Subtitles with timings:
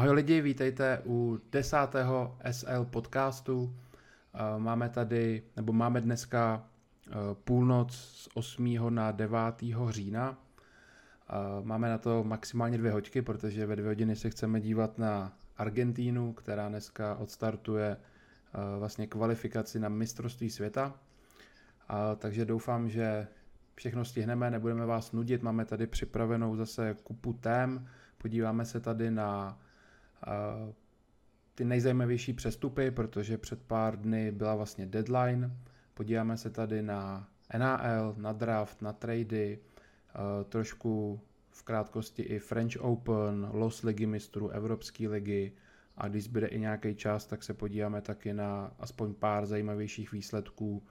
[0.00, 3.76] Ahoj lidi, vítejte u desátého SL podcastu.
[4.34, 6.64] Eh, máme tady, nebo máme dneska
[7.08, 7.12] eh,
[7.44, 8.94] půlnoc z 8.
[8.94, 9.38] na 9.
[9.88, 10.38] října.
[11.28, 15.32] Eh, máme na to maximálně dvě hoďky, protože ve dvě hodiny se chceme dívat na
[15.56, 17.96] Argentínu, která dneska odstartuje
[18.78, 20.94] vlastně kvalifikaci na mistrovství světa.
[22.16, 23.26] Takže doufám, že
[23.74, 27.86] všechno stihneme, nebudeme vás nudit, máme tady připravenou zase kupu tém,
[28.18, 29.58] podíváme se tady na
[31.54, 35.56] ty nejzajímavější přestupy, protože před pár dny byla vlastně deadline.
[35.94, 39.58] Podíváme se tady na NAL, na draft, na trady,
[40.48, 41.20] trošku
[41.50, 45.52] v krátkosti i French Open, Los ligy mistrů, Evropské ligy
[45.96, 50.82] a když bude i nějaký čas, tak se podíváme taky na aspoň pár zajímavějších výsledků,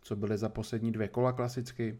[0.00, 1.98] co byly za poslední dvě kola klasicky.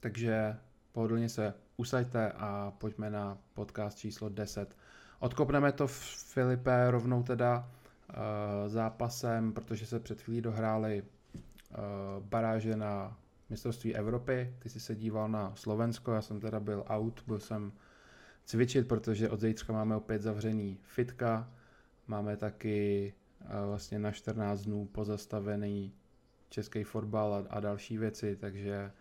[0.00, 0.56] Takže
[0.92, 4.76] pohodlně se usaďte a pojďme na podcast číslo 10.
[5.20, 5.86] Odkopneme to
[6.32, 7.58] Filipe rovnou teda
[8.08, 8.14] uh,
[8.68, 11.78] zápasem, protože se před chvílí dohráli uh,
[12.24, 13.18] baráže na
[13.50, 14.54] mistrovství Evropy.
[14.58, 17.72] Ty jsi se díval na Slovensko, já jsem teda byl out, byl jsem
[18.44, 21.50] cvičit, protože od zítřka máme opět zavřený fitka,
[22.06, 25.92] máme taky uh, vlastně na 14 dnů pozastavený
[26.48, 28.92] český fotbal a, a další věci, takže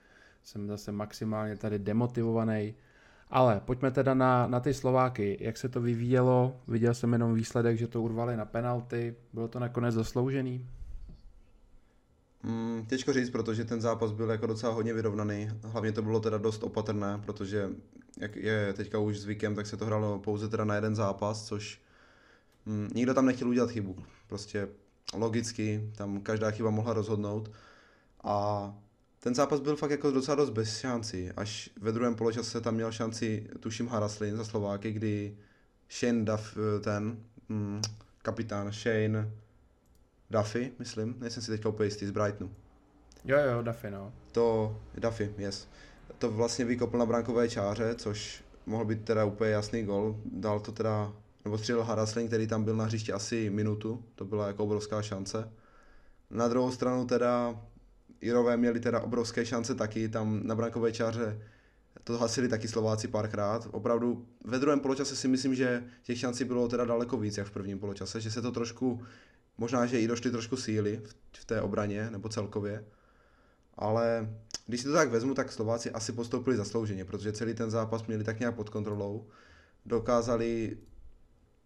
[0.44, 2.76] jsem zase maximálně tady demotivovaný.
[3.30, 5.38] Ale pojďme teda na, na ty Slováky.
[5.40, 6.56] Jak se to vyvíjelo?
[6.68, 9.16] Viděl jsem jenom výsledek, že to urvali na penalty.
[9.34, 10.68] Bylo to nakonec zasloužený?
[12.44, 15.50] Mm, těžko říct, protože ten zápas byl jako docela hodně vyrovnaný.
[15.64, 17.70] Hlavně to bylo teda dost opatrné, protože
[18.18, 21.82] jak je teďka už zvykem, tak se to hrálo pouze teda na jeden zápas, což
[22.66, 23.96] mm, nikdo tam nechtěl udělat chybu.
[24.28, 24.68] Prostě
[25.14, 27.52] logicky, tam každá chyba mohla rozhodnout.
[28.24, 28.74] A
[29.20, 31.32] ten zápas byl fakt jako docela dost bez šancí.
[31.32, 35.38] Až ve druhém poločase tam měl šanci, tuším, Haraslin za Slováky, kdy
[35.90, 37.82] Shane Duff, eh, ten mm,
[38.22, 39.32] kapitán Shane
[40.30, 42.52] Duffy, myslím, nejsem si teďka úplně jistý, z Brightonu.
[43.26, 44.14] Jo, jo, Duffy, no.
[44.32, 45.68] To, Duffy, yes.
[46.18, 50.22] To vlastně vykopl na brankové čáře, což mohl být teda úplně jasný gol.
[50.26, 51.14] Dal to teda,
[51.46, 55.52] nebo střílel Haraslin, který tam byl na hřišti asi minutu, to byla jako obrovská šance.
[56.30, 57.62] Na druhou stranu teda
[58.22, 61.40] Irové měli teda obrovské šance taky, tam na brankové čáře
[62.08, 63.68] to hasili taky Slováci párkrát.
[63.72, 67.52] Opravdu ve druhém poločase si myslím, že těch šancí bylo teda daleko víc, jak v
[67.52, 69.04] prvním poločase, že se to trošku,
[69.58, 72.86] možná, že i došly trošku síly v, v té obraně nebo celkově.
[73.78, 74.30] Ale
[74.68, 78.24] když si to tak vezmu, tak Slováci asi postoupili zaslouženě, protože celý ten zápas měli
[78.24, 79.28] tak nějak pod kontrolou.
[79.86, 80.78] Dokázali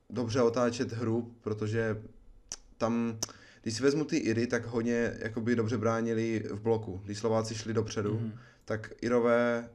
[0.10, 2.02] dobře otáčet hru, protože
[2.78, 3.20] tam
[3.62, 7.02] když si vezmu ty Iry, tak hodně jakoby dobře bránili v bloku.
[7.06, 8.34] Když Slováci šli dopředu, mm.
[8.66, 9.70] tak Irové,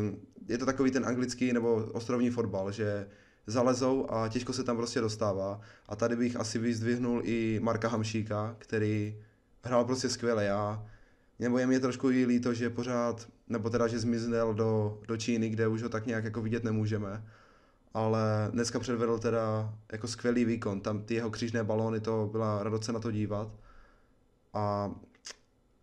[0.00, 3.06] um, je to takový ten anglický nebo ostrovní fotbal, že
[3.46, 5.60] zalezou a těžko se tam prostě dostává.
[5.88, 9.20] A tady bych asi vyzdvihnul i Marka Hamšíka, který
[9.62, 10.44] hrál prostě skvěle.
[10.44, 10.86] Já,
[11.38, 15.48] nebo je mě trošku i líto, že pořád, nebo teda, že zmizel do, do Číny,
[15.48, 17.24] kde už ho tak nějak jako vidět nemůžeme
[17.94, 22.84] ale dneska předvedl teda jako skvělý výkon, tam ty jeho křížné balóny, to byla radost
[22.84, 23.48] se na to dívat.
[24.54, 24.94] A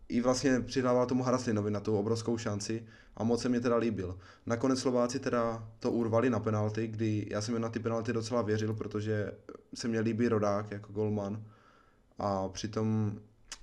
[0.08, 2.86] i vlastně přidával tomu Haraslinovi na tu obrovskou šanci.
[3.16, 4.18] A moc se mě teda líbil.
[4.46, 8.74] Nakonec Slováci teda to urvali na penalty, kdy já jsem na ty penalty docela věřil,
[8.74, 9.32] protože
[9.74, 11.44] se mě líbí Rodák jako golman.
[12.18, 13.18] A přitom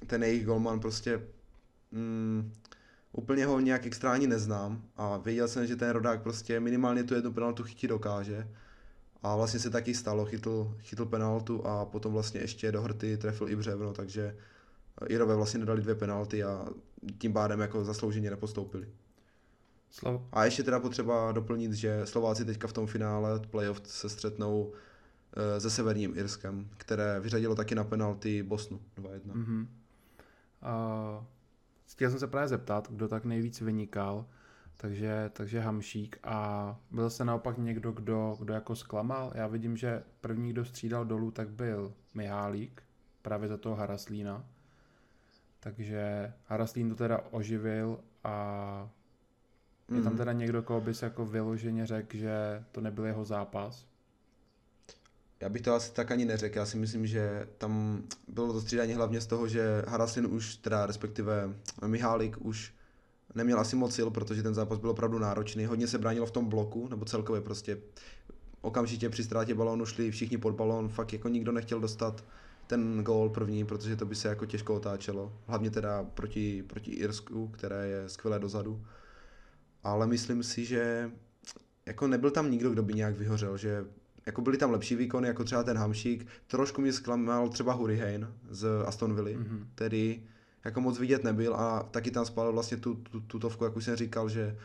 [0.08, 1.22] ten jejich golman prostě
[1.92, 2.54] mm,
[3.20, 7.14] úplně ho nějak extra ani neznám a věděl jsem, že ten rodák prostě minimálně tu
[7.14, 8.48] jednu penaltu chytit dokáže.
[9.24, 13.50] A vlastně se taky stalo, chytl, chytl penaltu a potom vlastně ještě do hrty trefil
[13.50, 14.36] i břevno, takže
[15.08, 16.66] Irové vlastně nedali dvě penalty a
[17.18, 18.88] tím pádem jako zaslouženě nepostoupili.
[19.90, 20.22] Slov.
[20.32, 24.74] A ještě teda potřeba doplnit, že Slováci teďka v tom finále playoff se střetnou
[25.36, 29.20] e, se Severním Irskem, které vyřadilo taky na penalty Bosnu 2-1.
[29.26, 29.68] Mm-hmm.
[30.62, 31.26] Uh,
[31.92, 34.26] chtěl jsem se právě zeptat, kdo tak nejvíc vynikal,
[34.78, 39.32] takže, takže Hamšík a byl se naopak někdo, kdo, kdo jako zklamal.
[39.36, 42.84] Já vidím, že první, kdo střídal dolů, tak byl Mihálík,
[43.22, 44.46] právě za toho Haraslína.
[45.60, 48.90] Takže Haraslín to teda oživil a
[49.96, 50.18] je tam mhm.
[50.18, 53.89] teda někdo, koho bys jako vyloženě řekl, že to nebyl jeho zápas?
[55.42, 58.94] Já bych to asi tak ani neřekl, já si myslím, že tam bylo to střídání
[58.94, 61.56] hlavně z toho, že Haraslin už, teda respektive
[61.88, 62.74] Mihálik už
[63.36, 66.46] neměl asi moc sil, protože ten zápas byl opravdu náročný, hodně se bránilo v tom
[66.46, 67.78] bloku, nebo celkově prostě
[68.62, 72.24] okamžitě při ztrátě balónu šli všichni pod balón, fakt jako nikdo nechtěl dostat
[72.68, 77.48] ten gól první, protože to by se jako těžko otáčelo, hlavně teda proti, proti Irsku,
[77.48, 78.86] které je skvělé dozadu.
[79.84, 81.12] Ale myslím si, že
[81.86, 83.86] jako nebyl tam nikdo, kdo by nějak vyhořel, že
[84.26, 86.28] jako byly tam lepší výkony, jako třeba ten Hamšík.
[86.48, 89.66] Trošku mě zklamal třeba Hurricane z Aston Villa, mm-hmm.
[89.76, 90.24] který
[90.66, 93.96] jako moc vidět nebyl a taky tam spal vlastně tu, tu, tutovku, jak už jsem
[93.96, 94.58] říkal, že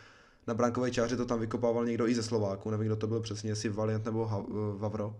[0.46, 3.50] na brankové čáře to tam vykopával někdo i ze Slováku, nevím, kdo to byl přesně,
[3.50, 4.44] jestli Valiant nebo
[4.78, 5.16] Vavro.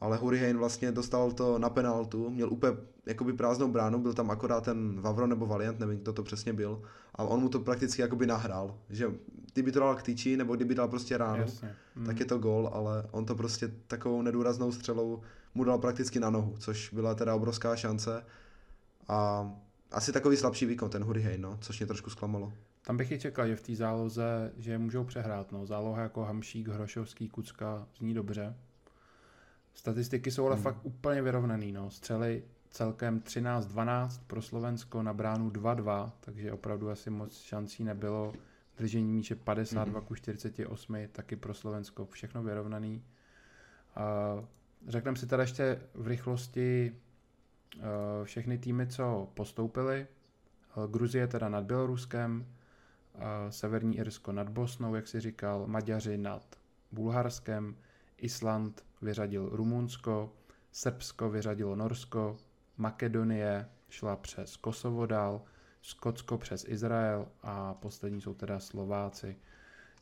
[0.00, 2.72] Ale Hurricane vlastně dostal to na penaltu, měl úplně
[3.06, 6.82] jakoby prázdnou bránu, byl tam akorát ten Vavro nebo Valiant, nevím, kdo to přesně byl,
[7.14, 9.10] a on mu to prakticky jakoby nahrál, že
[9.52, 11.44] kdyby to dal k tyči, nebo kdyby dal prostě ránu,
[11.96, 12.06] mm.
[12.06, 15.20] tak je to gol, ale on to prostě takovou nedůraznou střelou
[15.54, 18.24] mu dal prakticky na nohu, což byla teda obrovská šance
[19.08, 19.50] a
[19.92, 22.52] asi takový slabší výkon ten Hurricane, no, což mě trošku zklamalo.
[22.86, 25.52] Tam bych i čekal, že v té záloze, že můžou přehrát.
[25.52, 25.66] No.
[25.66, 28.54] Záloha jako Hamšík, Hrošovský, Kucka zní dobře.
[29.76, 30.64] Statistiky jsou ale hmm.
[30.64, 31.72] fakt úplně vyrovnaný.
[31.72, 31.90] No.
[31.90, 38.32] Střely celkem 13-12 pro Slovensko na bránu 2-2, takže opravdu asi moc šancí nebylo.
[38.78, 40.08] Držení míče 52 hmm.
[40.08, 43.04] ku 48, taky pro Slovensko všechno vyrovnaný.
[44.88, 46.96] řekneme si teda ještě v rychlosti
[47.76, 47.82] uh,
[48.24, 50.06] všechny týmy, co postoupily.
[50.90, 52.46] Gruzie teda nad Běloruskem,
[53.50, 56.58] Severní Irsko nad Bosnou, jak si říkal, Maďaři nad
[56.92, 57.76] Bulharskem,
[58.18, 60.32] Island vyřadil Rumunsko,
[60.72, 62.36] Srbsko vyřadilo Norsko,
[62.76, 65.42] Makedonie šla přes Kosovo dál,
[65.82, 69.36] Skotsko přes Izrael a poslední jsou teda Slováci.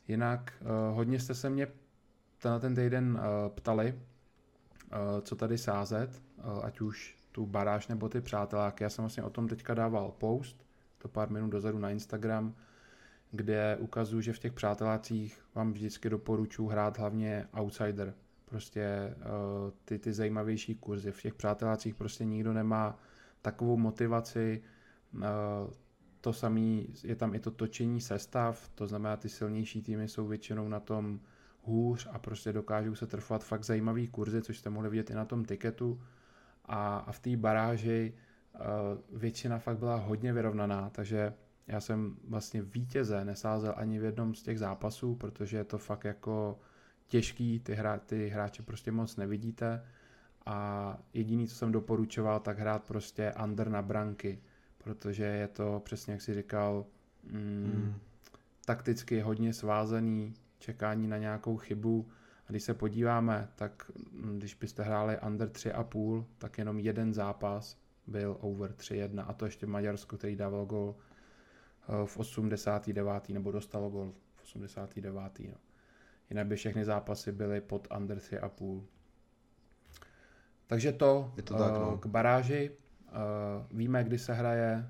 [0.07, 1.67] Jinak uh, hodně jste se mě
[2.45, 6.21] na ten týden uh, ptali, uh, co tady sázet,
[6.63, 8.83] ať už tu baráž nebo ty přáteláky.
[8.83, 10.65] Já jsem vlastně o tom teďka dával post,
[10.97, 12.55] to pár minut dozadu na Instagram,
[13.35, 18.13] kde ukazuju, že v těch přátelácích vám vždycky doporučuji hrát hlavně outsider,
[18.45, 21.11] prostě uh, ty, ty zajímavější kurzy.
[21.11, 22.99] V těch přátelácích prostě nikdo nemá
[23.41, 24.63] takovou motivaci,
[25.13, 25.21] uh,
[26.21, 30.67] to samé je tam i to točení sestav, to znamená, ty silnější týmy jsou většinou
[30.67, 31.19] na tom
[31.61, 35.25] hůř a prostě dokážou se trfovat fakt zajímavý kurzy, což jste mohli vidět i na
[35.25, 36.01] tom tiketu.
[36.65, 38.13] A, a v té baráži
[38.53, 41.33] uh, většina fakt byla hodně vyrovnaná, takže
[41.67, 46.03] já jsem vlastně vítěze nesázel ani v jednom z těch zápasů, protože je to fakt
[46.03, 46.59] jako
[47.07, 49.85] těžký, ty, hra, ty hráče prostě moc nevidíte.
[50.45, 54.39] A jediný, co jsem doporučoval, tak hrát prostě under na branky,
[54.77, 56.85] protože je to přesně, jak si říkal,
[57.31, 57.95] mm, hmm.
[58.65, 62.07] takticky hodně svázaný, čekání na nějakou chybu.
[62.47, 67.77] A když se podíváme, tak mm, když byste hráli under 3,5, tak jenom jeden zápas
[68.07, 70.95] byl over 3-1 a to ještě Maďarsko, který dával gol
[72.05, 73.29] v 89.
[73.29, 75.39] nebo dostalo gol v 89.
[75.39, 75.57] No.
[76.29, 78.83] Jinak by všechny zápasy byly pod under 3,5.
[80.67, 81.97] Takže to, Je to tak, eh, no.
[81.97, 82.71] k baráži.
[83.07, 83.11] Eh,
[83.71, 84.89] víme, kdy se hraje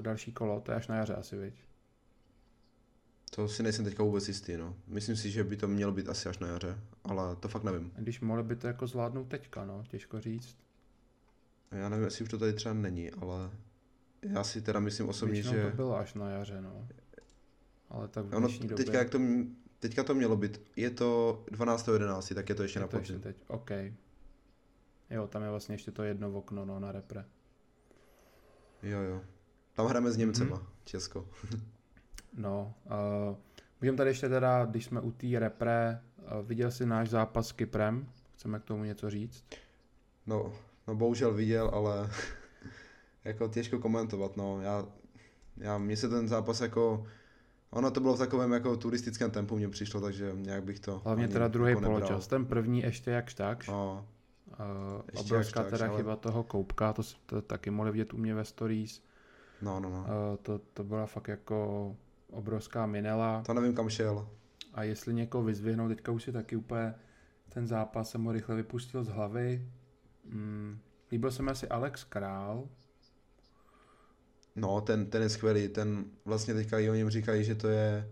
[0.00, 1.64] další kolo, to je až na jaře asi, viď?
[3.34, 4.76] To si nejsem teďka vůbec jistý, no.
[4.86, 7.92] Myslím si, že by to mělo být asi až na jaře, ale to fakt nevím.
[7.96, 10.56] Když mohli by to jako zvládnout teďka, no, těžko říct.
[11.70, 13.50] Já nevím, jestli už to tady třeba není, ale
[14.22, 15.70] já si teda myslím osobně, Většinou že...
[15.70, 16.88] to bylo až na jaře, no.
[17.90, 18.98] Ale tak v ono, teďka, době...
[18.98, 19.18] jak to,
[19.78, 23.20] teďka to mělo být, je to 12.11, tak je to ještě je na podzim.
[23.20, 23.70] teď, OK.
[25.10, 27.24] Jo, tam je vlastně ještě to jedno okno, no, na repre.
[28.82, 29.20] Jo, jo.
[29.72, 30.66] Tam hrajeme s Němcema, mm-hmm.
[30.84, 31.28] Česko.
[32.36, 33.36] no, uh,
[33.80, 37.52] můžeme tady ještě teda, když jsme u té repre, uh, viděl jsi náš zápas s
[37.52, 38.08] Kyprem?
[38.34, 39.44] Chceme k tomu něco říct?
[40.26, 40.52] No,
[40.88, 42.10] no bohužel viděl, ale
[43.24, 44.60] jako těžko komentovat, no.
[44.60, 44.86] Já,
[45.56, 47.06] já, mně se ten zápas jako,
[47.70, 51.28] ono to bylo v takovém jako turistickém tempu mně přišlo, takže nějak bych to Hlavně
[51.28, 53.68] teda druhý jako poločas, ten první ještě jakž tak.
[53.68, 54.06] No,
[54.46, 55.96] uh, obrovská teda ale...
[55.96, 59.02] chyba toho Koupka, to, to taky mohli vidět u mě ve stories.
[59.62, 59.98] No, no, no.
[60.00, 61.96] Uh, to, to byla fakt jako
[62.30, 63.42] obrovská minela.
[63.46, 64.28] To nevím, kam šel.
[64.74, 66.94] A jestli někoho vyzvihnout, teďka už si taky úplně
[67.54, 69.68] ten zápas jsem ho rychle vypustil z hlavy.
[70.24, 70.78] Mm,
[71.12, 72.68] líbil se mi asi Alex Král.
[74.56, 78.08] No, ten, ten je skvělý, ten vlastně teďka i o něm říkají, že to je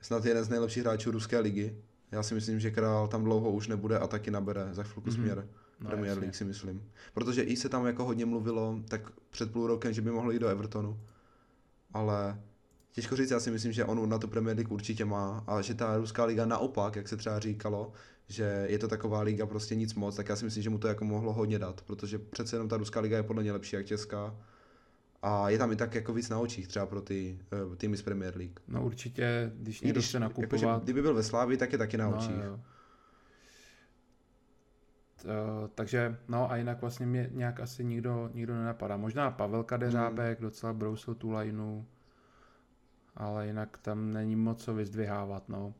[0.00, 1.76] snad jeden z nejlepších hráčů ruské ligy.
[2.12, 5.14] Já si myslím, že Král tam dlouho už nebude a taky nabere za chvilku mm-hmm.
[5.14, 5.48] směr.
[5.80, 6.90] No, Premier League si myslím.
[7.14, 10.38] Protože i se tam jako hodně mluvilo, tak před půl rokem, že by mohl jít
[10.38, 11.00] do Evertonu.
[11.92, 12.40] Ale
[12.92, 15.74] těžko říct, já si myslím, že on na tu Premier League určitě má a že
[15.74, 17.92] ta ruská liga naopak, jak se třeba říkalo,
[18.28, 20.88] že je to taková liga prostě nic moc, tak já si myslím, že mu to
[20.88, 23.86] jako mohlo hodně dát, protože přece jenom ta ruská liga je podle mě lepší jak
[23.86, 24.36] česká.
[25.26, 28.02] A je tam i tak jako víc na očích třeba pro ty uh, týmy z
[28.02, 28.60] Premier League.
[28.68, 30.62] No určitě, když někdo chce nakupovat...
[30.62, 32.36] Jakože, kdyby byl ve Slávii, tak je taky na no, očích.
[32.44, 32.60] Jo.
[35.24, 38.96] Uh, takže, no a jinak vlastně mě nějak asi nikdo, nikdo nenapadá.
[38.96, 40.48] Možná Pavel Kadeřábek hmm.
[40.48, 41.82] docela brousil tu lineu,
[43.16, 45.74] ale jinak tam není moc co vyzdvihávat, no.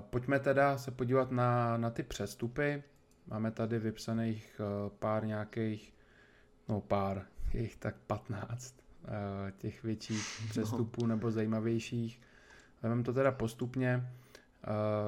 [0.00, 2.82] pojďme teda se podívat na, na ty přestupy.
[3.26, 5.94] Máme tady vypsaných uh, pár nějakých,
[6.68, 9.10] no pár, je jich tak 15 uh,
[9.58, 10.48] těch větších no.
[10.50, 11.06] přestupů no.
[11.06, 12.20] nebo zajímavějších.
[12.82, 14.12] Vezmeme to teda postupně.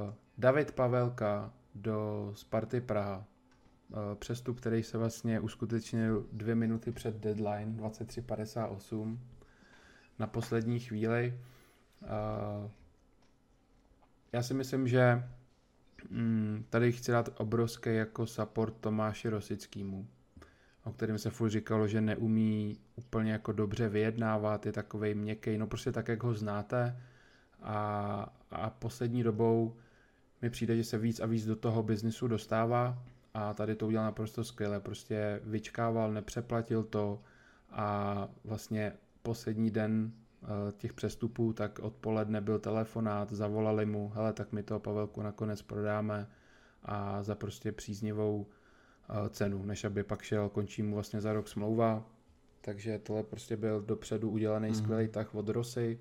[0.09, 3.25] Uh, David Pavelka do Sparty Praha.
[3.93, 9.19] Eh, přestup, který se vlastně uskutečnil dvě minuty před deadline 23.58
[10.19, 11.41] na poslední chvíli.
[12.03, 12.71] Eh,
[14.33, 15.29] já si myslím, že
[16.11, 20.09] mm, tady chci dát obrovský jako support Tomáši Rosickýmu,
[20.85, 25.67] o kterém se furt říkalo, že neumí úplně jako dobře vyjednávat, je takovej měkký, no
[25.67, 26.97] prostě tak, jak ho znáte
[27.63, 29.77] a, a poslední dobou
[30.43, 32.99] mi přijde, že se víc a víc do toho biznisu dostává
[33.35, 34.81] a tady to udělal naprosto skvěle.
[34.81, 37.23] Prostě vyčkával, nepřeplatil to
[37.71, 44.53] a vlastně poslední den eh, těch přestupů, tak odpoledne byl telefonát, zavolali mu, hele, tak
[44.53, 46.29] my toho Pavelku nakonec prodáme
[46.83, 48.47] a za prostě příznivou
[49.31, 52.07] cenu, než aby pak šel, končí mu vlastně za rok smlouva,
[52.61, 54.75] takže tohle prostě byl dopředu udělaný mm.
[54.75, 55.99] skvělý tah od Rosy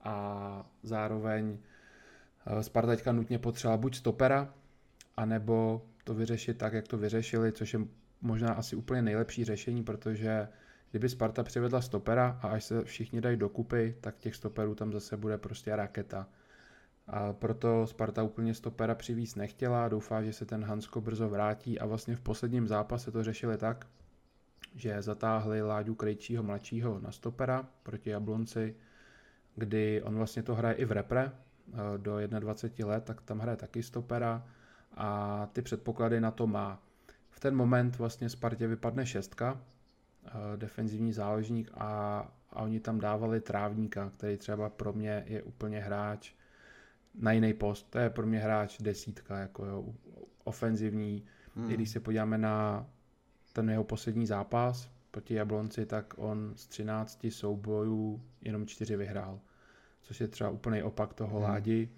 [0.00, 1.58] a zároveň
[2.46, 4.54] eh, Sparta teďka nutně potřebovala buď stopera,
[5.16, 7.80] anebo to vyřešit tak, jak to vyřešili, což je
[8.20, 10.48] možná asi úplně nejlepší řešení, protože
[10.90, 15.16] kdyby Sparta přivedla stopera a až se všichni dají dokupy, tak těch stoperů tam zase
[15.16, 16.28] bude prostě raketa.
[17.08, 21.78] A proto Sparta úplně stopera přivíz nechtěla, doufá, že se ten Hansko brzo vrátí.
[21.80, 23.86] A vlastně v posledním zápase to řešili tak,
[24.74, 28.76] že zatáhli Láďu Krejčího mladšího na stopera proti Jablonci,
[29.56, 31.32] kdy on vlastně to hraje i v repre,
[31.72, 34.46] eh, do 21 let, tak tam hraje taky stopera.
[34.96, 36.82] A ty předpoklady na to má.
[37.30, 39.60] V ten moment vlastně Spartě vypadne šestka,
[40.26, 45.80] eh, defenzivní záložník a, a oni tam dávali trávníka, který třeba pro mě je úplně
[45.80, 46.32] hráč
[47.18, 47.90] na jiný post.
[47.90, 49.84] To je pro mě hráč desítka, jako jo,
[50.44, 51.24] ofenzivní.
[51.54, 51.70] Hmm.
[51.70, 52.86] I když se podíváme na
[53.52, 59.40] ten jeho poslední zápas proti Jablonci, tak on z 13 soubojů jenom 4 vyhrál.
[60.02, 61.48] Což je třeba úplný opak toho hmm.
[61.48, 61.88] Ládi.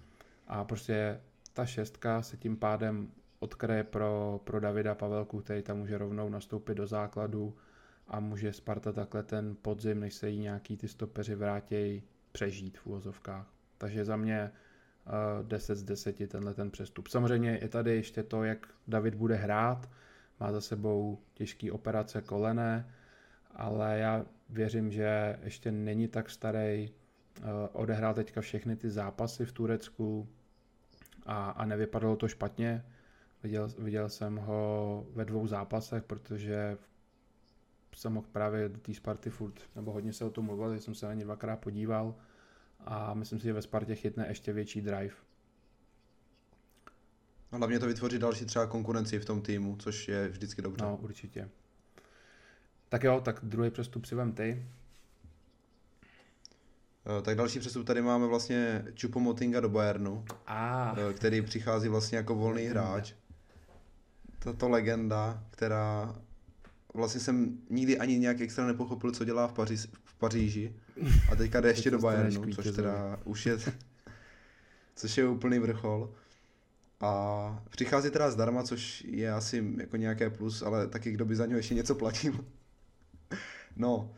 [0.47, 1.21] A prostě
[1.53, 6.75] ta šestka se tím pádem odkryje pro, pro Davida Pavelku, který tam může rovnou nastoupit
[6.75, 7.55] do základu
[8.07, 12.87] a může Sparta takhle ten podzim, než se jí nějaký ty stopeři vrátějí, přežít v
[12.87, 13.53] úvozovkách.
[13.77, 14.51] Takže za mě
[15.43, 17.07] 10 z 10 tenhle ten přestup.
[17.07, 19.89] Samozřejmě je tady ještě to, jak David bude hrát,
[20.39, 22.91] má za sebou těžký operace kolené,
[23.55, 29.51] ale já věřím, že ještě není tak starý, uh, odehrál teďka všechny ty zápasy v
[29.51, 30.27] Turecku,
[31.25, 32.85] a, a nevypadalo to špatně.
[33.43, 36.77] Viděl, viděl jsem ho ve dvou zápasech, protože
[37.95, 41.05] jsem mohl právě do té Sparty furt, nebo hodně se o tom mluvil, jsem se
[41.05, 42.15] na ně dvakrát podíval
[42.85, 45.15] a myslím si, že ve Spartě chytne ještě větší drive.
[47.51, 50.83] Hlavně to vytvoří další třeba konkurenci v tom týmu, což je vždycky dobře.
[50.85, 51.49] No, určitě.
[52.89, 54.65] Tak jo, tak druhý přestup si vem ty.
[57.19, 60.95] Eh, tak další přestup tady máme vlastně Chupomotinga do Bayernu, ah.
[61.13, 63.13] který přichází vlastně jako volný hráč.
[64.39, 66.15] Tato legenda, která
[66.93, 70.75] vlastně jsem nikdy ani nějak extra nepochopil, co dělá v, Paříž, v Paříži
[71.31, 73.57] a teďka jde ještě do Bayernu, což teda už je,
[74.95, 76.13] což je úplný vrchol.
[76.99, 81.45] A přichází teda zdarma, což je asi jako nějaké plus, ale taky kdo by za
[81.45, 82.45] něho ještě něco platil.
[83.75, 84.13] no,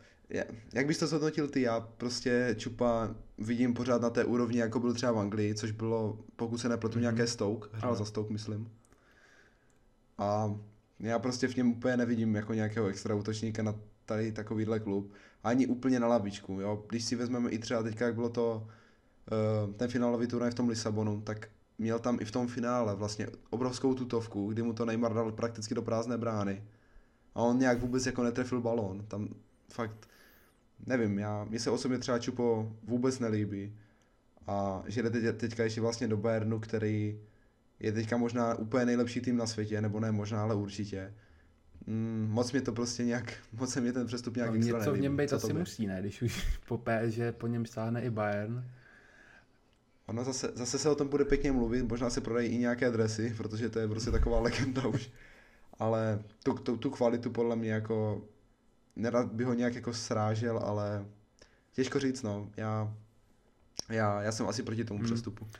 [0.72, 1.60] jak bys to zhodnotil ty?
[1.60, 6.18] Já prostě Čupa vidím pořád na té úrovni, jako byl třeba v Anglii, což bylo,
[6.36, 7.00] pokud se nepletu, mm-hmm.
[7.00, 8.70] nějaké Stoke, hrál za Stoke, myslím.
[10.18, 10.54] A
[11.00, 13.74] já prostě v něm úplně nevidím jako nějakého extra útočníka na
[14.06, 15.12] tady takovýhle klub.
[15.44, 16.84] Ani úplně na lavičku, jo.
[16.88, 18.68] Když si vezmeme i třeba teďka, jak bylo to
[19.66, 23.26] uh, ten finálový turnaj v tom Lisabonu, tak měl tam i v tom finále vlastně
[23.50, 26.64] obrovskou tutovku, kdy mu to Neymar dal prakticky do prázdné brány.
[27.34, 29.04] A on nějak vůbec jako netrefil balón.
[29.08, 29.28] Tam
[29.68, 30.08] fakt
[30.86, 33.76] nevím, já, mně se osobně třeba Čupo vůbec nelíbí
[34.46, 37.20] a že jde teď, teďka ještě vlastně do Bayernu, který
[37.80, 41.14] je teďka možná úplně nejlepší tým na světě, nebo ne možná, ale určitě.
[41.86, 44.92] Mm, moc mě to prostě nějak, moc se mě ten přestup nějak no, extra Něco
[44.92, 46.00] v něm být asi musí, ne?
[46.00, 48.64] Když už po že po něm stáhne i Bayern.
[50.06, 53.34] Ono zase, zase se o tom bude pěkně mluvit, možná se prodají i nějaké dresy,
[53.36, 55.10] protože to je prostě taková legenda už.
[55.78, 58.22] Ale tu, tu, tu kvalitu podle mě jako
[58.96, 61.06] nerad by ho nějak jako srážel, ale
[61.72, 62.50] těžko říct, no.
[62.56, 62.94] Já,
[63.88, 65.06] já, já jsem asi proti tomu hmm.
[65.06, 65.44] přestupu.
[65.44, 65.50] Uh,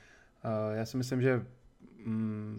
[0.74, 1.46] já si myslím, že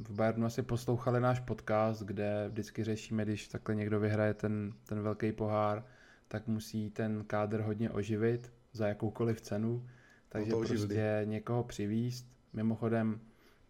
[0.03, 5.01] v Bayernu asi poslouchali náš podcast, kde vždycky řešíme, když takhle někdo vyhraje ten, ten
[5.01, 5.85] velký pohár,
[6.27, 9.87] tak musí ten kádr hodně oživit za jakoukoliv cenu,
[10.29, 12.27] takže no prostě někoho přivíst.
[12.53, 13.19] Mimochodem,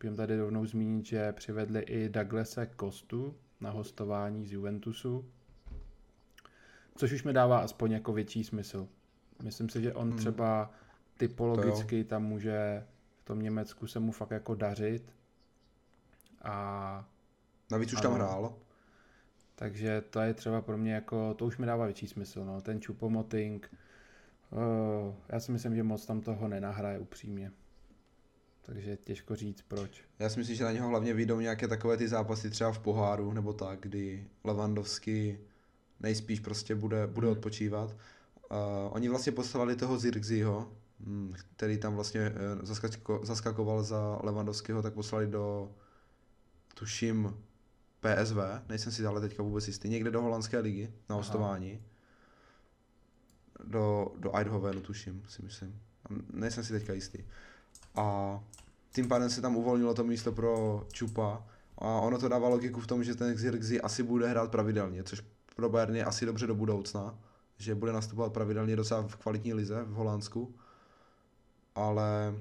[0.05, 5.25] Můžeme tady rovnou zmínit, že přivedli i Douglase Kostu na hostování z Juventusu,
[6.95, 8.87] což už mi dává aspoň jako větší smysl.
[9.43, 10.17] Myslím si, že on hmm.
[10.17, 10.71] třeba
[11.17, 12.85] typologicky tam může
[13.21, 15.13] v tom Německu se mu fakt jako dařit.
[16.45, 17.05] A
[17.71, 18.03] Navíc už ano.
[18.03, 18.53] tam hrál.
[19.55, 22.61] Takže to je třeba pro mě jako, to už mi dává větší smysl, no.
[22.61, 23.71] Ten Chupomoting,
[24.51, 27.51] uh, já si myslím, že moc tam toho nenahraje upřímně.
[28.61, 30.03] Takže těžko říct proč.
[30.19, 33.33] Já si myslím, že na něho hlavně vyjdou nějaké takové ty zápasy třeba v poháru
[33.33, 35.37] nebo tak, kdy Levandovský
[35.99, 37.31] nejspíš prostě bude, bude hmm.
[37.37, 37.89] odpočívat.
[37.89, 38.57] Uh,
[38.89, 45.27] oni vlastně poslali toho Zirgziho, hm, který tam vlastně zaskako, zaskakoval za Levandovského, tak poslali
[45.27, 45.71] do,
[46.75, 47.37] tuším,
[47.99, 48.37] PSV,
[48.69, 51.81] nejsem si ale teďka vůbec jistý, někde do holandské ligy na hostování.
[53.63, 55.81] Do, do Eidhovenu tuším, si myslím.
[56.33, 57.23] Nejsem si teďka jistý.
[57.95, 58.39] A
[58.91, 62.87] tím pádem se tam uvolnilo to místo pro Čupa a ono to dává logiku v
[62.87, 65.23] tom, že ten Xirxi asi bude hrát pravidelně, což
[65.55, 67.19] pro Bayern je asi dobře do budoucna,
[67.57, 70.55] že bude nastupovat pravidelně docela v kvalitní lize v Holandsku,
[71.75, 72.35] ale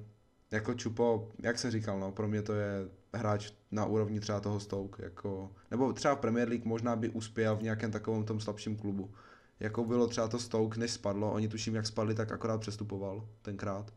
[0.51, 4.61] jako Čupo, jak jsem říkal, no, pro mě to je hráč na úrovni třeba toho
[4.61, 8.77] Stoke, jako, nebo třeba v Premier League možná by uspěl v nějakém takovém tom slabším
[8.77, 9.15] klubu.
[9.61, 13.95] Jako bylo třeba to Stoke, než spadlo, oni tuším, jak spadli, tak akorát přestupoval tenkrát.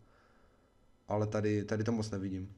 [1.08, 2.56] Ale tady, tady to moc nevidím.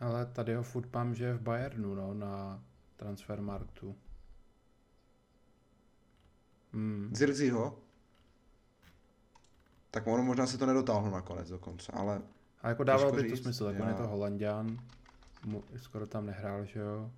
[0.00, 2.62] Ale tady ho furt mám, že je v Bayernu, no, na
[2.96, 3.94] transfermarktu.
[6.72, 7.10] Hmm.
[7.14, 7.78] Zirziho?
[9.90, 12.22] Tak ono možná se to nedotáhlo nakonec dokonce, ale...
[12.62, 14.78] A jako dával by to smysl, tak on je to Holandian,
[15.44, 17.10] mu, skoro tam nehrál, že jo?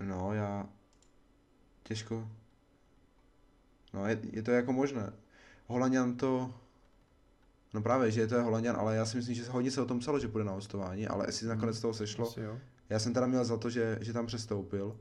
[0.00, 0.68] No, já...
[1.82, 2.28] Těžko.
[3.92, 5.12] No, je, je to jako možné.
[5.66, 6.54] Holandian to...
[7.74, 9.86] No právě, že je to je Holandian, ale já si myslím, že hodně se o
[9.86, 12.58] tom psalo, že půjde na hostování, ale jestli nakonec toho sešlo, Asi jo.
[12.88, 14.96] já jsem teda měl za to, že, že tam přestoupil.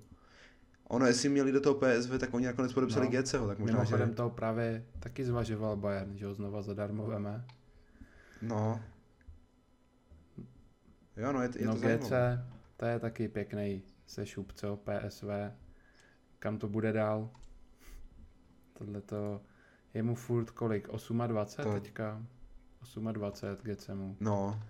[0.87, 3.21] Ono, jestli měli do toho PSV, tak oni nakonec podepsali no.
[3.21, 3.97] GCho, tak možná, že...
[3.97, 7.45] to právě taky zvažoval Bayern, že ho znova zadarmo veme.
[8.41, 8.81] No.
[11.17, 12.11] Jo, no, je, je no, to GC,
[12.77, 14.77] to je taky pěkný sešup, co?
[14.77, 15.29] PSV.
[16.39, 17.29] Kam to bude dál?
[18.73, 19.41] Tohle to
[19.93, 20.87] je mu furt kolik?
[21.27, 21.79] 28 to...
[21.79, 22.23] teďka?
[23.11, 24.17] 28 GC mu.
[24.19, 24.63] No.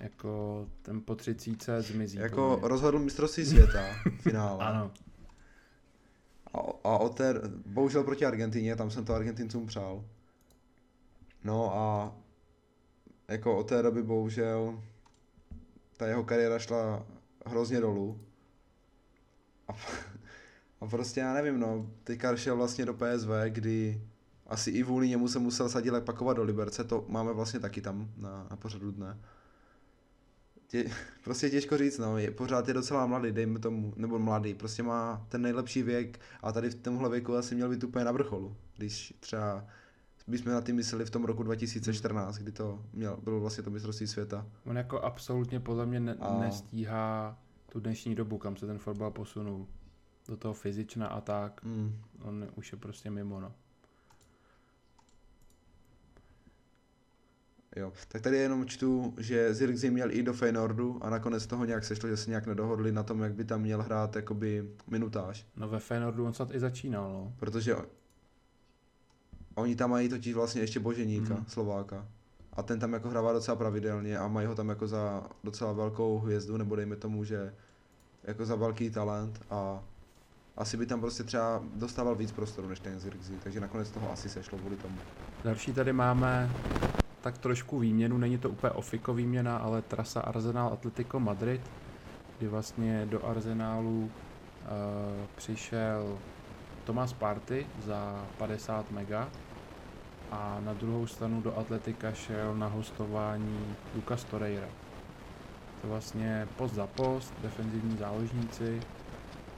[0.00, 2.18] Jako ten po třicíce zmizí.
[2.18, 3.82] Jako rozhodl mistrovství světa
[4.18, 4.64] v finále.
[4.64, 4.92] ano.
[6.54, 7.34] A, a o té,
[7.66, 10.04] bohužel proti Argentině, tam jsem to Argentincům přál.
[11.44, 12.16] No a
[13.28, 14.82] jako od té doby bohužel
[16.02, 17.06] ta jeho kariéra šla
[17.46, 18.20] hrozně dolů.
[19.68, 19.72] A,
[20.80, 24.02] a prostě já nevím, no, teďka šel vlastně do PSV, kdy
[24.46, 28.10] asi i vůli němu se musel sadit pakovat do Liberce, to máme vlastně taky tam
[28.16, 29.18] na, na pořadu dne.
[30.66, 30.84] Tě,
[31.24, 35.26] prostě těžko říct, no, je, pořád je docela mladý, dejme tomu, nebo mladý, prostě má
[35.28, 39.14] ten nejlepší věk a tady v tomhle věku asi měl být úplně na vrcholu, když
[39.20, 39.66] třeba
[40.26, 44.06] bychom na tím mysleli v tom roku 2014, kdy to měl, bylo vlastně to mistrovství
[44.06, 44.46] světa.
[44.64, 46.38] On jako absolutně podle mě ne- a...
[46.40, 49.66] nestíhá tu dnešní dobu, kam se ten fotbal posunul.
[50.28, 51.64] Do toho fyzična a tak.
[51.64, 52.00] Mm.
[52.22, 53.52] On už je prostě mimo, no.
[57.76, 57.92] Jo.
[58.08, 62.08] Tak tady jenom čtu, že Zirkzee měl i do Feynordu a nakonec toho nějak sešlo,
[62.08, 65.46] že se nějak nedohodli na tom, jak by tam měl hrát jakoby minutáž.
[65.56, 67.34] No ve Feynordu on snad i začínal, no.
[67.38, 67.76] Protože
[69.54, 71.44] oni tam mají totiž vlastně ještě Boženíka, mm.
[71.48, 72.06] Slováka.
[72.52, 76.18] A ten tam jako hrává docela pravidelně a mají ho tam jako za docela velkou
[76.18, 77.54] hvězdu, nebo dejme tomu, že
[78.24, 79.82] jako za velký talent a
[80.56, 84.28] asi by tam prostě třeba dostával víc prostoru než ten Zirkzee, takže nakonec toho asi
[84.28, 84.96] sešlo kvůli tomu.
[85.44, 86.50] Další tady máme
[87.20, 91.60] tak trošku výměnu, není to úplně ofiko výměna, ale trasa Arsenal Atletico Madrid,
[92.38, 94.08] kdy vlastně do Arsenálu uh,
[95.36, 96.18] přišel
[96.84, 99.28] Thomas Party za 50 mega
[100.30, 104.68] a na druhou stranu do Atletika šel na hostování Lucas Torreira.
[105.82, 108.80] To vlastně post za post, defenzivní záložníci,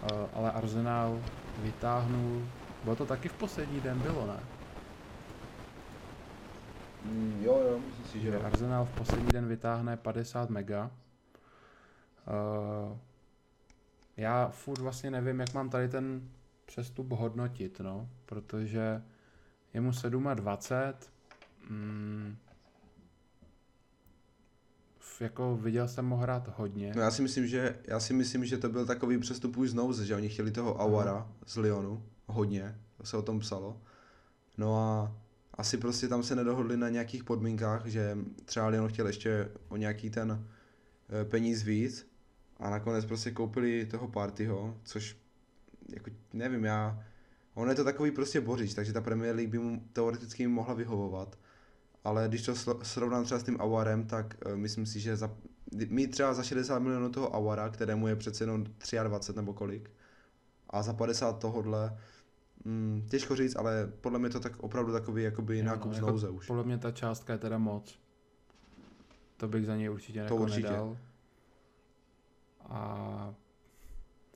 [0.03, 1.19] uh, ale Arsenal
[1.59, 2.43] vytáhnul,
[2.85, 4.41] bylo to taky v poslední den, bylo ne?
[7.05, 8.41] Mm, jo, jo, myslím si, že jo.
[8.45, 10.91] Arsenal v poslední den vytáhne 50 mega.
[12.27, 12.99] Uh,
[14.17, 16.29] já furt vlastně nevím, jak mám tady ten
[16.67, 19.03] přestup hodnotit, no, protože
[19.75, 19.91] je mu
[20.35, 20.99] 27,
[21.71, 22.37] mm,
[25.21, 26.93] jako viděl jsem ho hrát hodně.
[26.97, 30.05] No já si myslím, že, já si myslím, že to byl takový přestup už znovu,
[30.05, 33.81] že oni chtěli toho Awara z Lyonu, hodně, to se o tom psalo.
[34.59, 35.17] No a
[35.55, 40.11] asi prostě tam se nedohodli na nějakých podmínkách, že třeba Lyon chtěl ještě o nějaký
[40.11, 40.47] ten
[41.09, 42.11] eh, peníz víc
[42.57, 45.17] a nakonec prostě koupili toho Partyho, což
[45.89, 47.05] jako nevím, já,
[47.55, 51.39] on je to takový prostě bořič, takže ta Premier League by mu teoreticky mohla vyhovovat,
[52.05, 55.31] ale když to srovnám třeba s tím Awarem, tak uh, myslím si, že za,
[55.89, 58.65] mít třeba za 60 milionů toho Awara, kterému je přece jenom
[59.03, 59.91] 23 nebo kolik,
[60.71, 61.99] a za 50 tohodle,
[62.65, 65.97] mm, těžko říct, ale podle mě to tak opravdu takový jakoby jo, nákup no, z
[65.97, 66.47] jako už.
[66.47, 67.99] Podle mě ta částka je teda moc.
[69.37, 70.63] To bych za něj určitě to jako určitě.
[70.63, 70.99] nedal.
[72.69, 73.35] A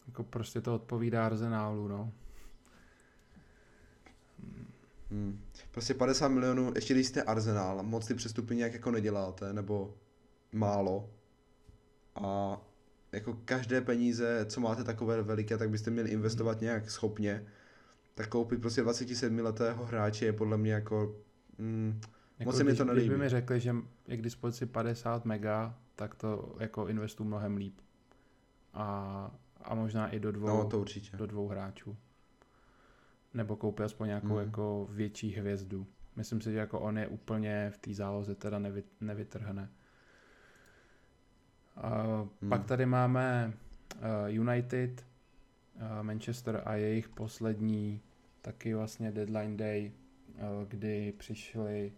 [0.09, 2.13] jako prostě to odpovídá Arsenálu, no.
[5.11, 5.41] Hmm.
[5.71, 9.95] Prostě 50 milionů, ještě když jste Arsenal, moc ty přestupy nějak jako neděláte, nebo
[10.53, 11.11] málo.
[12.15, 12.61] A
[13.13, 17.47] jako každé peníze, co máte takové veliké, tak byste měli investovat nějak schopně.
[18.15, 21.17] Tak koupit prostě 27 letého hráče je podle mě jako...
[21.59, 22.01] Mm,
[22.39, 23.07] jako moc se mi to nelíbí.
[23.07, 23.77] Když by mi řekli, že
[24.09, 27.81] je k dispozici 50 mega, tak to jako investu mnohem líp.
[28.75, 29.31] A,
[29.69, 31.17] a možná i do dvou, no, to určitě.
[31.17, 31.97] do dvou hráčů.
[33.35, 34.39] Nebo koupit aspoň nějakou mm.
[34.39, 35.87] jako větší hvězdu.
[36.17, 39.71] Myslím si, že jako on je úplně v té záloze teda nevy, nevytrhne.
[41.77, 42.51] Uh, hmm.
[42.51, 43.53] Pak tady máme
[43.97, 45.07] uh, United,
[45.77, 48.01] uh, Manchester a jejich poslední
[48.43, 49.93] taky vlastně deadline day,
[50.29, 51.93] uh, kdy přišli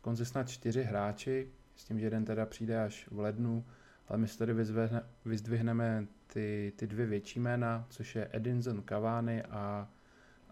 [0.00, 3.64] konzistnat čtyři hráči, s tím, že jeden teda přijde až v lednu,
[4.12, 9.42] ale my si tady vyzvihne, vyzdvihneme ty, ty dvě větší jména, což je Edinson Cavani
[9.42, 9.88] a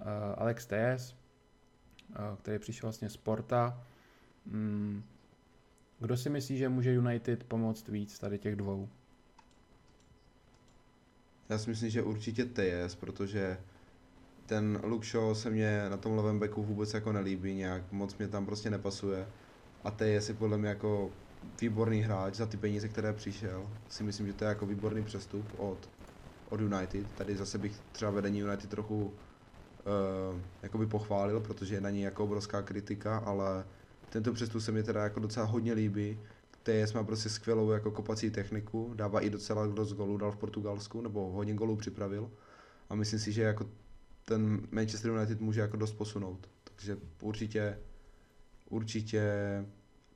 [0.01, 1.17] uh, Alex Tejes,
[2.09, 3.87] uh, který přišel vlastně z Porta.
[4.47, 5.03] Mm,
[5.99, 8.89] kdo si myslí, že může United pomoct víc tady těch dvou?
[11.49, 13.59] Já si myslím, že určitě TS, protože
[14.47, 18.29] ten Luke Shaw se mě na tom levém backu vůbec jako nelíbí nějak, moc mě
[18.29, 19.27] tam prostě nepasuje.
[19.85, 21.11] A TS je podle mě jako
[21.61, 23.71] výborný hráč za ty peníze, které přišel.
[23.89, 25.89] Si myslím, že to je jako výborný přestup od,
[26.49, 27.07] od United.
[27.15, 32.25] Tady zase bych třeba vedení United trochu uh, jakoby pochválil, protože je na ní jako
[32.25, 33.65] obrovská kritika, ale
[34.09, 36.19] tento přestup se mi teda jako docela hodně líbí.
[36.63, 41.01] TS má prostě skvělou jako kopací techniku, dává i docela dost golů, dal v Portugalsku,
[41.01, 42.31] nebo hodně golů připravil.
[42.89, 43.67] A myslím si, že jako
[44.25, 46.49] ten Manchester United může jako dost posunout.
[46.65, 47.79] Takže určitě,
[48.69, 49.23] určitě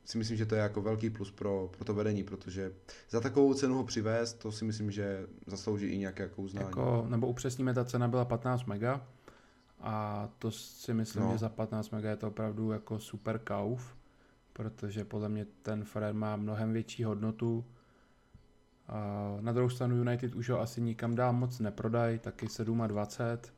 [0.04, 2.72] si myslím, že to je jako velký plus pro, pro to vedení, protože
[3.10, 6.68] za takovou cenu ho přivést, to si myslím, že zaslouží i nějaké jako uznání.
[6.68, 9.06] Jako, nebo upřesníme, ta cena byla 15 mega,
[9.80, 11.32] a to si myslím, no.
[11.32, 13.96] že za 15 mega je to opravdu jako super kauf,
[14.52, 17.64] protože podle mě ten Fred má mnohem větší hodnotu.
[18.88, 22.46] A na druhou stranu United už ho asi nikam dál moc neprodají, taky
[22.86, 23.50] 27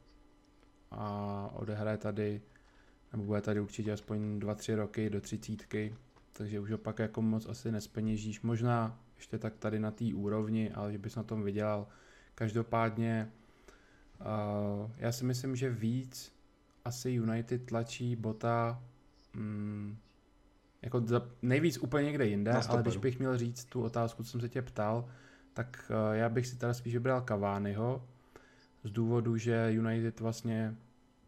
[0.91, 2.43] a odehraje tady,
[3.13, 5.97] nebo bude tady určitě aspoň 2-3 roky do třicítky,
[6.37, 8.43] takže už ho pak jako moc asi nespeněžíš.
[8.43, 11.87] Možná ještě tak tady na té úrovni, ale že bys na tom vydělal.
[12.35, 13.33] Každopádně
[14.21, 16.33] Uh, já si myslím, že víc
[16.85, 18.83] asi United tlačí bota
[19.35, 19.97] mm,
[20.83, 24.41] jako za, nejvíc úplně někde jinde, ale když bych měl říct tu otázku, co jsem
[24.41, 25.09] se tě ptal,
[25.53, 28.09] tak uh, já bych si teda spíš vybral Cavaniho
[28.85, 30.77] z důvodu, že United vlastně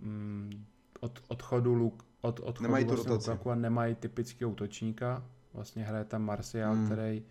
[0.00, 0.64] mm,
[1.00, 5.24] od odchodu Luk, od odchodu nemají vlastně Lukaku a nemají typického útočníka.
[5.52, 6.86] Vlastně hraje tam Martial, hmm.
[6.86, 7.22] který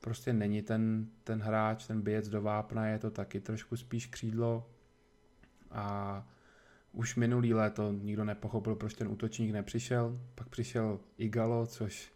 [0.00, 4.70] prostě není ten, ten hráč, ten běc do vápna, je to taky trošku spíš křídlo
[5.70, 6.26] a
[6.92, 10.18] už minulý léto nikdo nepochopil, proč ten útočník nepřišel.
[10.34, 12.12] Pak přišel Igalo, což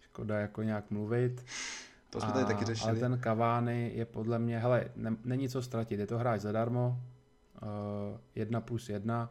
[0.00, 1.44] škoda jako nějak mluvit.
[2.10, 2.90] To jsme a, tady taky řešili.
[2.90, 7.02] Ale ten Kavány je podle mě, hele, ne, není co ztratit, je to hráč zadarmo,
[7.62, 7.68] uh,
[8.34, 9.30] jedna plus jedna,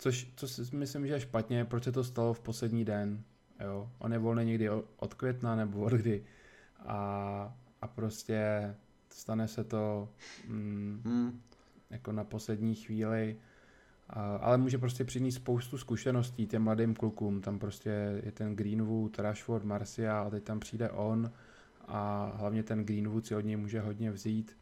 [0.00, 3.22] což, co si myslím, že je špatně, proč se to stalo v poslední den,
[3.64, 3.90] jo.
[3.98, 6.24] On je volný někdy od května nebo od kdy
[6.78, 8.40] a, a prostě
[9.08, 10.08] stane se to
[10.48, 11.40] mm, hmm
[11.90, 13.36] jako na poslední chvíli,
[14.40, 17.40] ale může prostě přinést spoustu zkušeností těm mladým klukům.
[17.40, 21.32] Tam prostě je ten Greenwood, Rashford, Marcia a teď tam přijde on
[21.86, 24.56] a hlavně ten Greenwood si od něj může hodně vzít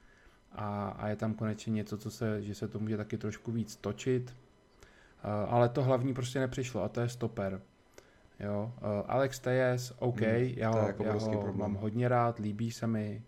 [0.53, 3.77] a, a je tam konečně něco, co se, že se to může taky trošku víc
[3.77, 4.35] točit.
[5.49, 7.61] Ale to hlavní prostě nepřišlo a to je stoper.
[8.41, 8.73] Jo,
[9.07, 13.23] Alex Tejes, OK, hmm, já ho, jako já ho mám hodně rád, líbí se mi,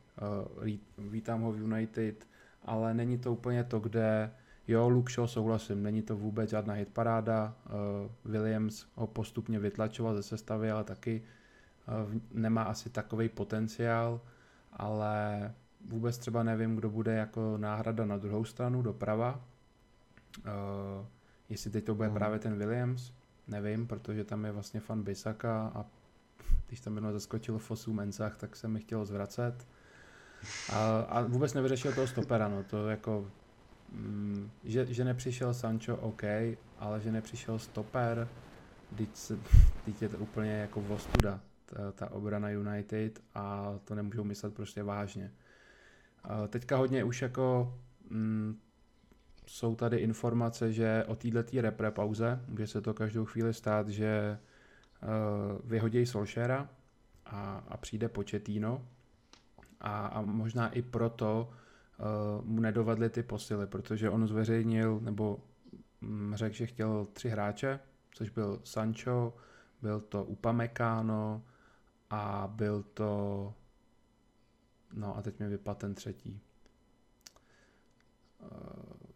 [0.98, 2.26] vítám ho v United,
[2.64, 4.30] ale není to úplně to, kde
[4.68, 10.22] jo, Luke Shaw souhlasím, není to vůbec žádná hitparáda, uh, Williams ho postupně vytlačoval ze
[10.22, 14.20] sestavy, ale taky uh, nemá asi takový potenciál,
[14.72, 15.52] ale
[15.88, 19.40] vůbec třeba nevím, kdo bude jako náhrada na druhou stranu, doprava,
[20.38, 21.06] uh,
[21.50, 22.16] jestli teď to bude hmm.
[22.16, 23.12] právě ten Williams,
[23.48, 25.84] nevím, protože tam je vlastně fan Bisaka a
[26.66, 29.66] když tam jednou zaskočil Fosu Mensach, tak se mi chtělo zvracet.
[30.72, 33.30] A, a vůbec nevyřešil toho stopera, no to jako,
[33.92, 36.22] mm, že, že nepřišel Sancho, OK,
[36.78, 38.28] ale že nepřišel stoper,
[38.96, 39.38] teď, se,
[39.84, 44.82] teď je to úplně jako vostuda, ta, ta obrana United a to nemůžou myslet prostě
[44.82, 45.32] vážně.
[46.24, 47.74] A teďka hodně už jako
[48.10, 48.58] mm,
[49.50, 54.38] jsou tady informace, že o této repre pauze, může se to každou chvíli stát, že
[55.02, 56.68] uh, vyhodí Solšera
[57.26, 58.86] a, a přijde Početíno
[59.80, 65.40] a, a možná i proto uh, mu nedovedly ty posily, protože on zveřejnil nebo
[66.02, 67.80] um, řekl, že chtěl tři hráče,
[68.14, 69.34] což byl Sancho,
[69.82, 71.42] byl to Upamecano
[72.10, 73.54] a byl to
[74.94, 76.40] no a teď mi vypadl ten třetí.
[78.42, 79.09] Uh,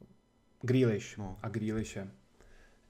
[0.64, 1.37] Grealish no.
[1.42, 2.09] a Grealishe.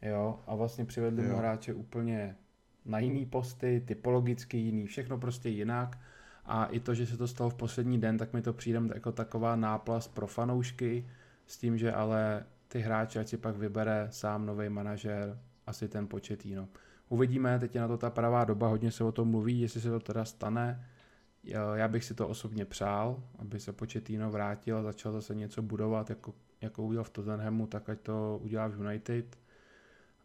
[0.02, 2.37] Jo, a vlastně přivedli mu hráče úplně
[2.84, 5.98] na jiný posty, typologicky jiný, všechno prostě jinak.
[6.44, 9.12] A i to, že se to stalo v poslední den, tak mi to přijde jako
[9.12, 11.06] taková náplast pro fanoušky,
[11.46, 16.06] s tím, že ale ty hráče, ať si pak vybere sám nový manažer, asi ten
[16.06, 16.68] početýno.
[17.08, 19.90] Uvidíme, teď je na to ta pravá doba, hodně se o tom mluví, jestli se
[19.90, 20.87] to teda stane.
[21.74, 26.10] Já bych si to osobně přál, aby se Početýno vrátil a začal zase něco budovat,
[26.10, 26.34] jako
[26.64, 29.38] jako udělal v Tottenhamu, tak ať to udělá v United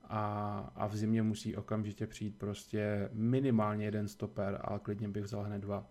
[0.03, 5.43] a, a v zimě musí okamžitě přijít prostě minimálně jeden stoper, ale klidně bych vzal
[5.43, 5.87] hned dva.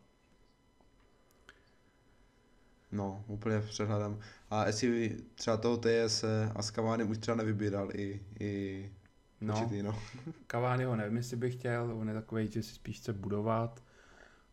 [2.93, 4.19] No, úplně přehledám.
[4.51, 8.93] A jestli třeba toho TS a s Cavani už třeba nevybíral i, i
[9.41, 9.99] no, určitý, no.
[10.47, 13.83] Cavani ho nevím, jestli bych chtěl, on je takový, že si spíš chce budovat,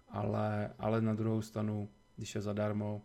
[0.09, 3.01] ale, ale na druhou stranu, když je zadarmo,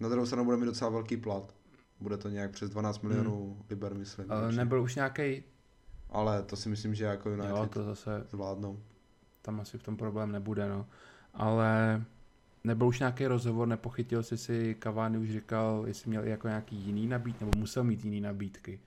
[0.00, 1.54] Na druhou stranu bude mít docela velký plat.
[2.00, 3.62] Bude to nějak přes 12 milionů hmm.
[3.70, 4.32] liber, myslím.
[4.32, 5.42] Ale nebyl už nějaký.
[6.10, 8.82] Ale to si myslím, že jako United jo, to zase zvládnou.
[9.42, 10.86] Tam asi v tom problém nebude, no.
[11.34, 12.04] Ale
[12.64, 17.06] nebyl už nějaký rozhovor, nepochytil jsi si, Cavani už říkal, jestli měl jako nějaký jiný
[17.06, 18.80] nabít, nebo musel mít jiný nabídky.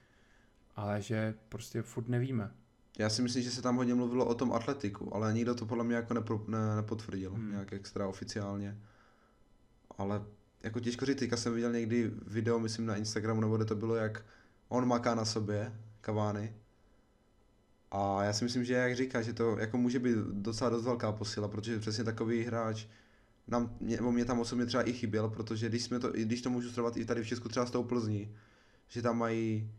[0.76, 2.52] Ale že prostě furt nevíme.
[3.00, 5.84] Já si myslím, že se tam hodně mluvilo o tom atletiku, ale nikdo to podle
[5.84, 7.52] mě jako nepro, ne, nepotvrdil, hmm.
[7.52, 8.78] nějak extra oficiálně.
[9.98, 10.22] Ale
[10.64, 13.96] jako těžko říct, teďka jsem viděl někdy video, myslím na Instagramu, nebo kde to bylo,
[13.96, 14.26] jak
[14.68, 16.54] on maká na sobě, Kavány.
[17.92, 21.12] A já si myslím, že jak říká, že to jako může být docela dost velká
[21.12, 22.86] posila, protože přesně takový hráč
[23.48, 26.72] nám, nebo mě tam osobně třeba i chyběl, protože když, jsme to, když to můžu
[26.72, 28.36] srovnat i tady v Česku třeba s tou Plzní,
[28.88, 29.72] že tam mají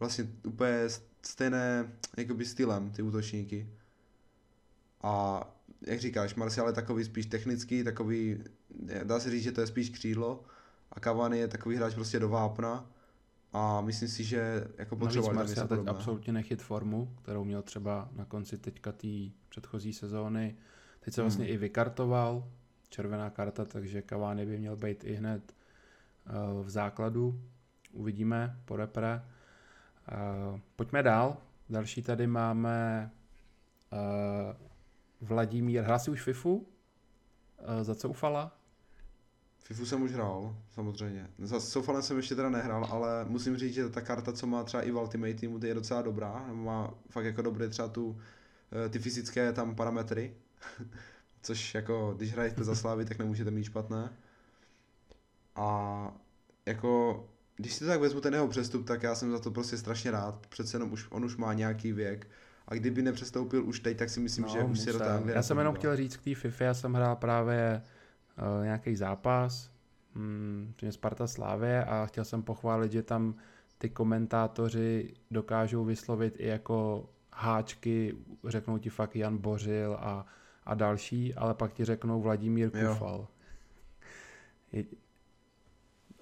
[0.00, 0.88] vlastně úplně
[1.22, 3.68] stejné jakoby stylem ty útočníky.
[5.02, 5.44] A
[5.86, 8.44] jak říkáš, Marcial je takový spíš technický, takový,
[9.04, 10.44] dá se říct, že to je spíš křídlo
[10.92, 12.90] a Cavani je takový hráč prostě do vápna
[13.52, 18.24] a myslím si, že jako potřeboval Marcial teď absolutně nechyt formu, kterou měl třeba na
[18.24, 19.08] konci teďka té
[19.48, 20.56] předchozí sezóny.
[21.00, 21.28] Teď se hmm.
[21.28, 22.48] vlastně i vykartoval,
[22.88, 25.54] červená karta, takže Cavani by měl být i hned
[26.54, 27.40] uh, v základu.
[27.92, 29.22] Uvidíme po repre.
[30.52, 31.36] Uh, pojďme dál.
[31.70, 33.10] Další tady máme
[33.92, 33.98] uh,
[35.28, 36.66] Vladimír, hrál si už FIFU?
[37.82, 38.58] Za co ufala?
[39.62, 41.28] FIFU jsem už hrál, samozřejmě.
[41.38, 44.82] Za Soufalem jsem ještě teda nehrál, ale musím říct, že ta karta, co má třeba
[44.82, 46.46] i v Ultimate Teamu, je docela dobrá.
[46.52, 48.20] Má fakt jako dobré třeba tu,
[48.86, 50.34] e, ty fyzické tam parametry.
[51.42, 54.10] Což jako, když hrajete za Slávy, tak nemůžete mít špatné.
[55.56, 56.08] A
[56.66, 57.24] jako,
[57.56, 60.10] když si to tak vezmu ten jeho přestup, tak já jsem za to prostě strašně
[60.10, 60.46] rád.
[60.46, 62.26] Přece jenom už, on už má nějaký věk
[62.68, 65.42] a kdyby nepřestoupil už teď, tak si myslím, no, že už si do té Já
[65.42, 67.82] jsem jenom chtěl říct k té FIFA, já jsem hrál právě
[68.38, 69.70] uh, nějaký zápas,
[70.14, 73.34] hmm, Sparta Slávě a chtěl jsem pochválit, že tam
[73.78, 80.26] ty komentátoři dokážou vyslovit i jako háčky, řeknou ti fakt Jan Bořil a,
[80.64, 83.28] a další, ale pak ti řeknou Vladimír Kufal.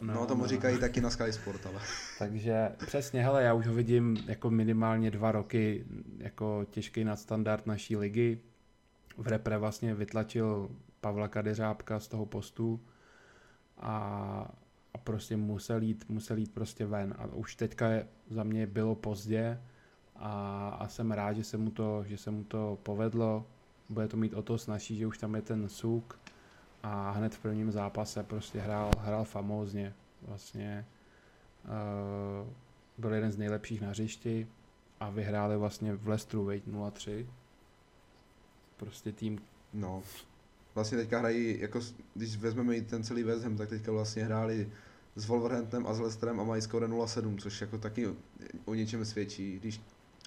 [0.01, 0.49] No, no tomu no.
[0.49, 1.81] říkají taky na Sky Sport, ale.
[2.19, 5.85] Takže přesně, hele, já už ho vidím jako minimálně dva roky
[6.19, 8.41] jako těžký nadstandard naší ligy.
[9.17, 10.71] V repre vlastně vytlačil
[11.01, 12.81] Pavla Kadeřábka z toho postu
[13.79, 14.51] a,
[14.95, 17.15] a prostě musel jít, musel jít prostě ven.
[17.19, 19.61] A už teďka je, za mě bylo pozdě
[20.17, 23.47] a, a jsem rád, že se, mu to, že se mu to povedlo.
[23.89, 26.19] Bude to mít o to snaží, že už tam je ten suk
[26.83, 29.95] a hned v prvním zápase prostě hrál, hrál famózně.
[30.23, 30.87] Vlastně
[31.65, 32.49] uh,
[32.99, 34.49] byl jeden z nejlepších na hřišti
[35.01, 37.27] a vyhráli vlastně v Lestru Wait 0-3.
[38.77, 39.39] Prostě tým...
[39.73, 40.03] No,
[40.75, 41.81] vlastně teďka hrají, jako
[42.15, 44.69] když vezmeme i ten celý West Ham, tak teďka vlastně hráli
[45.17, 48.09] s Wolverhamptonem a s Leicesterem a mají skóre 0-7, což jako taky
[48.65, 49.81] o něčem svědčí, když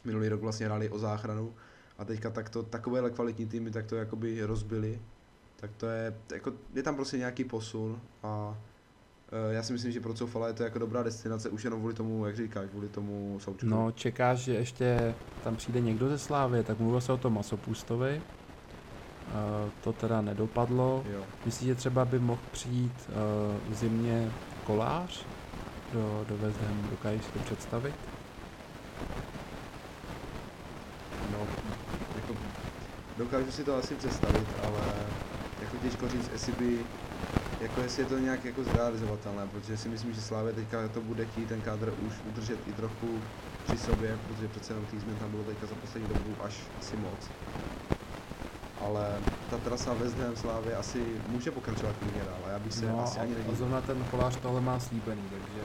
[0.05, 1.53] minulý rok vlastně hráli o záchranu
[1.97, 4.99] a teďka takto, takovéhle kvalitní týmy tak to jakoby rozbili,
[5.55, 8.57] tak to je, jako, je tam prostě nějaký posun a
[9.31, 11.93] e, já si myslím, že pro Cofala je to jako dobrá destinace už jenom kvůli
[11.93, 13.65] tomu, jak říkáš, kvůli tomu Součku.
[13.65, 18.21] No, čekáš, že ještě tam přijde někdo ze Slávy, tak mluvil se o tom Masopůstovi.
[19.27, 21.03] Uh, to teda nedopadlo.
[21.13, 21.23] Jo.
[21.45, 24.31] Myslíš, že třeba by mohl přijít uh, v zimě
[24.63, 25.25] kolář
[25.93, 26.87] do, do West Hamu?
[26.89, 27.95] Dokážeš to představit?
[31.31, 31.39] No,
[32.15, 32.33] jako,
[33.17, 34.81] dokážu si to asi představit, ale
[35.61, 36.79] jako těžko říct, jestli by,
[37.61, 41.25] jako jestli je to nějak jako zrealizovatelné, protože si myslím, že Slávě teďka to bude
[41.25, 43.21] chtít ten kádr už udržet i trochu
[43.65, 46.97] při sobě, protože přece jenom těch změn tam bylo teďka za poslední dobu až asi
[46.97, 47.29] moc.
[48.85, 49.19] Ale
[49.49, 53.19] ta trasa West Ham Slávě asi může pokračovat klidně dál, já bych se no, asi
[53.19, 53.55] ani a nedivil.
[53.55, 55.61] zrovna ten kolář tohle má slíbený, takže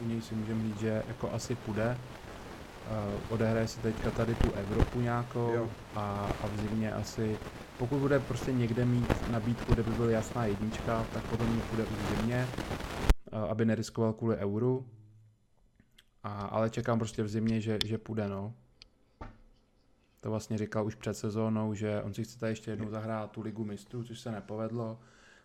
[0.00, 1.98] u něj si můžeme říct, že jako asi půjde.
[2.90, 5.70] Uh, odehraje si teďka tady tu Evropu nějakou Jo.
[5.94, 7.38] a, a v zimě asi,
[7.78, 11.82] pokud bude prostě někde mít nabídku, kde by byla jasná jednička, tak potom ji půjde
[11.84, 12.46] už v zimě,
[13.32, 14.86] uh, aby neriskoval kvůli euru.
[16.22, 18.54] A, ale čekám prostě v zimě, že, že půjde, no.
[20.22, 23.40] To vlastně říkal už před sezónou, že on si chce tady ještě jednou zahrát tu
[23.40, 25.00] ligu mistrů, což se nepovedlo,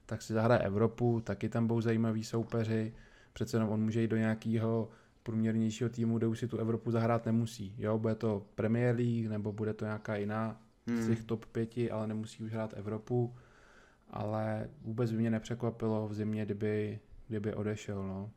[0.05, 2.93] tak si zahraje Evropu, taky tam budou zajímaví soupeři,
[3.33, 4.89] přece jenom on může jít do nějakého
[5.23, 7.75] průměrnějšího týmu, kde už si tu Evropu zahrát nemusí.
[7.77, 11.07] Jo, bude to Premier League, nebo bude to nějaká jiná z Hmm.
[11.07, 13.35] těch top pěti, ale nemusí už hrát Evropu.
[14.09, 18.31] Ale vůbec by mě nepřekvapilo v zimě, kdyby, kdyby odešel, no.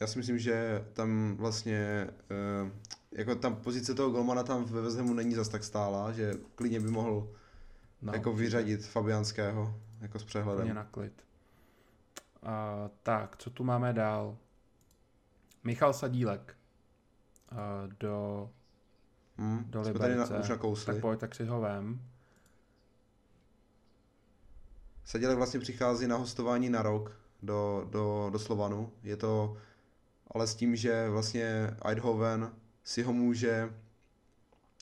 [0.00, 1.78] Já si myslím, že tam vlastně,
[2.30, 2.70] eh,
[3.12, 6.80] jako tam pozice toho golmana tam ve West Hamu není zas tak stála, že klidně
[6.80, 7.28] by mohl
[8.02, 10.74] no jako vyřadit Fabianského, jako s Úplně přehledem.
[10.74, 11.24] na klid.
[12.42, 14.36] A, tak, co tu máme dál?
[15.64, 16.56] Michal Sadílek
[17.48, 17.56] a,
[18.00, 18.50] do,
[19.38, 20.92] Hmm, do jsme tady na, už nakousli.
[20.92, 22.00] Tak pojď, tak si ho vem.
[25.04, 28.92] Sadělek vlastně přichází na hostování na rok do, do, do Slovanu.
[29.02, 29.56] Je to
[30.30, 32.52] ale s tím, že vlastně Eindhoven
[32.84, 33.74] si ho může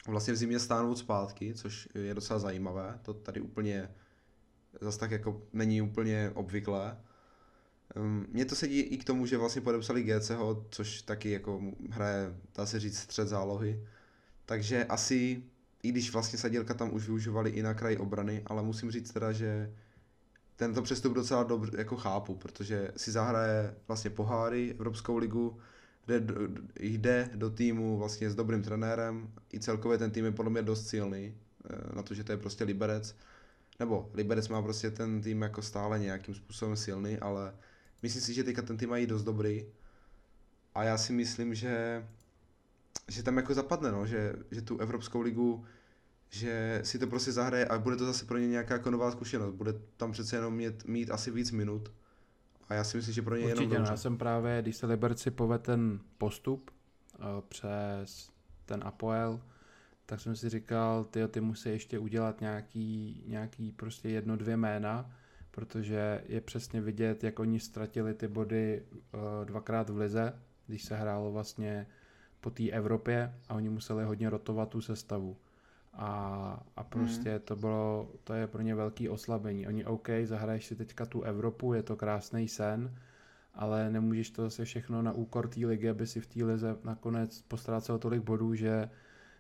[0.07, 2.99] vlastně v zimě stáhnout zpátky, což je docela zajímavé.
[3.03, 3.91] To tady úplně
[4.81, 6.97] zase tak jako není úplně obvyklé.
[7.97, 12.35] Um, Mně to sedí i k tomu, že vlastně podepsali GCho, což taky jako hraje,
[12.55, 13.87] dá se říct, střed zálohy.
[14.47, 15.43] Takže asi,
[15.83, 19.33] i když vlastně Sadělka tam už využívali i na kraji obrany, ale musím říct teda,
[19.33, 19.75] že
[20.57, 25.59] tento přestup docela dobře jako chápu, protože si zahraje vlastně poháry, Evropskou ligu,
[26.11, 26.35] jde do,
[26.81, 30.89] jde do týmu vlastně s dobrým trenérem, i celkově ten tým je podle mě dost
[30.89, 31.35] silný,
[31.71, 33.17] eh, na to, že to je prostě Liberec,
[33.79, 37.55] nebo Liberec má prostě ten tým jako stále nějakým způsobem silný, ale
[38.03, 39.67] myslím si, že teďka ten tým mají dost dobrý
[40.75, 42.05] a já si myslím, že
[43.09, 45.65] že tam jako zapadne, no, že, že tu Evropskou ligu
[46.31, 49.55] že si to prostě zahraje a bude to zase pro ně nějaká jako nová zkušenost.
[49.55, 51.93] Bude tam přece jenom mít, mít asi víc minut.
[52.71, 53.93] A já si myslím, že pro ně je jenom Určitě, no, dobře.
[53.93, 56.71] já jsem právě, když se Liberci povede ten postup
[57.19, 58.31] uh, přes
[58.67, 59.41] ten Apoel,
[60.07, 65.11] tak jsem si říkal, ty, ty musí ještě udělat nějaký, nějaký prostě jedno, dvě jména,
[65.51, 70.33] protože je přesně vidět, jak oni ztratili ty body uh, dvakrát v lize,
[70.67, 71.87] když se hrálo vlastně
[72.41, 75.37] po té Evropě a oni museli hodně rotovat tu sestavu.
[75.93, 79.67] A, a prostě to bylo, to je pro ně velký oslabení.
[79.67, 82.95] Oni OK, zahraješ si teďka tu Evropu, je to krásný sen,
[83.55, 87.43] ale nemůžeš to zase všechno na úkor té ligy, aby si v té lize nakonec
[87.43, 88.91] postrácel tolik bodů, že,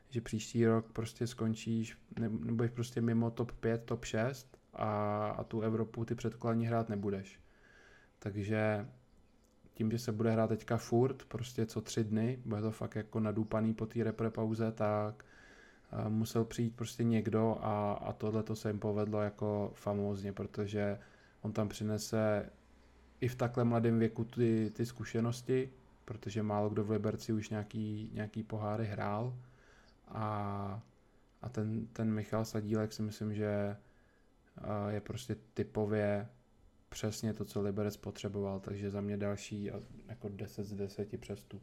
[0.08, 5.26] že příští rok prostě skončíš, ne- nebo jsi prostě mimo top 5, top 6 a,
[5.28, 7.40] a tu Evropu ty předkladní hrát nebudeš.
[8.18, 8.88] Takže
[9.74, 13.20] tím, že se bude hrát teďka furt, prostě co tři dny, bude to fakt jako
[13.20, 15.24] nadúpaný po té repre pauze, tak
[16.08, 20.98] musel přijít prostě někdo a, a tohle to se jim povedlo jako famózně, protože
[21.42, 22.50] on tam přinese
[23.20, 25.70] i v takhle mladém věku ty, ty zkušenosti,
[26.04, 29.36] protože málo kdo v Liberci už nějaký, nějaký poháry hrál
[30.08, 30.82] a,
[31.42, 33.76] a ten, ten Michal Sadílek si myslím, že
[34.58, 36.28] a, je prostě typově
[36.88, 39.70] přesně to, co Liberec potřeboval, takže za mě další
[40.08, 41.62] jako 10 z 10 přestup.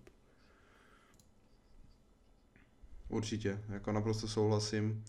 [3.10, 5.04] Určitě, jako naprosto souhlasím.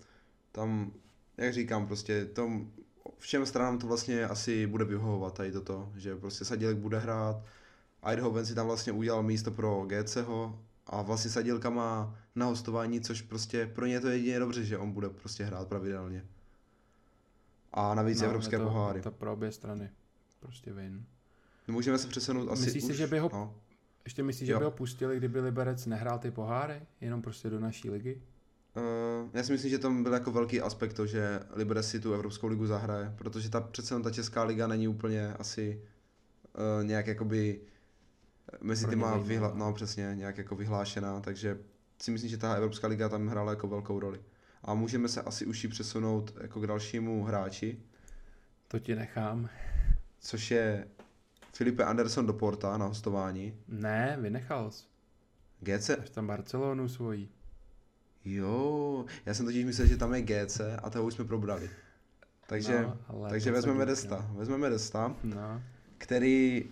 [0.52, 0.92] Tam,
[1.36, 2.70] jak říkám, prostě tom,
[3.18, 7.42] všem stranám to vlastně asi bude vyhovovat tady toto, že prostě Sadílek bude hrát,
[8.02, 13.22] Eindhoven si tam vlastně udělal místo pro GCho a vlastně Sadílka má na hostování, což
[13.22, 16.26] prostě pro ně je to jedině dobře, že on bude prostě hrát pravidelně.
[17.72, 19.02] A navíc no, evropské je to, poháry.
[19.02, 19.90] To pro obě strany.
[20.40, 21.06] prostě win.
[21.68, 23.54] Můžeme se přesunout asi Myslíš už, si, že by ho, no.
[24.08, 27.90] Ještě myslíš, že by ho pustili, kdyby Liberec nehrál ty poháry, jenom prostě do naší
[27.90, 28.22] ligy?
[28.76, 32.14] Uh, já si myslím, že tam byl jako velký aspekt to, že Liberec si tu
[32.14, 35.82] Evropskou ligu zahraje, protože ta přece jenom ta Česká liga není úplně asi
[36.80, 37.60] uh, nějak jakoby
[38.60, 41.58] mezi těma vyhla, no přesně, nějak jako vyhlášená, takže
[42.02, 44.20] si myslím, že ta Evropská liga tam hrála jako velkou roli.
[44.62, 47.78] A můžeme se asi už přesunout jako k dalšímu hráči,
[48.68, 49.48] To ti nechám.
[50.20, 50.88] což je
[51.58, 53.54] Filipe Anderson do Porta na hostování.
[53.68, 54.84] Ne, vynechal jsi.
[55.60, 57.28] GC, Máš tam Barcelonu svojí.
[58.24, 61.70] jo, já jsem totiž myslel, že tam je GC a toho už jsme probrali.
[62.46, 64.26] Takže, No, takže vezmeme Desta.
[64.32, 65.62] Vezmeme Desta, No.
[65.98, 66.64] který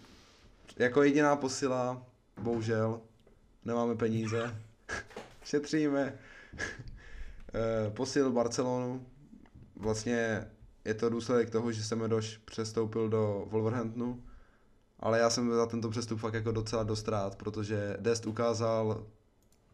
[0.76, 2.06] jako jediná posila,
[2.40, 3.00] bohužel,
[3.64, 4.56] nemáme peníze,
[5.44, 6.14] šetříme,
[7.54, 9.06] Eh, posil Barcelonu,
[9.76, 10.46] vlastně
[10.84, 14.22] je to důsledek toho, že Semedoš přestoupil do Wolverhamptonu,
[15.00, 19.06] ale já jsem za tento přestup fakt jako docela dostrát, protože Dest ukázal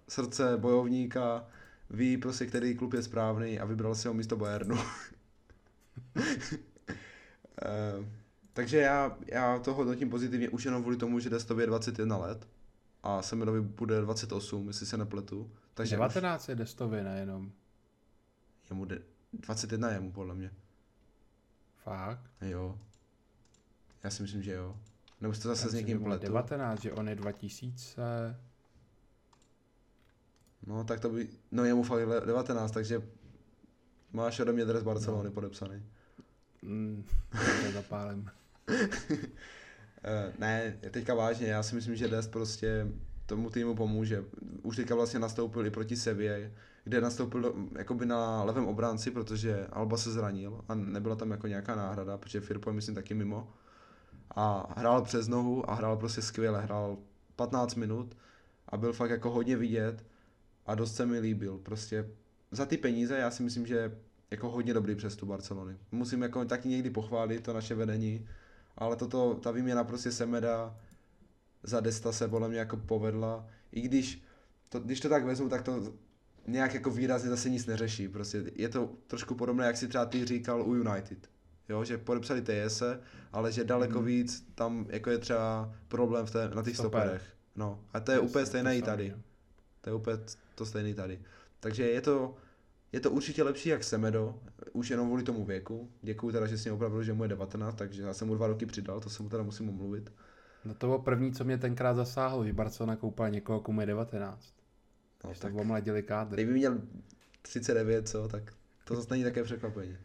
[0.08, 1.46] srdce bojovníka,
[1.90, 4.76] ví prostě, který klub je správný a vybral si ho místo Bayernu.
[7.64, 8.06] Eh,
[8.52, 12.48] takže já, já to hodnotím pozitivně už jenom kvůli tomu, že Destovi je 21 let
[13.02, 15.50] a Semedovi bude 28, jestli se nepletu.
[15.74, 17.52] Takže 19 je Destovi, nejenom.
[18.64, 19.02] Už jemu de,
[19.32, 20.50] 21 je mu podle mě.
[21.84, 22.30] Fakt.
[22.40, 22.78] Jo.
[24.04, 24.76] Já si myslím, že jo.
[25.22, 26.24] Nebo jsi to zase s někým pletu.
[26.24, 28.02] 19, že on je 2000.
[30.66, 33.02] No tak to by, no je mu fakt le- 19, takže
[34.12, 35.32] máš ode mě dres Barcelony No.
[35.32, 35.82] podepsaný.
[36.62, 38.30] Mm, to zapálím.
[40.04, 42.86] Eh, ne, teďka vážně, já si myslím, že Dest prostě
[43.26, 44.24] tomu týmu pomůže.
[44.62, 46.52] Už teďka vlastně nastoupil i proti Sevě,
[46.84, 51.46] kde nastoupil do, jakoby na levém obránci, protože Alba se zranil a nebyla tam jako
[51.46, 53.52] nějaká náhrada, protože Firpo je myslím taky mimo.
[54.36, 56.98] A hrál přes nohu a hrál prostě skvěle, hrál
[57.36, 58.16] 15 minut
[58.68, 60.04] a byl fakt jako hodně vidět
[60.66, 61.58] a dost se mi líbil.
[61.58, 62.10] Prostě
[62.50, 63.98] za ty peníze já si myslím, že
[64.30, 65.76] jako hodně dobrý přestup Barcelony.
[65.92, 68.28] Musím jako taky někdy pochválit to naše vedení,
[68.76, 70.76] ale toto, ta výměna prostě Semeda
[71.62, 74.22] za Desta se podle mě jako povedla, i když
[74.68, 75.92] to, když to tak vezmu, tak to
[76.46, 80.24] nějak jako výrazně zase nic neřeší, prostě je to trošku podobné, jak si třeba ty
[80.24, 81.30] říkal u United,
[81.68, 82.82] jo, že podepsali TS,
[83.32, 84.06] ale že daleko Mhm.
[84.06, 87.00] víc tam jako je třeba problém v té, na těch Stoper.
[87.02, 87.22] stoperech,
[87.56, 89.14] no, a to je Jasně, úplně to stejné i tady,
[89.80, 90.18] to je úplně
[90.54, 91.20] to stejný tady,
[91.60, 92.34] takže je to,
[92.92, 94.38] je to určitě lepší jak Semedo,
[94.72, 95.90] už jenom kvůli tomu věku.
[96.02, 98.46] Děkuju teda, že jsi mě opravil, že mu je 19, takže já jsem mu dva
[98.46, 100.12] roky přidal, to se mu teda musím omluvit.
[100.64, 104.52] No to bylo první, co mě tenkrát zasáhlo, že Barcelona koupila někoho, komu je 19.
[105.24, 106.42] No, Že tak omladili kádry.
[106.44, 106.78] kdyby měl
[107.42, 108.52] 39, co, tak
[108.84, 109.96] to zase není také překvapení.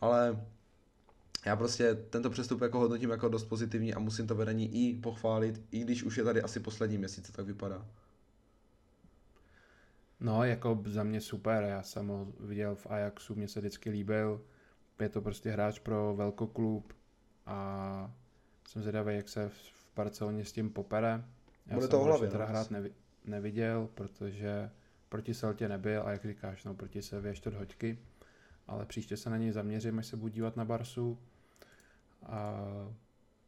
[0.00, 0.44] Ale
[1.44, 5.62] já prostě tento přestup jako hodnotím jako dost pozitivní a musím to vedení i pochválit,
[5.70, 7.86] i když už je tady asi poslední měsíc, tak vypadá.
[10.20, 14.42] No, jako za mě super, já jsem ho viděl v Ajaxu, mě se vždycky líbil.
[15.00, 16.92] Je to prostě hráč pro velkoklub
[17.46, 18.14] a
[18.68, 21.24] jsem zvědavý, jak se v Barceloně s tím popere.
[21.66, 22.50] Já Bude jsem to v ho hlavě, teda no.
[22.50, 22.92] hrát nevi-
[23.24, 24.70] neviděl, protože
[25.08, 27.98] proti Celtě nebyl a jak říkáš, no proti Sevě čtvrt hoďky,
[28.66, 31.18] ale příště se na něj zaměřím, až se budu dívat na Barsu.
[32.26, 32.54] A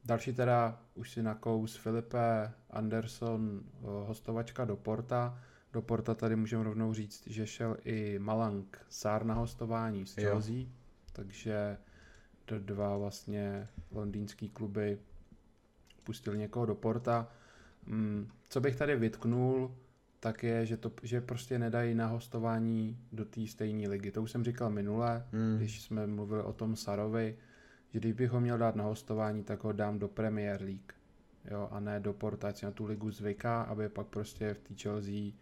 [0.05, 5.39] další teda už si nakous Filipe Anderson, eh, hostovačka do Porta.
[5.73, 10.25] Do Porta tady můžeme rovnou říct, že šel i Malang Sár na hostování z Jo.
[10.25, 10.55] Chelsea,
[11.13, 11.77] takže
[12.47, 14.99] do dva vlastně londýnský kluby
[16.05, 17.29] pustil někoho do Porta.
[17.87, 19.75] Mm, Co bych tady vytknul,
[20.21, 24.11] tak je, že, to, že prostě nedají na hostování do té stejné ligy.
[24.11, 25.57] To už jsem říkal minule, Hmm.
[25.57, 27.37] když jsme mluvili o tom Sarovi,
[27.95, 30.93] že když bych ho měl dát na hostování, tak ho dám do Premier League.
[31.51, 34.59] Jo, a ne do Porta, ať si na tu ligu zvyká, aby pak prostě v
[34.59, 35.33] té Chelsea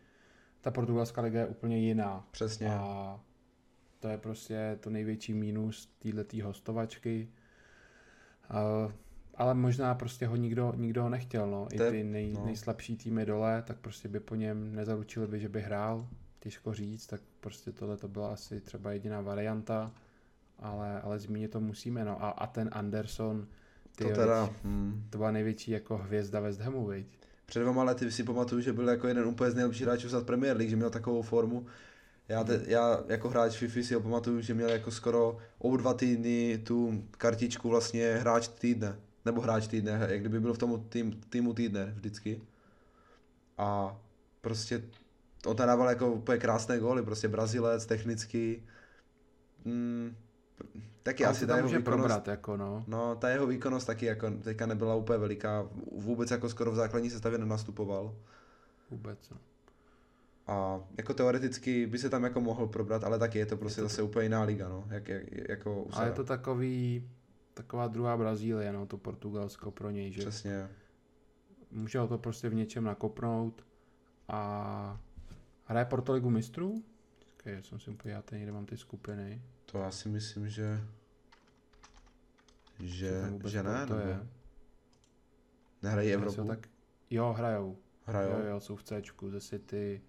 [0.60, 2.26] ta portugalská liga je úplně jiná.
[2.30, 2.70] Přesně.
[2.70, 3.20] A
[4.00, 7.28] to je prostě to největší mínus této hostovačky.
[8.50, 8.92] Uh,
[9.34, 11.68] ale možná prostě ho nikdo, nikdo ho nechtěl, no.
[11.72, 12.46] I ty nej, no.
[12.46, 16.08] nejslabší týmy dole, tak prostě by po něm nezaručili by, že by hrál.
[16.38, 19.92] Těžko říct, tak prostě tohle to byla asi třeba jediná varianta,
[20.62, 22.24] ale, ale zmínit to musíme, no.
[22.24, 23.46] A, a ten Anderson,
[23.96, 25.06] ty To teda, viď, hm.
[25.10, 27.06] to byla největší jako hvězda West Hamu, viď?
[27.46, 30.56] Před dvěma lety si pamatuju, že byl jako jeden úplně z nejlepších hráčů za Premier
[30.56, 31.66] League, že měl takovou formu.
[32.28, 35.94] Já, te, já jako hráč FIFA si ho pamatuju, že měl jako skoro o dva
[35.94, 38.96] týdny tu kartičku vlastně hráč týdne.
[39.24, 42.40] Nebo hráč týdne, jak kdyby byl v tomu tým, týmu týdne vždycky.
[43.58, 43.96] A
[44.40, 44.82] prostě
[45.46, 48.62] on tam dával jako úplně krásné góly, prostě Brazilec, technicky.
[49.64, 50.16] Mm,
[51.02, 52.84] taky Ale asi se ta tam jeho může výkonnost, probrat, jako no.
[52.86, 57.10] no, ta jeho výkonnost taky jako teďka nebyla úplně veliká, vůbec jako skoro v základní
[57.10, 58.14] sestavě nenastupoval.
[58.90, 59.36] Vůbec, no.
[60.46, 63.82] A jako teoreticky by se tam jako mohl probrat, ale taky je to prostě Je
[63.82, 67.08] to zase úplně jiná liga, no, jak, jak, jako Ale je to takový,
[67.54, 70.68] taková druhá Brazílie, no, to Portugalsko pro něj, že Přesně.
[71.70, 73.66] může ho to prostě v něčem nakopnout
[74.28, 75.00] a
[75.64, 76.30] hraje Porto ligu
[77.46, 77.50] mistrů?
[77.50, 79.42] Okay, jsem si já tady někde mám ty skupiny.
[79.66, 80.80] To já si myslím, že
[82.80, 84.26] že, že ne, to je.
[85.82, 86.68] nehrají Evropu, Tak,
[87.10, 87.78] jo, hrajou.
[88.06, 88.30] hrajou.
[88.30, 90.02] Jo, jo, jsou v Cčku ze City.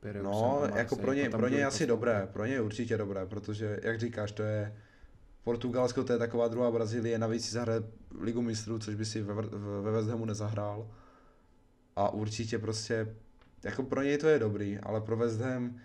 [0.00, 3.80] Piraeusem No, jako pro ně, pro ně asi dobré, pro ně je určitě dobré, protože,
[3.82, 4.76] jak říkáš, to je
[5.42, 7.82] Portugalsko, to je taková druhá Brazílie, navíc si zahraje
[8.20, 9.34] ligu mistrů, což by si ve,
[9.82, 10.90] ve West Hamu nezahrál.
[11.96, 13.14] A určitě prostě,
[13.64, 15.80] jako pro něj to je dobrý, ale pro West Ham,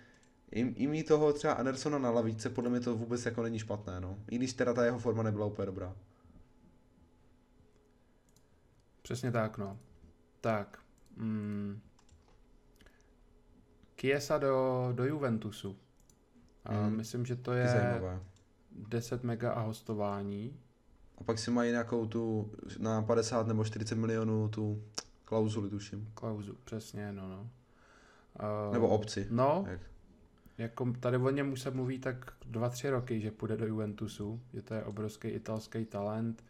[0.58, 4.18] jim mít toho třeba Andersona na lavičce, podle mě to vůbec jako není špatné, no.
[4.30, 5.96] I když teda ta jeho forma nebyla úplně dobrá.
[9.02, 9.78] Přesně tak, no.
[10.40, 10.78] Tak.
[11.16, 11.80] Mm.
[14.00, 15.76] Chiesa do, do Juventusu.
[16.64, 16.96] A Mhm.
[16.96, 18.20] myslím, že to je je zajímavé.
[18.72, 20.60] 10 mega a hostování.
[21.18, 24.82] A pak si mají nějakou tu, na 50 nebo 40 milionů tu
[25.24, 26.10] klauzuli, tuším.
[26.14, 27.50] Klauzu, přesně, no, no.
[28.68, 29.26] Uh, Nebo obci.
[29.30, 29.80] No, Jak?
[30.58, 34.40] Jako tady o něm už se mluví tak dva, tři roky, že půjde do Juventusu,
[34.52, 36.44] že to je obrovský italský talent.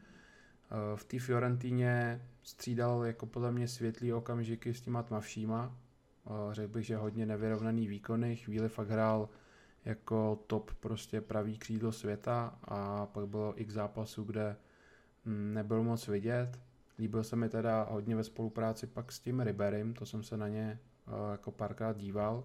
[0.70, 5.76] Eh, V té Fiorentíně střídal jako podle mě světlý okamžiky s těma tmavšíma.
[6.26, 9.28] Eh, Řekl bych, že hodně nevyrovnaný výkony, chvíli fakt hrál
[9.84, 14.56] jako top prostě pravý křídlo světa a pak bylo x zápasů, kde
[15.24, 16.60] mm, nebyl moc vidět.
[16.98, 20.48] Líbil se mi teda hodně ve spolupráci pak s tím Riberym, to jsem se na
[20.48, 20.78] ně
[21.08, 22.44] eh, jako párkrát díval.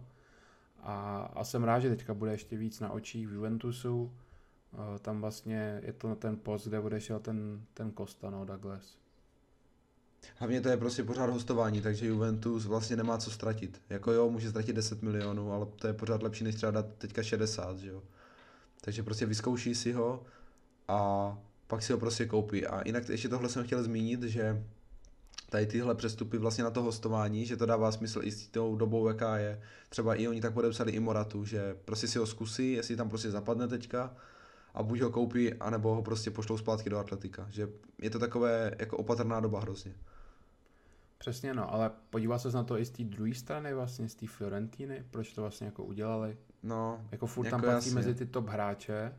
[0.84, 4.14] A, a jsem rád, že teďka bude ještě víc na očích v Juventusu.
[5.02, 8.98] Tam vlastně je to na ten post, kde odešel ten, ten Costa, no, Douglas.
[10.36, 13.82] Hlavně to je prostě pořád hostování, takže Juventus vlastně nemá co ztratit.
[13.90, 17.24] Jako jo, může ztratit 10 milionů, ale to je pořád lepší, než třeba dát teďka
[17.24, 18.04] 60, že jo.
[18.82, 20.24] Takže prostě vyzkouší si ho
[20.88, 22.66] a pak si ho prostě koupí.
[22.68, 24.66] A jinak ještě tohle jsem chtěl zmínit, že
[25.50, 29.08] tady tyhle přestupy vlastně na to hostování, že to dává smysl i s tou dobou,
[29.08, 29.62] jaká je.
[29.90, 33.32] Třeba i oni tak podepsali i Moratu, že prostě si ho zkusí, jestli tam prostě
[33.32, 34.14] zapadne teďka
[34.74, 37.48] a buď ho koupí, anebo ho prostě pošlou zpátky do Atletika.
[37.50, 37.70] Že
[38.02, 39.94] je to takové jako opatrná doba hrozně.
[41.18, 44.28] Přesně no, ale podíval se na to i z té druhé strany vlastně, z té
[44.28, 46.38] Fiorentiny, proč to vlastně jako udělali.
[46.64, 47.96] No, Jako furt Jako tam patří jasně.
[47.96, 49.14] mezi ty top hráče.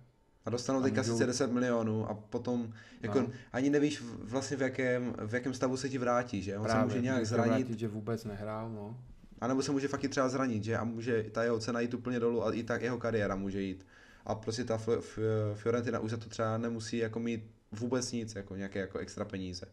[0.50, 2.72] A dostanou A teďka sice 10 milionů a potom
[3.02, 3.28] jako No.
[3.52, 6.56] ani nevíš vlastně v jakém, v jakém stavu se ti vrátí, že?
[6.58, 9.00] On se Právě, může nějak může se zranit, Vrátit, že vůbec nehrál, no.
[9.40, 10.76] anebo se může fakt i třeba zranit, že?
[10.76, 13.86] A může ta jeho cena jít úplně dolů a i tak jeho kariéra může jít.
[14.26, 18.34] A prostě ta Fio- Fio- Fiorentina už za to třeba nemusí jako mít vůbec nic,
[18.34, 19.66] jako nějaké jako extra peníze.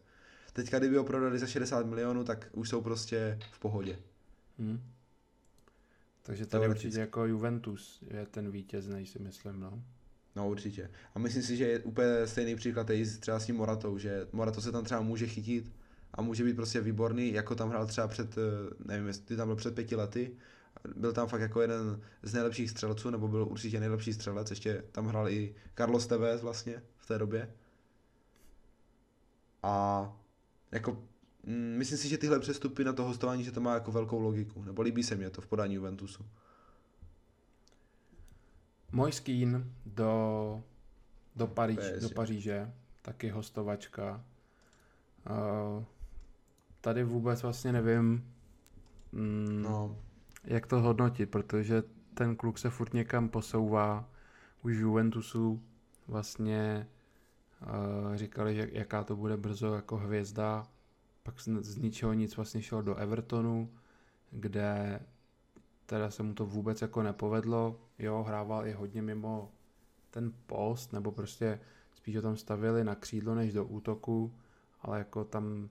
[0.52, 3.98] Teďka, kdyby ho prodali za 60 milionů, tak už jsou prostě v pohodě.
[4.58, 4.80] Hm.
[6.22, 9.82] Takže tady určitě jako Juventus je ten vítězný, si myslím, no.
[10.38, 10.90] No určitě.
[11.14, 14.60] A myslím si, že je úplně stejný příklad i třeba s tím Moratou, že Morato
[14.60, 15.72] se tam třeba může chytit
[16.14, 19.56] a může být prostě výborný, jako tam hrál třeba před, eh, nevím, jestli tam byl
[19.56, 20.36] před pěti lety,
[20.96, 25.06] byl tam fakt jako jeden z nejlepších střelců, nebo byl určitě nejlepší střelec, ještě tam
[25.06, 27.54] hrál i Carlos Tevez vlastně v té době.
[29.62, 30.16] A
[30.72, 31.02] jako
[31.46, 34.64] mm, myslím si, že tyhle přestupy na to hostování, že to má jako velkou logiku,
[34.64, 36.24] nebo líbí se mě to v podání Juventusu.
[38.92, 40.62] Mojskín do,
[41.36, 42.02] do, Paříž, PSG.
[42.02, 42.72] do Paříže,
[43.02, 44.24] taky hostovačka.
[45.30, 45.84] Uh,
[46.80, 48.34] tady vůbec vlastně nevím,
[49.12, 49.96] mm, No,
[50.44, 51.82] jak to hodnotit, protože
[52.14, 54.08] ten kluk se furt někam posouvá.
[54.62, 55.62] Už Juventusu
[56.06, 56.88] vlastně
[57.62, 60.66] uh, říkali, že jaká to bude brzo jako hvězda.
[61.22, 63.70] Pak z, z ničeho nic vlastně šel do Evertonu,
[64.30, 65.00] kde
[65.88, 67.80] teda se mu to vůbec jako nepovedlo.
[67.98, 69.52] Jo, hrával i hodně mimo
[70.10, 71.60] ten post, nebo prostě
[71.94, 74.34] spíš ho tam stavili na křídlo než do útoku,
[74.80, 75.68] ale jako tam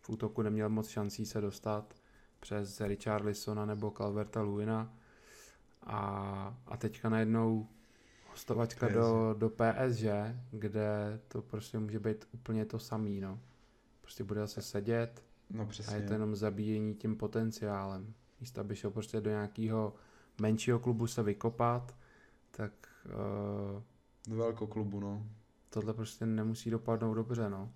[0.00, 1.94] v útoku neměl moc šancí se dostat
[2.40, 4.94] přes Richarlisona nebo Calverta Luina
[5.82, 7.68] a, a teďka najednou
[8.30, 8.94] hostovačka PSG.
[8.94, 10.04] do, do PSG,
[10.50, 13.40] kde to prostě může být úplně to samý, no.
[14.00, 18.14] Prostě bude zase sedět no a je to jenom zabíjení tím potenciálem.
[18.40, 19.94] Místo, aby šel prostě do nějakého
[20.40, 21.96] menšího klubu se vykopat,
[22.50, 22.72] tak
[23.06, 23.82] uh,
[24.28, 25.26] Do velkou klubu, no.
[25.70, 27.72] tohle prostě nemusí dopadnout dobře, no.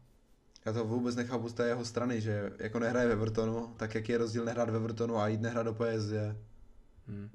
[0.64, 4.12] Já to vůbec nechápu z té jeho strany, že jako nehraje ve Evertonu, tak jaký
[4.12, 6.36] je rozdíl nehrát ve Evertonu a jít nehrát do PSG.
[7.08, 7.28] Hm.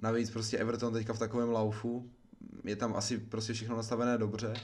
[0.00, 2.10] Navíc prostě Everton teďka v takovém laufu,
[2.64, 4.54] je tam asi prostě všechno nastavené dobře.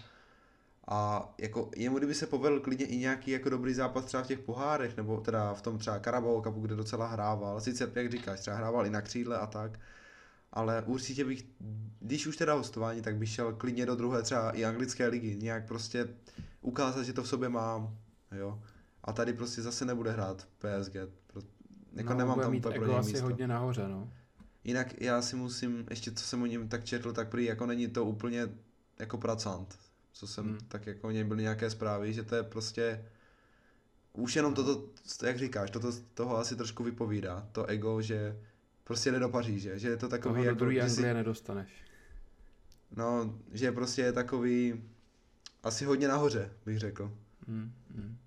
[0.89, 4.39] A jako jemu, kdyby se povedl klidně i nějaký jako dobrý zápas třeba v těch
[4.39, 8.57] pohárech, nebo teda v tom třeba Carabao Cupu, kde docela hrával, sice jak říkáš, třeba
[8.57, 9.78] hrával i na křídle a tak,
[10.53, 11.45] ale určitě bych,
[12.01, 15.66] když už teda hostování, tak bych šel klidně do druhé třeba i anglické ligy, nějak
[15.66, 16.09] prostě
[16.61, 17.99] ukázat, že to v sobě mám,
[18.33, 18.62] jo.
[19.05, 20.95] A tady prostě zase nebude hrát PSG,
[21.93, 23.24] jako no, nemám tam úplně pro něj asi místo.
[23.24, 24.11] hodně nahoře, no.
[24.64, 27.89] Jinak já si musím, ještě co jsem o něm tak četl, tak prý jako není
[27.89, 28.49] to úplně
[28.99, 29.78] jako pracant,
[30.12, 30.58] co jsem, hmm.
[30.68, 33.04] tak jako o něm byly nějaké zprávy, že to je prostě,
[34.12, 34.88] už jenom toto,
[35.26, 38.40] jak říkáš, toto toho asi trošku vypovídá, to ego, že
[38.84, 40.58] prostě nedopaří, že, že je to takový Toho jako...
[40.58, 41.14] druhý Anglie si...
[41.14, 41.70] nedostaneš.
[42.96, 44.84] No, že prostě je takový
[45.62, 47.12] asi hodně nahoře, bych řekl.
[47.48, 48.18] Hmm, hmm.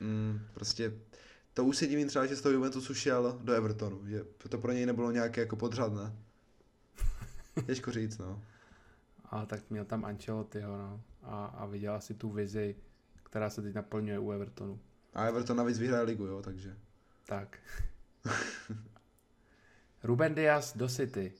[0.00, 0.92] Mm, prostě
[1.54, 4.72] to už se divím třeba, že z toho Juventusu šel do Evertonu, že to pro
[4.72, 6.16] něj nebylo nějaké jako podřadné.
[7.66, 8.42] Těžko říct, no.
[9.30, 11.00] A tak měl tam Ancelottiho, no.
[11.22, 12.76] A, a viděl asi tu vizi,
[13.22, 14.80] která se teď naplňuje u Evertonu.
[15.14, 16.76] A Everton navíc vyhraje ligu, jo, takže.
[17.26, 17.58] Tak.
[20.02, 21.32] Ruben Diaz do City.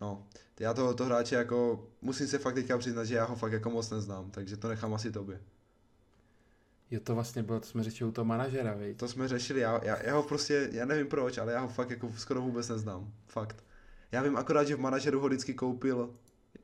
[0.00, 0.26] No,
[0.60, 3.70] já to, to hráče jako, musím se fakt teďka přiznat, že já ho fakt jako
[3.70, 5.40] moc neznám, takže to nechám asi tobě.
[6.90, 8.98] Jo, to vlastně bylo, to jsme řešili u toho manažera, viď?
[8.98, 11.90] To jsme řešili, já, já, já, ho prostě, já nevím proč, ale já ho fakt
[11.90, 13.64] jako skoro vůbec neznám, fakt.
[14.12, 16.14] Já vím akorát, že v manažeru ho vždycky koupil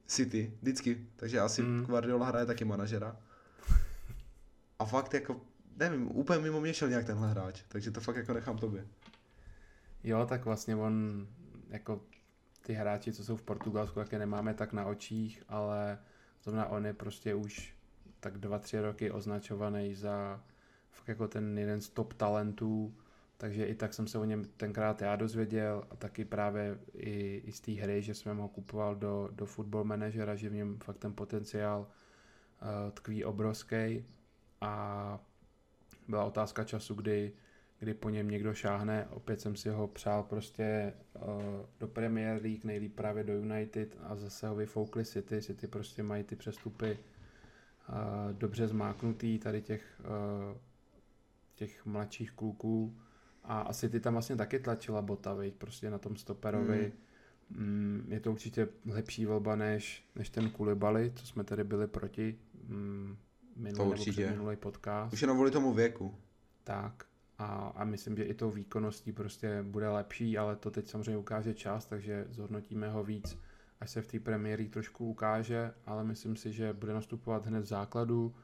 [0.06, 1.84] City, vždycky, takže asi mm.
[1.84, 3.16] Guardiola hraje taky manažera.
[4.78, 5.40] A fakt jako,
[5.76, 8.86] nevím, úplně mimo mě šel nějak tenhle hráč, takže to fakt jako nechám tobě.
[10.04, 11.26] Jo, tak vlastně on,
[11.68, 12.00] jako
[12.62, 15.98] ty hráči, co jsou v Portugalsku, tak je nemáme tak na očích, ale
[16.42, 17.74] zrovna on je prostě už
[18.20, 20.40] tak dva, tři roky označovaný za
[20.90, 22.94] fakt jako ten jeden z top talentů,
[23.36, 27.52] takže i tak jsem se o něm tenkrát já dozvěděl a taky právě i, i
[27.52, 30.98] z té hry, že jsem ho kupoval do, do football manažera, že v něm fakt
[30.98, 34.04] ten potenciál uh, tkví obrovský
[34.60, 35.18] a
[36.08, 37.32] byla otázka času, kdy,
[37.78, 39.06] kdy po něm někdo šáhne.
[39.10, 41.22] Opět jsem si ho přál prostě uh,
[41.80, 45.42] do Premier League, nejlíp právě do United a zase ho vyfoukli City.
[45.42, 46.98] City prostě mají ty přestupy
[48.32, 50.00] dobře zmáknutý tady těch,
[51.54, 52.96] těch mladších kluků
[53.46, 55.54] a asi ty tam vlastně taky tlačila bota, viď?
[55.54, 56.92] prostě na tom stoperovi.
[57.50, 58.06] Hmm.
[58.08, 62.38] Je to určitě lepší volba než, než ten Kulibali, co jsme tady byli proti
[62.68, 63.16] mm,
[63.56, 65.12] minulý, nebo minulý podcast.
[65.12, 66.14] Už jenom kvůli tomu věku.
[66.64, 67.06] Tak.
[67.38, 71.54] A, a myslím, že i tou výkonností prostě bude lepší, ale to teď samozřejmě ukáže
[71.54, 73.38] čas, takže zhodnotíme ho víc
[73.80, 77.66] až se v té premiéry trošku ukáže, ale myslím si, že bude nastupovat hned v
[77.66, 78.34] základu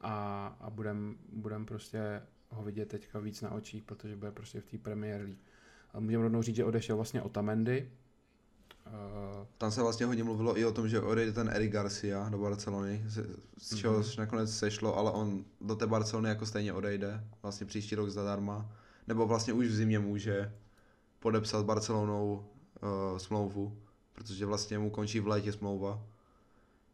[0.00, 4.64] a, a budem, budem prostě ho vidět teďka víc na očích, protože bude prostě v
[4.64, 5.38] té premiér League.
[5.98, 7.90] Můžeme rovnou říct, že odešel vlastně Otamendi.
[8.86, 8.92] Uh,
[9.58, 13.04] Tam se vlastně hodně mluvilo i o tom, že odejde ten Eric Garcia do Barcelony,
[13.56, 14.18] z čeho mm-hmm.
[14.18, 18.72] nakonec sešlo, ale on do té Barcelony jako stejně odejde, vlastně příští rok zadarma,
[19.06, 20.52] nebo vlastně už v zimě může
[21.18, 22.46] podepsat Barcelonou
[22.82, 23.78] uh, smlouvu
[24.20, 26.02] protože vlastně mu končí v létě smlouva.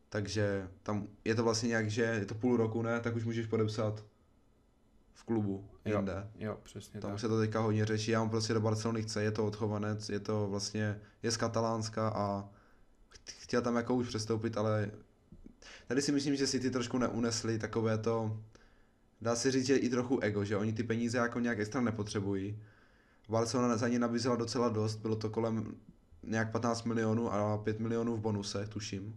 [0.09, 3.47] Takže tam je to vlastně nějak, že je to půl roku, ne, tak už můžeš
[3.47, 4.05] podepsat
[5.17, 6.31] v klubu jo, jinde.
[6.39, 7.21] Jo, přesně Tam tak.
[7.21, 10.21] se to teďka hodně řeší, já mám prostě do Barcelony chce, je to odchovanec, je
[10.21, 12.49] to vlastně, je z Katalánska a
[13.39, 14.91] chtěl tam jako už přestoupit, ale
[15.89, 18.41] tady si myslím, že si ty trošku neunesli takové to,
[19.21, 22.59] dá se říct, že i trochu ego, že oni ty peníze jako nějak extra nepotřebují.
[23.29, 25.75] Barcelona za ně nabízela docela dost, bylo to kolem
[26.23, 29.17] nějak 15 milionů a 5 milionů v bonuse, tuším.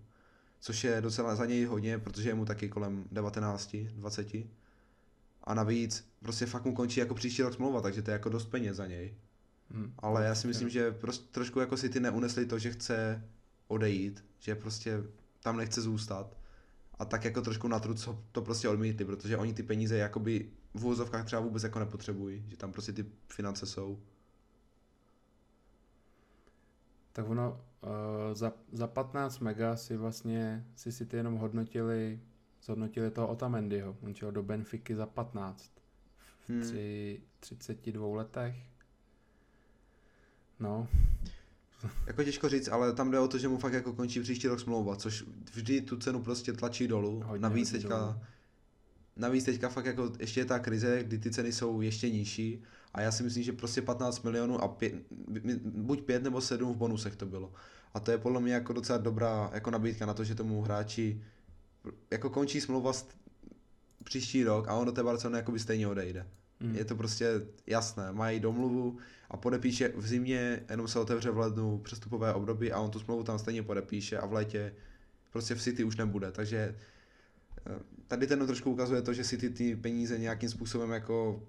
[0.60, 4.28] Což je docela za něj hodně, protože je mu taky kolem 19, 20.
[5.44, 8.46] A navíc prostě fakt mu končí jako příští rok smlouva, takže to je jako dost
[8.46, 9.16] peněz za něj.
[9.72, 9.94] Hmm.
[10.00, 13.24] Ale já si myslím, že prostě trošku jako si ty neunesli to, že chce
[13.68, 15.04] odejít, že prostě
[15.40, 16.38] tam nechce zůstat.
[17.00, 20.86] A tak jako trošku na co to prostě odmítli, protože oni ty peníze jakoby v
[20.86, 24.00] úvozovkách třeba vůbec jako nepotřebují, že tam prostě ty finance jsou
[27.20, 32.20] tak ono uh, za, za 15 mega si vlastně si si ty jenom hodnotili,
[32.70, 33.98] zhodnotili toho Otamendiho.
[34.02, 35.72] On šel do Benfiky za 15
[36.40, 36.62] v hmm.
[36.62, 38.56] tři, 32 letech.
[40.60, 40.88] No.
[42.08, 44.60] Jako těžko říct, ale tam jde o to, že mu fakt jako končí příští rok
[44.60, 47.24] smlouva, což vždy tu cenu prostě tlačí dolů.
[47.26, 48.16] Hodně navíc teďka, dolů.
[49.16, 52.64] navíc teďka fakt jako ještě je ta krize, kdy ty ceny jsou ještě nižší
[52.94, 54.94] a já si myslím, že prostě 15 milionů a pět,
[55.66, 57.54] buď 5 nebo 7 v bonusech to bylo.
[57.94, 61.22] A to je podle mě jako docela dobrá jako nabídka na to, že tomu hráči
[62.12, 62.92] jako končí smlouva
[64.04, 66.28] příští rok a on do té Barcelony jako by stejně odejde.
[66.60, 66.76] Mm.
[66.76, 68.98] Je to prostě jasné, mají domluvu
[69.30, 73.24] a podepíše v zimě, jenom se otevře v lednu přestupové období a on tu smlouvu
[73.24, 74.74] tam stejně podepíše a v létě
[75.30, 76.76] prostě v City už nebude, takže
[77.68, 81.44] eh, tady ten trošku ukazuje to, že City ty peníze nějakým způsobem jako,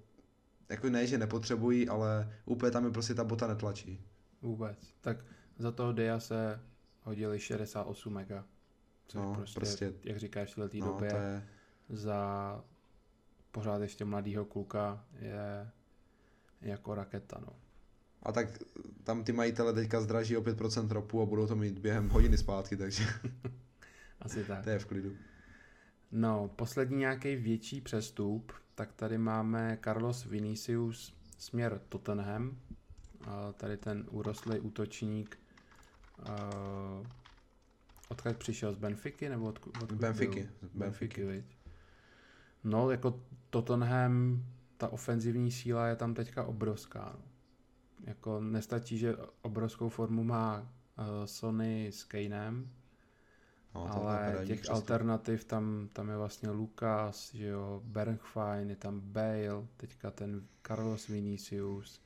[0.69, 4.01] jako ne, že nepotřebují, ale úplně tam je prostě ta bota netlačí.
[4.43, 4.95] Vůbec.
[5.01, 5.25] Tak
[5.59, 6.61] za toho Dia se
[7.03, 8.45] hodili 68 mega.
[9.11, 11.47] Což no, prostě, prostě, jak říkáš, v té no, době je...
[11.89, 12.65] za
[13.51, 15.71] pořád ještě mladýho kluka je
[16.61, 17.53] jako raketa, no.
[18.23, 18.59] A tak
[19.05, 22.77] tam ty majitele teďka zdraží o 5% ropu a budou to mít během hodiny zpátky,
[22.77, 23.05] takže...
[24.21, 24.65] Asi tak.
[24.65, 25.17] To je v klidu.
[26.13, 32.59] No, poslední nějaký větší přestup, tak tady máme Carlos Vinicius směr Tottenham.
[33.57, 35.39] Tady ten urostlý útočník
[36.19, 37.07] uh,
[38.11, 40.41] odkud přišel z Benfiky nebo od, od Benfiky.
[40.41, 41.45] Benfiky, Benfiky
[42.65, 44.45] No, jako Tottenham,
[44.77, 47.17] ta ofenzivní síla je tam teďka obrovská.
[47.19, 47.25] No.
[48.07, 52.71] Jako nestačí, že obrovskou formu má uh, Sony s Kanem,
[53.75, 54.75] no, ale těch přesně.
[54.75, 61.09] alternativ tam, tam je vlastně Lukas, že jo, Bernfein, je tam Bale, teďka ten Carlos
[61.09, 62.03] Vinicius,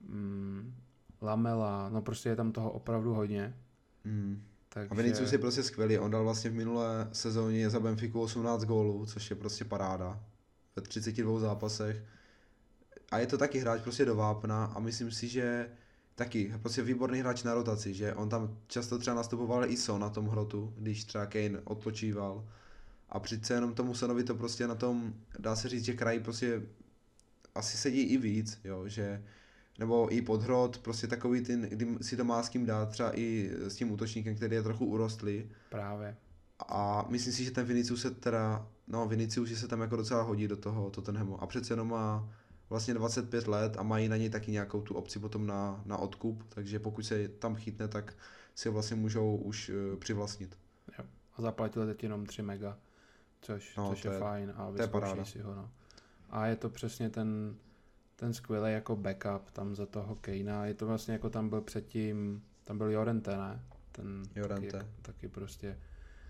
[0.00, 0.74] mm,
[1.22, 3.56] Lamela, no prostě je tam toho opravdu hodně.
[4.04, 4.42] Mm.
[4.76, 4.90] Takže...
[4.90, 9.06] A Vinicius je prostě skvělý, on dal vlastně v minulé sezóně za Benfiku 18 gólů,
[9.06, 10.20] což je prostě paráda
[10.76, 12.02] ve 32 zápasech.
[13.10, 15.70] A je to taky hráč prostě do vápna a myslím si, že
[16.14, 20.10] taky prostě výborný hráč na rotaci, že on tam často třeba nastupoval i so na
[20.10, 22.48] tom hrotu, když třeba Kane odpočíval.
[23.08, 26.62] A přece jenom tomu Sonovi to prostě na tom, dá se říct, že kraj prostě
[27.54, 29.22] asi sedí i víc, jo, že
[29.78, 33.50] nebo i podhrot, prostě takový ty, kdy si to má s kým dát, třeba i
[33.60, 35.50] s tím útočníkem, který je trochu urostlý.
[35.70, 36.16] Právě.
[36.68, 40.48] A myslím si, že ten Vinicius se teda, no Vinicius se tam jako docela hodí
[40.48, 42.28] do toho Tottenhamu a přece jenom má
[42.70, 46.42] vlastně 25 let a mají na něj taky nějakou tu opci potom na, na odkup,
[46.48, 48.14] takže pokud se tam chytne, tak
[48.54, 50.58] si ho vlastně můžou už uh, přivlastnit.
[50.98, 51.04] Jo.
[51.36, 52.78] A zaplatil teď jenom 3 mega,
[53.40, 55.54] což, což je, je fajn a vyzkouší si ho.
[55.54, 55.70] No.
[56.30, 57.56] A je to přesně ten,
[58.16, 60.66] ten skvělý jako backup tam za toho Kejna.
[60.66, 63.62] Je to vlastně jako tam byl předtím, tam byl Jorente, ne?
[63.92, 64.70] Ten Jorente.
[64.70, 65.78] Taky, taky prostě.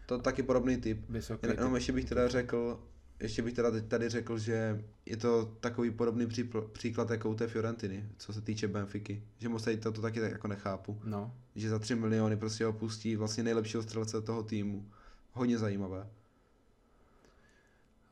[0.07, 1.05] To taky podobný typ.
[1.09, 1.74] Vysoký Jenom typ.
[1.74, 2.80] ještě bych teda řekl,
[3.20, 6.28] ještě bych teda teď tady řekl, že je to takový podobný
[6.72, 9.22] příklad jako u té Fiorentiny, co se týče Benfiky.
[9.39, 11.01] Že moc tady to, to taky tak jako nechápu.
[11.05, 11.34] No.
[11.55, 14.91] Že za 3 miliony prostě opustí vlastně nejlepšího střelce toho týmu.
[15.32, 16.07] Hodně zajímavé.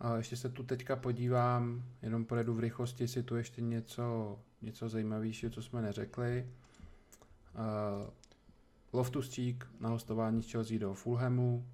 [0.00, 4.88] A ještě se tu teďka podívám, jenom pojedu v rychlosti, si tu ještě něco, něco
[4.88, 6.48] zajímavějšího, co jsme neřekli.
[7.54, 8.10] Uh,
[8.92, 11.66] Loftus Cheek na hostování z Chelsea do Fulhamu.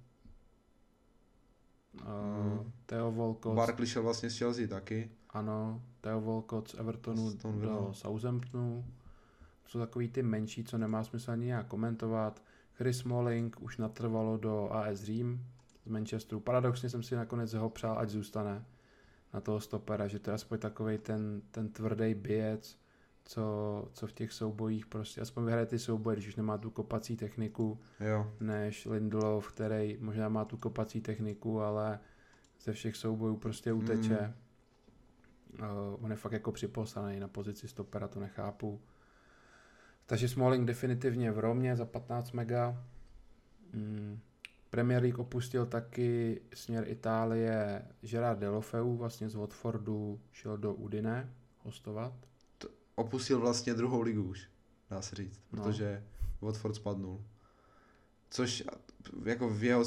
[1.93, 2.71] Uh, hmm.
[2.85, 3.55] Theo Volkot.
[3.55, 5.11] Barkley šel vlastně z Chelsea taky.
[5.29, 8.85] Ano, Theo Volkot z Evertonu do Southamptonu.
[9.63, 12.41] To jsou takový ty menší, co nemá smysl ani nějak komentovat.
[12.73, 15.45] Chris Smalling už natrvalo do AS Řím,
[15.85, 16.39] z Manchesteru.
[16.39, 18.65] Paradoxně jsem si nakonec ho přál, ať zůstane
[19.33, 22.79] na toho stopera, že to je aspoň takový ten, ten tvrdý bijec,
[23.23, 27.17] co, co v těch soubojích prostě, aspoň vyhraje ty souboje, když už nemá tu kopací
[27.17, 28.31] techniku, jo.
[28.39, 31.99] než Lindelof, který možná má tu kopací techniku, ale
[32.61, 34.19] ze všech soubojů prostě uteče.
[34.19, 34.33] Mm.
[35.59, 38.81] Uh, on je fakt jako připoslaný na pozici stopera, to nechápu.
[40.05, 42.83] Takže Smalling definitivně v Romě za 15 mega.
[43.73, 44.19] Mm.
[44.71, 52.13] Premier League opustil taky směr Itálie Gerard Delofeu, vlastně z Watfordu šel do Udine hostovat.
[52.57, 54.47] To opustil vlastně druhou ligu už,
[54.89, 55.63] dá se říct, no.
[55.63, 56.03] protože
[56.41, 57.23] Watford spadnul.
[58.29, 58.63] Což
[59.25, 59.83] jako v jeho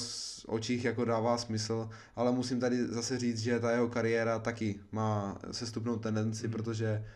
[0.47, 5.39] očích jako dává smysl, ale musím tady zase říct, že ta jeho kariéra taky má
[5.51, 6.53] sestupnou tendenci, mm.
[6.53, 7.07] protože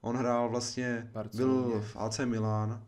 [0.00, 1.68] on hrál vlastně, Barceloně.
[1.68, 2.84] byl v AC Milan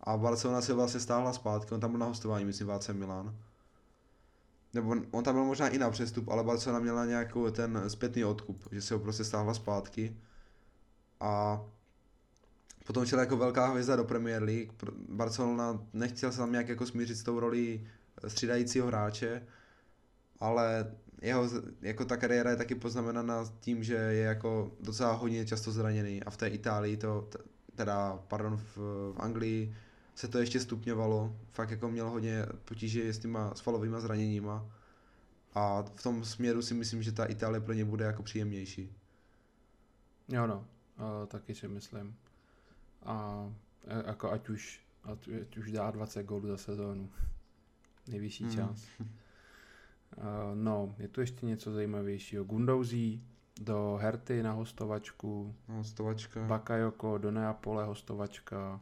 [0.00, 3.36] a Barcelona se vlastně stáhla zpátky, on tam byl na hostování, myslím v AC Milan
[4.74, 8.68] nebo on tam byl možná i na přestup, ale Barcelona měla nějakou ten zpětný odkup,
[8.72, 10.16] že se ho prostě stáhla zpátky.
[11.20, 11.62] A
[12.86, 14.72] potom šel jako velká hvězda do Premier League,
[15.08, 17.86] Barcelona nechtěl se tam nějak jako smířit s tou roli
[18.28, 19.46] střídajícího hráče,
[20.40, 21.48] ale jeho,
[21.82, 26.22] jako ta kariéra je taky poznamenána tím, že je jako docela hodně často zraněný.
[26.22, 27.28] A v té Itálii to,
[27.74, 28.76] teda, pardon, v,
[29.12, 29.74] v Anglii
[30.14, 31.36] se to ještě stupňovalo.
[31.50, 34.66] Fakt jako měl hodně potíže s těma svalovými zraněníma.
[35.54, 38.92] A v tom směru si myslím, že ta Itálie pro ně bude jako příjemnější.
[40.28, 40.66] Jo no,
[40.98, 42.16] uh, taky si myslím.
[43.02, 43.46] A
[43.86, 47.10] e, jako ať už, ať, ať už dá 20 gólů za sezónu.
[48.08, 48.50] Nejvyšší mm.
[48.50, 48.86] čas.
[49.00, 49.06] Uh,
[50.54, 52.44] no, je tu ještě něco zajímavějšího.
[52.44, 53.24] Gundouzí
[53.60, 56.44] do Herty na hostovačku, hostovačka.
[56.46, 58.80] Bakayoko do Neapole hostovačka,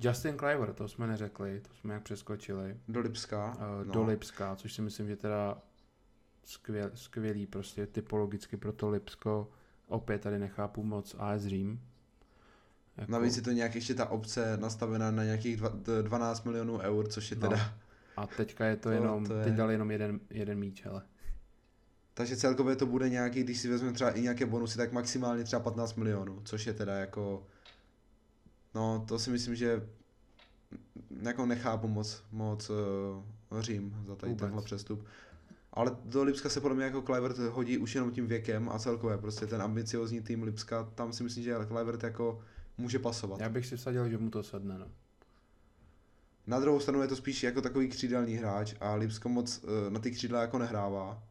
[0.00, 3.56] Justin Cliver, to jsme neřekli, to jsme jak přeskočili, Do Lipska.
[3.84, 5.62] uh, do Lipska, což si myslím, že teda
[6.44, 9.50] skvěl, skvělý prostě typologicky pro to Lipsko.
[9.86, 11.80] Opět tady nechápu moc AS Řím.
[12.96, 13.12] Jako...
[13.12, 15.72] Navíc je to nějak ještě ta obce nastavená na nějakých dva,
[16.02, 17.56] 12 milionů eur, což je teda...
[17.56, 17.62] No.
[18.16, 19.44] A teďka je to, to jenom, to je...
[19.44, 21.02] teď dali jenom jeden, jeden míč, ale.
[22.14, 25.60] Takže celkově to bude nějaký, když si vezmeme třeba i nějaké bonusy, tak maximálně třeba
[25.60, 27.46] 15 milionů, což je teda jako...
[28.76, 29.88] No, to si myslím, že
[31.22, 34.46] jako nechápu moc, moc uh, Řím za tady Vůbec.
[34.46, 35.04] tenhle přestup.
[35.72, 39.18] Ale do Lipska se podle mě jako Kluivert hodí už jenom tím věkem a celkově
[39.18, 42.40] prostě ten ambiciozní tým Lipska, tam si myslím, že Kluivert jako
[42.78, 43.40] může pasovat.
[43.40, 44.86] Já bych si vsadil, že mu to sedne, no.
[46.46, 50.00] Na druhou stranu je to spíš jako takový křídelný hráč a Lipsko moc uh, na
[50.00, 51.22] ty křídla jako nehrává.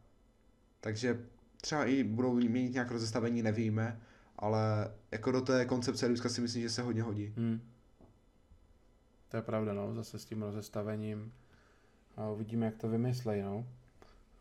[0.82, 1.26] Takže
[1.62, 4.02] třeba i budou měnit nějak rozestavení, nevíme,
[4.46, 7.34] ale jako do té koncepce Lipska si myslím, že se hodně hodí.
[7.38, 7.62] Hmm.
[9.30, 11.34] To je pravda, no, zase s tím rozestavením.
[12.18, 13.68] A uvidíme, jak to vymyslej, no.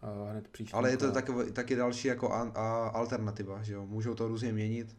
[0.03, 0.73] A hned příští.
[0.73, 3.87] Ale je to takový, taky další jako a, a alternativa, že jo.
[3.87, 4.97] Můžou to různě měnit.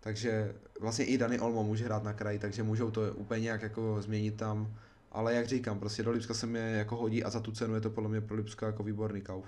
[0.00, 4.02] Takže vlastně i Dani Olmo může hrát na kraji, takže můžou to úplně nějak jako
[4.02, 4.74] změnit tam.
[5.12, 7.80] Ale jak říkám, prostě do Lipska se mi jako hodí a za tu cenu je
[7.80, 9.46] to podle mě pro Lipska jako výborný kauf.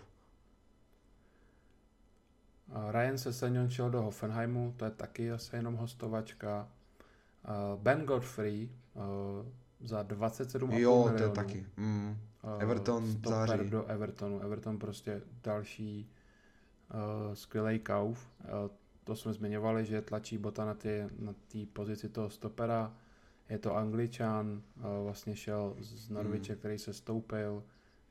[2.90, 6.68] Ryan Sessegnon šel do Hoffenheimu, to je taky asi jenom hostovačka.
[7.76, 8.68] Ben Godfrey
[9.80, 11.16] za 27,5 Jo, milionů.
[11.18, 11.66] to je taky.
[11.76, 12.16] Mm.
[12.58, 13.70] Everton září.
[13.70, 14.40] do Evertonu.
[14.40, 16.10] Everton prostě další
[16.94, 18.30] uh, skvělý kauf.
[18.40, 18.48] Uh,
[19.04, 21.34] to jsme zmiňovali, že tlačí bota na té na
[21.72, 22.94] pozici toho stopera.
[23.48, 26.58] Je to Angličan, uh, vlastně šel z Norviče, mm.
[26.58, 27.64] který se stoupil,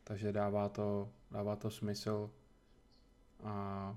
[0.04, 2.30] takže dává to, dává to smysl.
[3.44, 3.96] A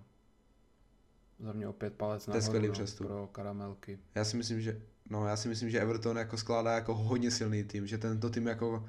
[1.41, 3.99] za mě opět palec na no, pro karamelky.
[4.15, 4.81] Já si myslím, že
[5.11, 8.47] no, já si myslím, že Everton jako skládá jako hodně silný tým, že tento tým
[8.47, 8.89] jako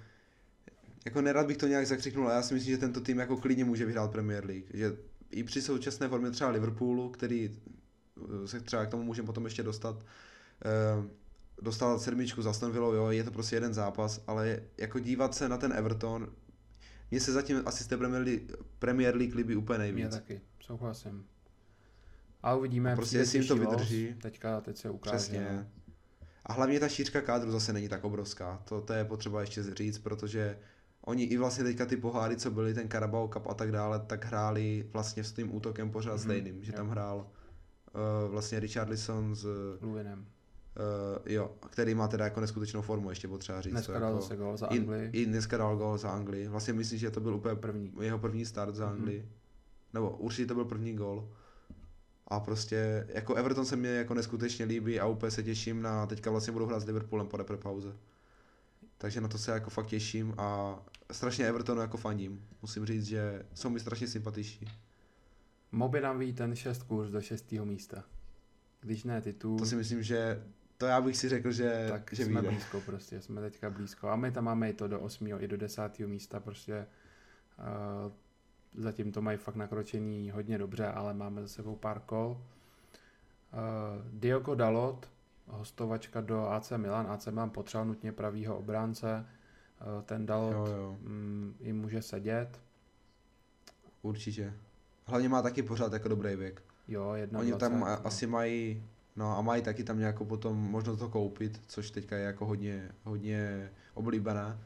[1.05, 3.65] jako nerad bych to nějak zakřiknul, ale já si myslím, že tento tým jako klidně
[3.65, 4.97] může vyhrát Premier League, že
[5.31, 7.59] i při současné formě třeba Liverpoolu, který
[8.43, 10.05] eh, se třeba k tomu můžeme potom ještě dostat,
[10.65, 11.09] eh,
[11.61, 15.49] dostal sedmičku za Aston Villa, jo, je to prostě jeden zápas, ale jako dívat se
[15.49, 16.31] na ten Everton,
[17.11, 20.05] mně se zatím asi z té Premier League, Premier League líbí úplně nejvíc.
[20.05, 21.25] Mě taky, souhlasím.
[22.43, 24.15] A uvidíme, a prostě jestli jim to vydrží.
[24.21, 25.17] Teďka, teď se ukáže.
[25.17, 25.47] Přesně.
[25.51, 25.65] No.
[26.45, 28.61] A hlavně ta šířka kádru zase není tak obrovská.
[28.65, 30.57] To, to je potřeba ještě říct, protože
[31.01, 34.25] oni i vlastně teďka ty poháry, co byly, ten Carabao Cup a tak dále, tak
[34.25, 36.23] hráli vlastně s tím útokem pořád mm-hmm.
[36.23, 36.75] stejným, že jo.
[36.77, 39.47] tam hrál uh, vlastně Richard Lisson s
[39.81, 40.19] Lewinem.
[40.19, 43.73] Uh, jo, který má teda jako neskutečnou formu, ještě potřeba říct.
[43.73, 45.09] Dneska dal jako, zase gol za Anglii.
[45.13, 46.47] I, I dneska dal gol za Anglii.
[46.47, 47.93] Vlastně myslím, že to byl úplně první.
[48.01, 48.93] jeho první start za mhm.
[48.93, 49.21] Anglii.
[49.21, 49.93] Mm-hmm.
[49.93, 51.29] Nebo určitě to byl první gol.
[52.31, 56.31] A prostě jako Everton se mě jako neskutečně líbí a úplně se těším na, teďka
[56.31, 57.93] vlastně budu hrát s Liverpoolem po pauze.
[58.97, 60.79] Takže na to se jako fakt těším a
[61.11, 62.47] strašně Evertonu jako fandím.
[62.61, 64.67] Musím říct, že jsou mi strašně sympatiční.
[65.71, 68.03] Moby nám ví ten šest kurz do šestého místa.
[68.81, 69.59] Když ne titul...
[69.59, 70.43] To si myslím, že
[70.77, 72.55] to já bych si řekl, že, tak že jsme vyjde.
[72.55, 74.09] blízko prostě, jsme teďka blízko.
[74.09, 75.27] A my tam máme i to do 8.
[75.27, 75.99] i do 10.
[75.99, 76.87] místa prostě.
[77.59, 78.11] Uh,
[78.75, 82.29] zatím to mají fakt nakročený hodně dobře, ale máme za sebou pár kol.
[82.31, 85.09] Uh, Diogo Dalot,
[85.47, 87.07] hostovačka do AC Milan.
[87.09, 89.25] AC Milan potřeboval nutně pravýho obránce.
[89.81, 90.97] Uh, ten Dalot jo, jo.
[91.05, 92.61] Um, jim může sedět.
[94.01, 94.53] Určitě.
[95.05, 96.63] Hlavně má taky pořád jako dobrý věk.
[96.87, 98.07] Jo, jedna Oni 20, tam no.
[98.07, 98.83] asi mají,
[99.15, 102.91] no a mají taky tam nějakou potom možnost to koupit, což teďka je jako hodně,
[103.03, 104.59] hodně oblíbené.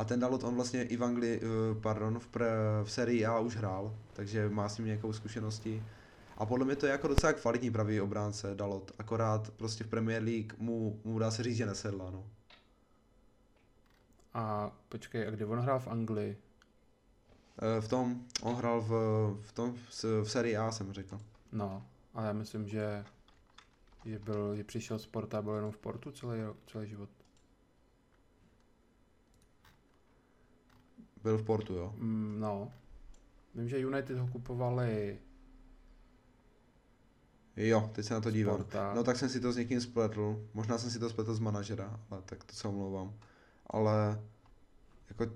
[0.00, 2.50] A ten Dalot, on vlastně i v Anglii, eh, pardon, v, pre,
[2.84, 5.82] v sérii A už hrál, takže má s ním nějakou zkušenosti.
[6.36, 10.22] A podle mě to je jako docela kvalitní pravý obránce Dalot, akorát prostě v Premier
[10.22, 12.26] League mu, mu dá se říct, že nesedla, no.
[14.34, 16.36] A počkej, a kde on hrál v Anglii?
[17.62, 18.90] Eh, v tom, on hrál v,
[19.42, 21.20] v tom, v, v sérii A jsem řekl.
[21.52, 23.04] No, ale já myslím, že,
[24.04, 27.10] že, byl, že přišel z Porta a byl jenom v Portu celý, celý život.
[31.22, 31.94] Byl v Portu, jo?
[31.96, 32.72] Mm, no.
[33.54, 35.18] Vím, že United ho kupovali
[37.56, 38.54] Jo, teď se na to dívám.
[38.54, 38.92] Sporta.
[38.94, 40.48] No tak jsem si to s někým spletl.
[40.54, 43.14] Možná jsem si to spletl z manažera, ale tak to se omlouvám.
[43.66, 44.20] Ale
[45.08, 45.26] jako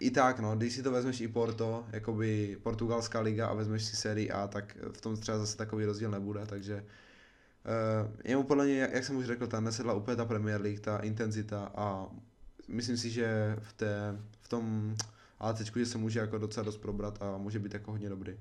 [0.00, 3.96] i tak, no, když si to vezmeš i Porto, jakoby portugalská liga a vezmeš si
[3.96, 8.78] sérii A, tak v tom třeba zase takový rozdíl nebude, takže uh, jemu podle mě,
[8.78, 12.06] jak, jak jsem už řekl, ta nesedla úplně ta Premier League, ta intenzita a
[12.68, 14.94] myslím si, že v, té, v tom
[15.40, 18.36] ACčku, že se může jako docela dost probrat a může být jako hodně dobrý.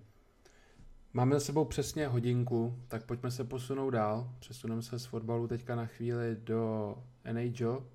[1.13, 4.33] Máme za sebou přesně hodinku, tak pojďme se posunout dál.
[4.39, 6.95] Přesuneme se z fotbalu teďka na chvíli do
[7.31, 7.85] NHL.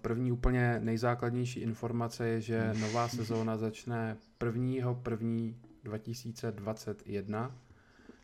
[0.00, 4.96] První úplně nejzákladnější informace je, že nová sezóna začne 1.
[5.10, 5.54] 1.
[5.84, 7.56] 2021,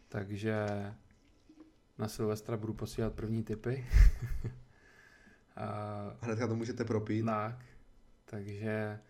[0.08, 0.66] takže
[1.98, 3.86] na Silvestra budu posílat první typy.
[5.56, 7.26] a hnedka to můžete propít.
[7.26, 7.58] Tak,
[8.24, 9.00] takže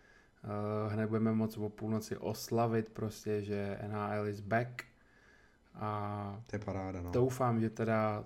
[0.45, 4.83] uh, hned budeme moct o půlnoci oslavit prostě, že NHL is back.
[5.75, 7.11] A to je paráda, no.
[7.11, 8.25] doufám, že teda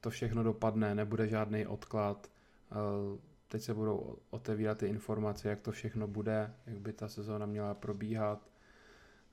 [0.00, 2.30] to všechno dopadne, nebude žádný odklad.
[2.70, 3.18] Uh,
[3.48, 7.74] teď se budou otevírat ty informace, jak to všechno bude, jak by ta sezóna měla
[7.74, 8.50] probíhat.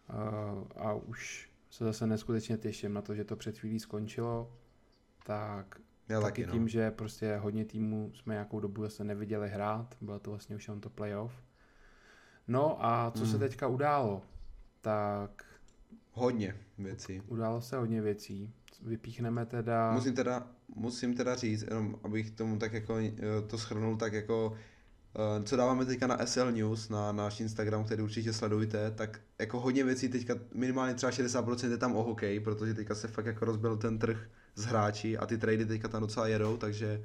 [0.09, 4.51] Uh, a už se zase neskutečně těším na to, že to před chvílí skončilo.
[5.26, 5.80] Tak
[6.14, 6.68] já taky taky, tím, no.
[6.68, 10.82] že prostě hodně týmů jsme nějakou dobu zase neviděli hrát, bylo to vlastně už jenom
[10.82, 11.34] to playoff.
[12.47, 13.32] No a co hmm.
[13.32, 14.22] se teďka událo?
[14.82, 15.45] Tak
[16.11, 17.22] Hodně věcí.
[17.28, 18.53] událo se hodně věcí.
[18.82, 19.91] Vypíchneme teda...
[19.91, 23.11] Musím teda, musím teda říct, jenom abych tomu tak jako eh,
[23.47, 24.57] to schrnul, tak jako
[25.16, 29.59] eh, co dáváme teďka na SL News, na náš Instagram, který určitě sledujte, tak jako
[29.59, 33.45] hodně věcí teďka, minimálně třeba 60% je tam o hokej, protože teďka se fakt jako
[33.45, 37.04] rozbil ten trh z hráči a ty trady teďka tam docela jedou, takže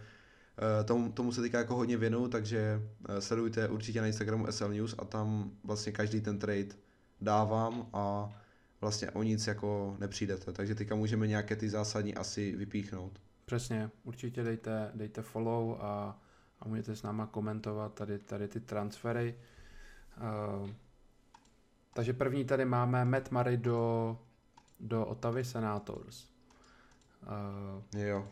[0.81, 2.83] eh, tomu, tomu se teďka jako hodně věnu, takže
[3.19, 6.69] sledujte určitě na Instagramu SL News a tam vlastně každý ten trade
[7.21, 8.33] dávám a
[8.81, 13.21] vlastně o nic jako nepřijdete, takže teďka můžeme nějaké ty zásadní asi vypíchnout.
[13.45, 16.19] Přesně, určitě dejte, dejte follow a,
[16.61, 19.35] a můžete s náma komentovat tady, tady ty transfery.
[20.63, 20.71] Uh,
[21.95, 24.19] takže první tady máme Matt Murray do,
[24.81, 26.29] do Otavy Senators.
[27.23, 28.29] Uh, jo.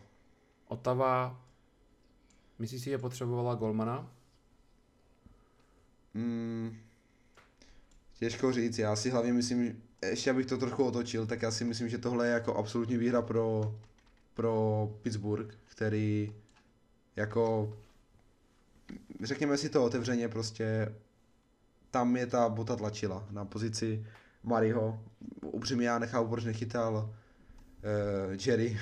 [0.69, 1.45] Otava,
[2.59, 4.11] myslíš si, že potřebovala Golmana?
[6.15, 6.77] Mm,
[8.19, 11.89] těžko říct, já si hlavně myslím, ještě abych to trochu otočil, tak já si myslím,
[11.89, 13.75] že tohle je jako absolutní výhra pro,
[14.35, 16.35] pro Pittsburgh, který
[17.17, 17.73] jako
[19.23, 20.95] řekněme si to otevřeně, prostě
[21.91, 24.07] tam je ta bota tlačila na pozici
[24.43, 25.01] Mariho.
[25.43, 27.15] Upřímně já nechápu, proč nechytal
[28.47, 28.79] Jerry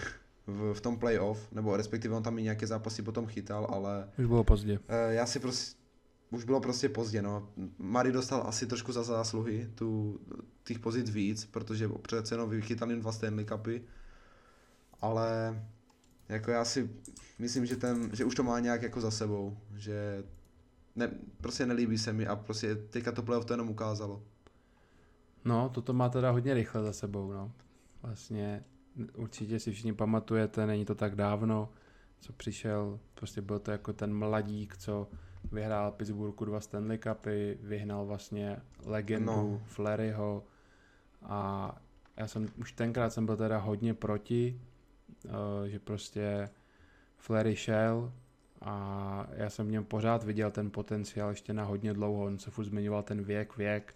[0.46, 4.08] v, v tom playoff, nebo respektive on tam i nějaké zápasy potom chytal, ale...
[4.18, 4.78] Už bylo pozdě.
[4.78, 5.84] Uh, já si prostě
[6.30, 7.48] už bylo prostě pozdě, no.
[7.78, 10.20] Mari dostal asi trošku za zásluhy, tu,
[10.64, 13.82] těch pozic víc, protože přece jenom vychytal jen dva Stanley Cupy,
[15.00, 15.62] ale
[16.28, 16.90] jako já si
[17.38, 20.24] myslím, že, ten, že už to má nějak jako za sebou, že
[20.96, 24.22] ne, prostě nelíbí se mi a prostě teďka to playoff to jenom ukázalo.
[25.44, 27.52] No, toto má teda hodně rychle za sebou, no.
[28.02, 28.64] Vlastně
[29.14, 31.68] určitě si všichni pamatujete, není to tak dávno,
[32.20, 35.08] co přišel, prostě byl to jako ten mladík, co
[35.52, 39.60] vyhrál Pittsburghu dva Stanley Cupy, vyhnal vlastně legendu no.
[39.64, 40.44] Fleryho
[41.22, 41.70] a
[42.16, 44.60] já jsem už tenkrát jsem byl teda hodně proti,
[45.24, 45.30] uh,
[45.66, 46.50] že prostě
[47.16, 48.12] Flery šel
[48.60, 52.50] a já jsem v něm pořád viděl ten potenciál ještě na hodně dlouho, on se
[52.50, 53.94] furt zmiňoval ten věk, věk,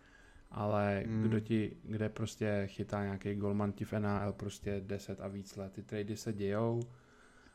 [0.51, 1.23] ale mm.
[1.23, 5.73] kdo ti, kde prostě chytá nějaký golman ti v NHL prostě 10 a víc let,
[5.73, 6.83] ty trady se dějou,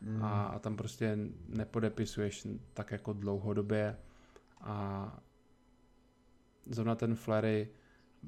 [0.01, 0.23] mm.
[0.23, 1.17] a, a tam prostě
[1.47, 3.97] nepodepisuješ tak jako dlouhodobě
[4.61, 5.19] a
[6.65, 7.69] zrovna ten Flery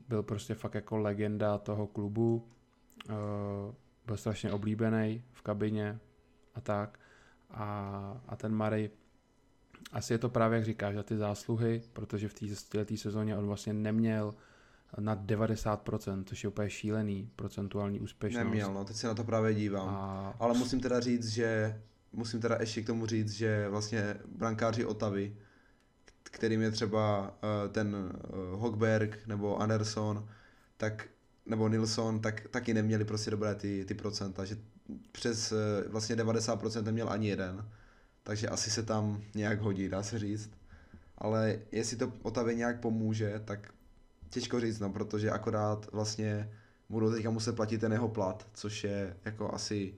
[0.07, 2.47] byl prostě fakt jako legenda toho klubu,
[3.09, 3.16] uh,
[4.05, 5.99] byl strašně oblíbený v kabině
[6.55, 6.99] a tak
[7.49, 8.89] a, a ten Murray
[9.91, 12.34] asi je to právě, jak říkáš, za ty zásluhy, protože v
[12.86, 14.34] té sezóně on vlastně neměl
[14.99, 18.43] na 90%, což je úplně šílený procentuální úspěšnost.
[18.43, 19.87] Neměl, no, teď se na to právě dívám.
[19.89, 20.35] A...
[20.39, 21.81] Ale musím teda říct, že
[22.13, 25.35] musím teda ještě k tomu říct, že vlastně brankáři Otavy,
[26.23, 30.27] kterým je třeba uh, ten uh, Hockberg nebo Anderson,
[30.77, 31.07] tak
[31.45, 34.57] nebo Nilsson, tak taky neměli prostě dobré ty, ty procenta, že
[35.11, 35.57] přes uh,
[35.91, 37.69] vlastně 90% neměl ani jeden,
[38.23, 40.51] takže asi se tam nějak hodí, dá se říct.
[41.17, 43.74] Ale jestli to Otavě nějak pomůže, tak
[44.36, 46.51] těžko říct, no, protože akorát vlastně
[46.89, 49.95] budou teďka muset platit ten jeho plat, což je jako asi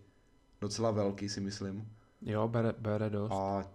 [0.62, 1.90] docela velký, si myslím.
[2.22, 3.32] Jo, bere, bere dost.
[3.32, 3.66] A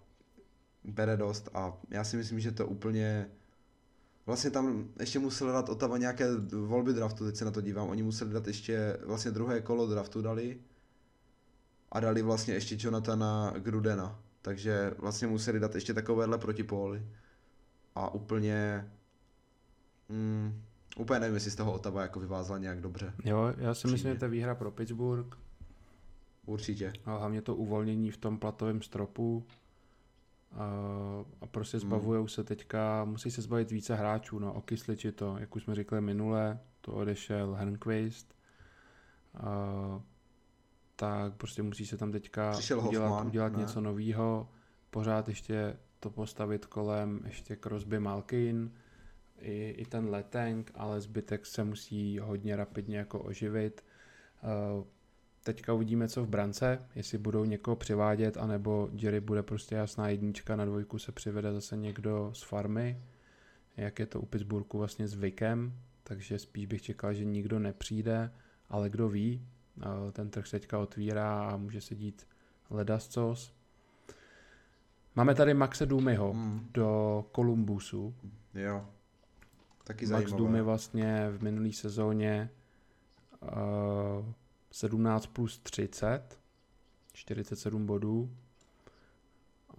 [0.85, 3.31] bere dost a já si myslím, že to úplně
[4.27, 6.27] Vlastně tam ještě museli dát Otava nějaké
[6.67, 7.89] volby draftu, teď se na to dívám.
[7.89, 10.61] Oni museli dát ještě vlastně druhé kolo draftu dali
[11.93, 14.23] a dali vlastně ještě Jonathana Grudena.
[14.43, 17.07] Takže vlastně museli dát ještě takovéhle protipóly.
[17.95, 18.91] A úplně
[20.13, 20.63] Mm,
[20.97, 23.13] úplně nevím, jestli z toho Otava jako vyvázla nějak dobře.
[23.25, 25.37] Jo, já si myslím, že to je výhra pro Pittsburgh.
[26.47, 26.93] Určitě.
[27.05, 29.47] A hlavně to uvolnění v tom platovém stropu.
[30.53, 30.65] A,
[31.41, 31.87] a prostě hmm.
[31.89, 32.29] zbavují mm.
[32.29, 36.59] se teďka, musí se zbavit více hráčů, no, okysliči to, jak už jsme říkali minule,
[36.81, 38.35] to odešel Hernquist
[39.35, 40.03] uh,
[40.97, 43.59] tak prostě musí se tam teďka Přišel udělat, Hoffman, udělat ne?
[43.59, 44.49] něco nového,
[44.91, 48.71] pořád ještě to postavit kolem ještě Crosby Malkin,
[49.43, 53.85] i, i ten letenk, ale zbytek se musí hodně rapidně jako oživit.
[54.79, 54.85] Uh,
[55.45, 60.57] teďka uvidíme, co v brance, jestli budou někoho přivádět, anebo Jerry bude prostě jasná jednička,
[60.57, 63.03] na dvojku se přivede zase někdo z farmy,
[63.77, 65.73] jak je to u Pittsburghu vlastně zvykem,
[66.03, 68.31] takže spíš bych čekal, že nikdo nepřijde,
[68.69, 72.27] ale kdo ví, uh, ten trh se teďka otvírá a může se dít
[72.71, 73.55] ledascos.
[75.15, 76.69] Máme tady Maxe Důmyho Hmm.
[76.75, 78.15] do Columbusu,
[78.55, 78.87] Jo.
[79.85, 80.59] Taky Max zajímavé.
[80.59, 82.51] Je vlastně v minulé sezóně
[83.43, 84.27] uh,
[84.71, 86.39] 17 plus 30,
[87.13, 88.31] 47 bodů.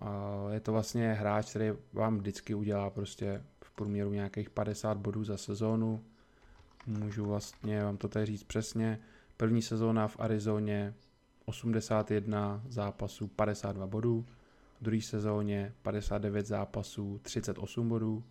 [0.02, 5.24] Uh, je to vlastně hráč, který vám vždycky udělá prostě v průměru nějakých 50 bodů
[5.24, 6.04] za sezónu.
[6.88, 9.00] Můžu vlastně vám to tady říct přesně.
[9.38, 10.94] První sezóna v Arizoně
[11.46, 14.26] 81 zápasů, 52 bodů.
[14.80, 18.24] V druhé sezóně 59 zápasů, 38 bodů.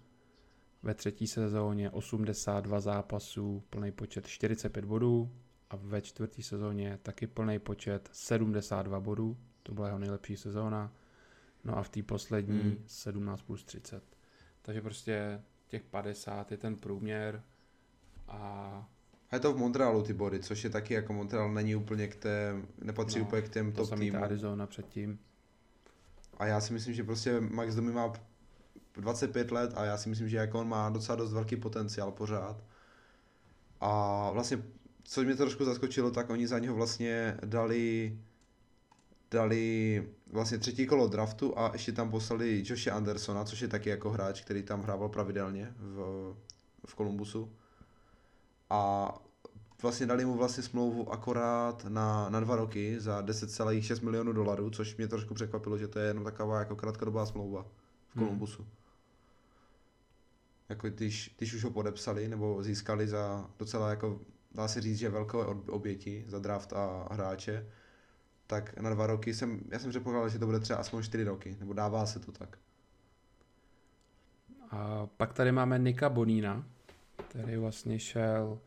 [0.83, 5.31] Ve třetí sezóně 82 zápasů, plný počet 45 bodů
[5.71, 9.37] a ve čtvrtý sezóně taky plný počet 72 bodů.
[9.63, 10.93] To byla jeho nejlepší sezóna.
[11.65, 12.85] No a v té poslední Hmm.
[12.87, 14.03] 17 plus 30.
[14.63, 17.43] Takže prostě těch 50 je ten průměr
[18.29, 18.89] a
[19.31, 22.17] A je to v Montrealu ty body, což je taky jako Montreal není úplně k
[22.17, 24.23] té, nepatří No, úplně k těm to top týmům.
[24.23, 25.19] Arizona předtím.
[26.39, 28.13] A já si myslím, že prostě Max Domi má
[28.97, 32.65] 25 let a já si myslím, že jako on má docela dost velký potenciál pořád.
[33.81, 34.63] A vlastně,
[35.05, 38.19] co mě to trošku zaskočilo, tak oni za něho vlastně dali
[39.31, 44.11] dali vlastně třetí kolo draftu a ještě tam poslali Joshe Andersona, což je taky jako
[44.11, 45.97] hráč, který tam hrával pravidelně v,
[46.87, 47.53] v Columbusu.
[48.71, 49.13] A
[49.83, 54.97] vlastně dali mu vlastně smlouvu akorát na, na dva roky za 10,6 milionů dolarů, což
[54.97, 57.67] mě trošku překvapilo, že to je jenom taková jako krátkodobá smlouva
[58.15, 58.47] v Hmm.
[60.73, 64.21] Jako když, když už ho podepsali nebo získali za docela jako,
[64.55, 67.67] dá se říct, že velké ob- oběti za draft a hráče,
[68.47, 71.57] tak na dva roky jsem, já jsem předpokládal, že to bude třeba aspoň čtyři roky,
[71.61, 72.59] nebo dává se to tak.
[74.71, 76.65] A pak tady máme Nika Bonína,
[77.29, 78.59] který vlastně šel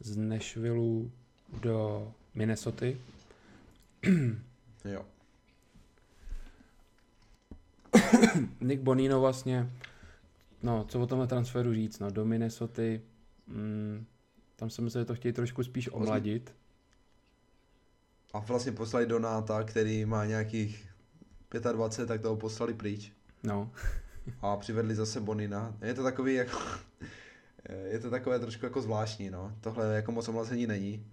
[0.00, 1.12] z Nashvilleu
[1.60, 2.86] do Minnesota.
[4.84, 5.04] Jo.
[8.60, 9.70] Nick Bonino vlastně,
[10.62, 12.82] no, co o tomhle transferu říct, no, do Minnesota,
[13.46, 14.06] mm,
[14.56, 16.54] tam jsem myslel, že to chtějí trošku spíš omladit.
[18.32, 20.88] A vlastně poslali Donáta, který má nějakých
[21.72, 23.12] 25, tak toho poslali pryč.
[23.42, 23.70] No,
[24.42, 25.76] a přivedli zase Bonina.
[25.82, 26.58] Je to takový jako,
[27.84, 29.56] je to takové trošku jako zvláštní, no.
[29.60, 31.06] Tohle jako moc omlazení není.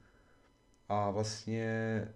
[0.89, 2.08] A vlastně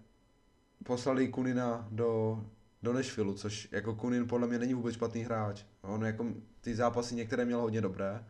[0.84, 2.44] poslali Kunina do,
[2.82, 5.64] do Nashvilleu, což jako Kunin podle mě není vůbec špatný hráč.
[5.82, 6.26] On jako
[6.60, 8.24] ty zápasy některé měl hodně dobré.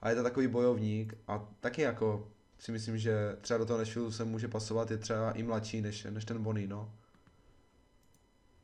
[0.00, 2.28] A je to takový bojovník a taky jako
[2.58, 6.06] si myslím, že třeba do toho Nashvilleu se může pasovat, je třeba i mladší než,
[6.10, 6.92] než ten Bonino.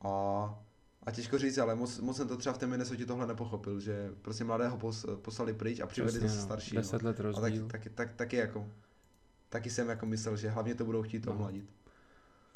[0.01, 0.59] A
[1.03, 4.11] a těžko říct, ale moc, moc jsem to třeba v té Minnesota tohle nepochopil, že
[4.21, 6.75] prostě mladého pos, poslali pryč a přivedli zase no, starší.
[6.75, 7.67] 10 let A tak, rozdíl.
[7.67, 8.69] taky, tak, taky jako,
[9.49, 11.31] taky jsem jako myslel, že hlavně to budou chtít No.
[11.31, 11.69] omladit.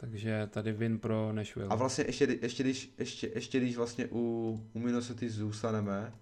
[0.01, 1.69] Takže tady win pro Nashville.
[1.69, 4.19] A vlastně ještě, ještě, když, ještě, ještě když vlastně u,
[4.73, 6.13] u Minnesota zůstaneme,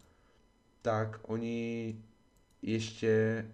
[0.82, 1.96] tak oni
[2.62, 3.46] ještě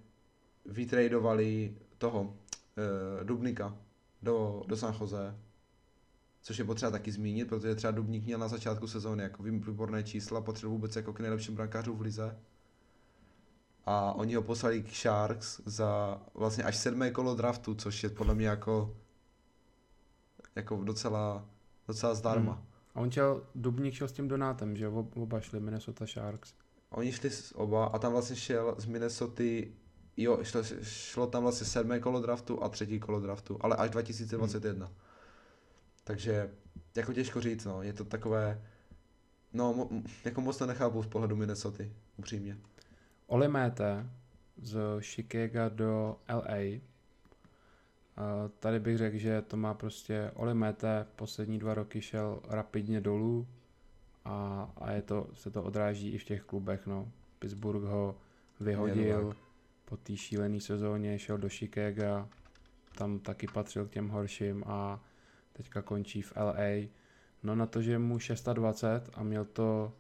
[0.66, 3.78] vytradovali toho uh, Dubnika
[4.22, 5.36] do, do San Jose,
[6.42, 10.04] což je potřeba taky zmínit, protože třeba Dubník měl na začátku sezóny jako vý- výborné
[10.04, 12.38] čísla, patřil vůbec jako k nejlepším brankářům v lize.
[13.86, 18.36] A oni ho poslali k Sharks za vlastně až sedmé kolo draftu, což je podle
[18.36, 18.98] mě jako
[20.56, 21.46] jako docela,
[21.88, 22.54] docela zdarma.
[22.54, 22.66] Hmm.
[22.96, 26.54] A on šel, Dubník šel s tím Donátem, že Ob- oba šli Minnesota Sharks.
[26.90, 29.44] Oni šli s oba a tam vlastně šel z Minnesota,
[30.18, 34.86] jo, šlo, šlo tam vlastně sedmé kolo draftu a třetí kolo draftu, ale až 2021.
[34.86, 34.96] Hmm.
[36.04, 36.52] Takže
[36.96, 38.62] jako těžko říct, no, je to takové,
[39.54, 39.90] no, mo,
[40.26, 41.84] jako moc to nechápu z pohledu Minnesota,
[42.18, 42.58] upřímně.
[43.28, 44.10] Oli Mete
[44.62, 46.80] z Chicago do LA.
[48.60, 53.48] Tady bych řekl, že to má prostě Oli Mete poslední dva roky šel rapidně dolů
[54.26, 56.88] a, a je to, se to odráží i v těch klubech.
[56.88, 57.12] No.
[57.40, 58.16] Pittsburgh ho
[58.60, 59.36] vyhodil
[59.86, 62.30] po té šílené sezóně, šel do Chicago,
[62.98, 65.00] tam taky patřil k těm horším a
[65.54, 66.88] teďka končí v LA.
[67.44, 68.18] No na to, že mu
[68.54, 69.94] 26 a měl to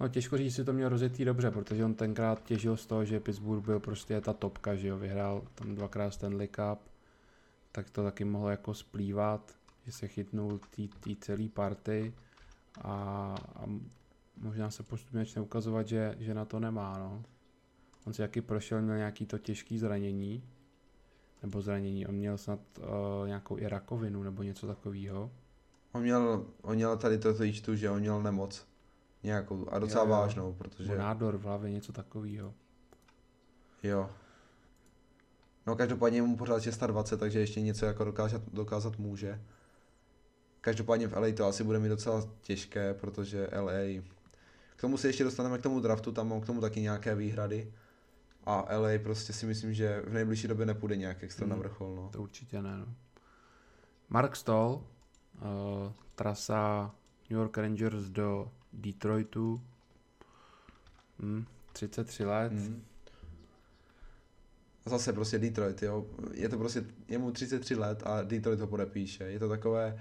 [0.00, 3.20] No těžko říct, si to měl rozjetý dobře, protože on tenkrát těžil z toho, že
[3.20, 6.78] Pittsburgh byl prostě ta topka, že jo, vyhrál tam dvakrát Stanley Cup,
[7.78, 9.54] tak to taky mohlo jako splývat,
[9.86, 10.60] že se chytnul
[11.00, 12.14] té celé party
[12.80, 12.92] a,
[13.56, 13.66] a
[14.36, 17.22] možná se postupně začne ukazovat, že, že na to nemá, no.
[18.06, 20.42] On si jaký prošel, měl nějaký to těžký zranění,
[21.42, 22.84] nebo zranění, on měl snad uh,
[23.26, 25.30] nějakou i rakovinu nebo něco takového.
[25.92, 27.34] On měl, on měl tady to
[27.64, 28.66] tu, že on měl nemoc.
[29.22, 30.16] Nějakou, a docela jo, jo.
[30.16, 30.98] vážnou, protože...
[30.98, 32.54] Nádor v hlavě, něco takového.
[33.82, 34.10] Jo.
[35.68, 39.40] No každopádně mu pořád 620, takže ještě něco jako dokázat, dokázat může.
[40.60, 44.02] Každopádně v LA to asi bude mít docela těžké, protože LA...
[44.76, 47.72] K tomu se ještě dostaneme k tomu draftu, tam mám k tomu taky nějaké výhrady.
[48.44, 51.50] A LA prostě si myslím, že v nejbližší době nepůjde nějak extra hmm.
[51.50, 51.94] na vrchol.
[51.96, 52.08] No.
[52.12, 52.78] To určitě ne.
[52.78, 52.94] No.
[54.08, 56.94] Mark Stoll, uh, trasa
[57.30, 59.62] New York Rangers do Detroitu.
[61.20, 62.52] Hmm, 33 let.
[62.52, 62.84] Hmm.
[64.88, 66.06] Zase prostě Detroit, jo.
[66.32, 69.24] Je to prostě, je mu 33 let a Detroit ho podepíše.
[69.24, 70.00] Je to takové,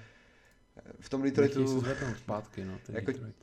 [1.00, 1.84] v tom Detroitu...
[2.18, 3.36] zpátky, no, jako, Detroit.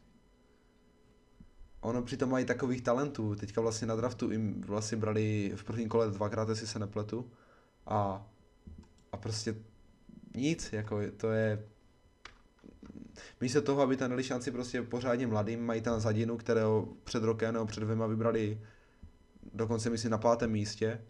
[1.81, 3.35] Ono přitom mají takových talentů.
[3.35, 7.31] Teďka vlastně na draftu jim vlastně brali v prvním kole dvakrát, jestli se nepletu.
[7.87, 8.27] A,
[9.13, 9.55] a prostě
[10.35, 11.65] nic, jako to je
[13.41, 17.55] místo toho, aby ten dali šanci prostě pořádně mladým, mají tam zadinu, kterého před rokem
[17.55, 18.59] nebo před dvěma vybrali
[19.53, 21.01] dokonce myslím na pátém místě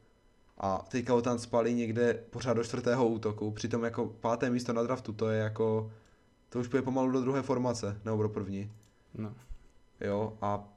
[0.58, 4.82] a teďka ho tam spali někde pořád do čtvrtého útoku, přitom jako páté místo na
[4.82, 5.92] draftu, to je jako,
[6.48, 8.72] to už půjde pomalu do druhé formace, nebo do první.
[9.14, 9.34] No.
[10.00, 10.68] Jo, a,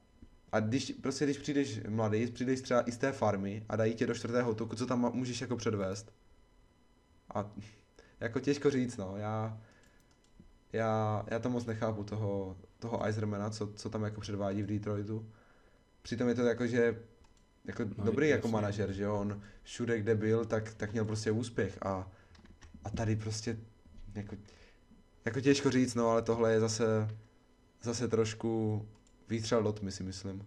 [0.52, 4.08] a když, prostě když přijdeš mladý, přijdeš třeba i z té farmy a dají tě
[4.08, 6.14] do čtvrtého útoku, co tam můžeš jako předvést?
[7.34, 7.52] A
[8.20, 9.62] jako těžko říct, no, já,
[10.74, 15.32] já, já to moc nechápu toho, toho Isermana, co, co tam jako předvádí v Detroitu.
[16.02, 17.04] Přitom je to jako, že
[17.68, 21.31] jako no, dobrý jako manažer, že jo, on všude, kde byl, tak, tak měl prostě
[21.31, 21.77] úspěch.
[21.81, 22.11] A,
[22.84, 23.57] a tady prostě
[24.15, 24.35] jako,
[25.26, 27.07] jako těžko říct, no, ale tohle je zase,
[27.81, 28.85] zase trošku
[29.30, 30.45] výtřel do tmy, si myslím.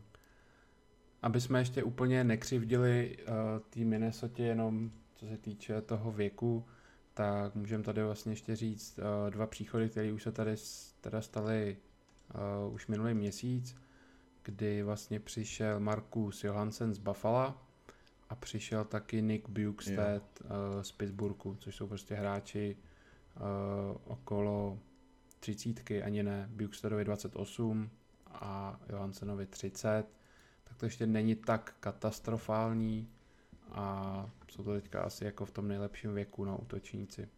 [1.23, 3.35] Aby jsme ještě úplně nekřivdili uh,
[3.71, 4.91] tý Minnesota jenom
[5.21, 6.65] co se týče toho věku,
[7.15, 10.55] tak můžeme tady vlastně ještě říct uh, dva příchody, které už se tady
[11.01, 11.77] teda staly
[12.67, 13.77] uh, už minulý měsíc,
[14.51, 17.55] kdy vlastně přišel Markus Johansen z Buffalo
[18.29, 20.49] a přišel taky Nick Bukestead uh,
[20.83, 22.77] z Pittsburghu, což jsou prostě hráči
[23.37, 23.43] uh,
[24.05, 24.79] okolo
[25.41, 27.91] třicítky, ani ne, Bukesteadovi 28
[28.27, 30.05] a Johansenovi 30,
[30.65, 33.09] tak to ještě není tak katastrofální,
[33.73, 37.29] a jsou to teďka asi jako v tom nejlepším věku na no, útočníci.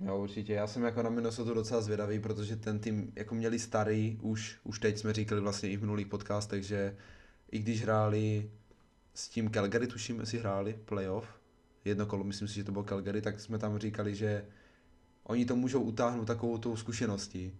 [0.00, 0.52] Jo, určitě.
[0.52, 4.78] Já jsem jako na Minnesota docela zvědavý, protože ten tým jako měli starý, už, už
[4.78, 6.96] teď jsme říkali vlastně i v minulých podcastech, že
[7.50, 8.50] i když hráli
[9.14, 11.26] s tím Calgary, tuším, jestli hráli playoff,
[11.84, 14.44] jedno kolo, myslím si, že to bylo Calgary, tak jsme tam říkali, že
[15.24, 17.52] oni to můžou utáhnout takovou tou zkušeností.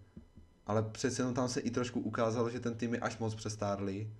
[0.65, 4.13] Ale přece jenom tam se i trošku ukázalo, že ten tým je až moc přestárlý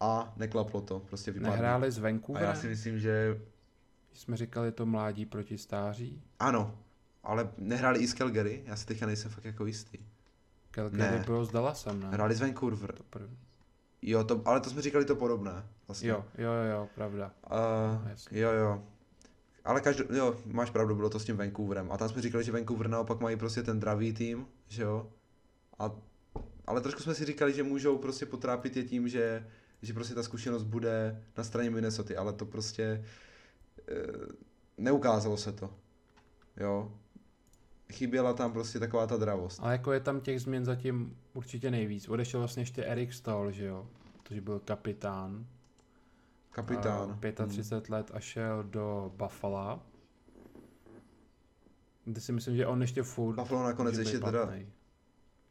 [0.00, 1.56] a neklaplo to, prostě vypadlo.
[1.56, 2.36] Nehráli z venku.
[2.36, 3.40] A já si myslím, že...
[4.12, 6.22] Jsme říkali to mládí proti stáří.
[6.38, 6.78] Ano,
[7.22, 9.98] ale nehráli i z Calgary, já si teďka nejsem fakt jako jistý.
[10.70, 11.24] Calgary ne.
[11.26, 12.08] bylo s Dallasem, ne?
[12.10, 12.92] Hráli z Vancouver.
[12.92, 13.38] To první.
[14.02, 15.66] Jo, to, ale to jsme říkali to podobné.
[15.88, 16.08] Vlastně.
[16.08, 17.32] Jo, jo, jo, pravda.
[17.50, 18.84] Uh, jo, jo.
[19.64, 21.92] Ale každý, jo, máš pravdu, bylo to s tím Vancouverem.
[21.92, 25.10] A tam jsme říkali, že Vancouver naopak mají prostě ten dravý tým, že jo.
[25.78, 25.92] A,
[26.66, 29.46] ale trošku jsme si říkali, že můžou prostě potrápit je tím, že
[29.82, 33.04] že prostě ta zkušenost bude na straně Minnesota, ale to prostě e,
[34.78, 35.74] neukázalo se to.
[36.56, 36.92] Jo.
[37.92, 39.60] Chyběla tam prostě taková ta dravost.
[39.62, 42.08] Ale jako je tam těch změn zatím určitě nejvíc.
[42.08, 43.86] Odešel vlastně ještě Erik Stahl, že jo?
[44.22, 45.46] Protože byl kapitán.
[46.50, 47.18] Kapitán.
[47.48, 47.94] 35 hmm.
[47.94, 49.82] let a šel do Buffalo.
[52.04, 53.36] Kde si myslím, že on ještě furt...
[53.36, 54.52] Buffalo nakonec ještě teda...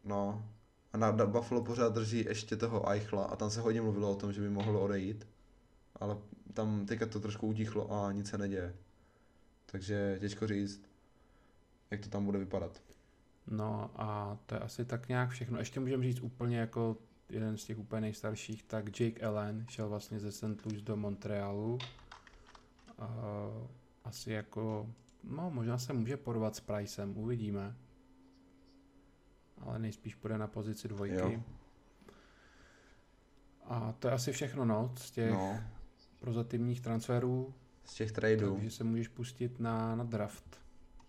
[0.03, 0.45] No,
[0.93, 4.15] a na, na Buffalo pořád drží ještě toho Eichla a tam se hodně mluvilo o
[4.15, 5.27] tom, že by mohl odejít.
[5.95, 6.17] Ale
[6.53, 8.75] tam teďka to trošku utichlo a nic se neděje.
[9.65, 10.81] Takže těžko říct,
[11.91, 12.81] jak to tam bude vypadat.
[13.47, 15.59] No a to je asi tak nějak všechno.
[15.59, 16.97] Ještě můžeme říct úplně jako
[17.29, 20.65] jeden z těch úplně nejstarších, tak Jake Allen šel vlastně ze St.
[20.65, 21.73] Louis do Montrealu.
[21.73, 23.07] Uh,
[24.03, 24.89] asi jako,
[25.23, 27.75] no možná se může porovat s Pricem, uvidíme
[29.61, 31.15] ale nejspíš půjde na pozici dvojky.
[31.15, 31.43] Jo.
[33.63, 35.59] A to je asi všechno, no, z těch no.
[36.19, 37.53] prozatímních transferů.
[37.83, 38.53] Z těch tradeů.
[38.53, 40.60] Takže se můžeš pustit na, na draft.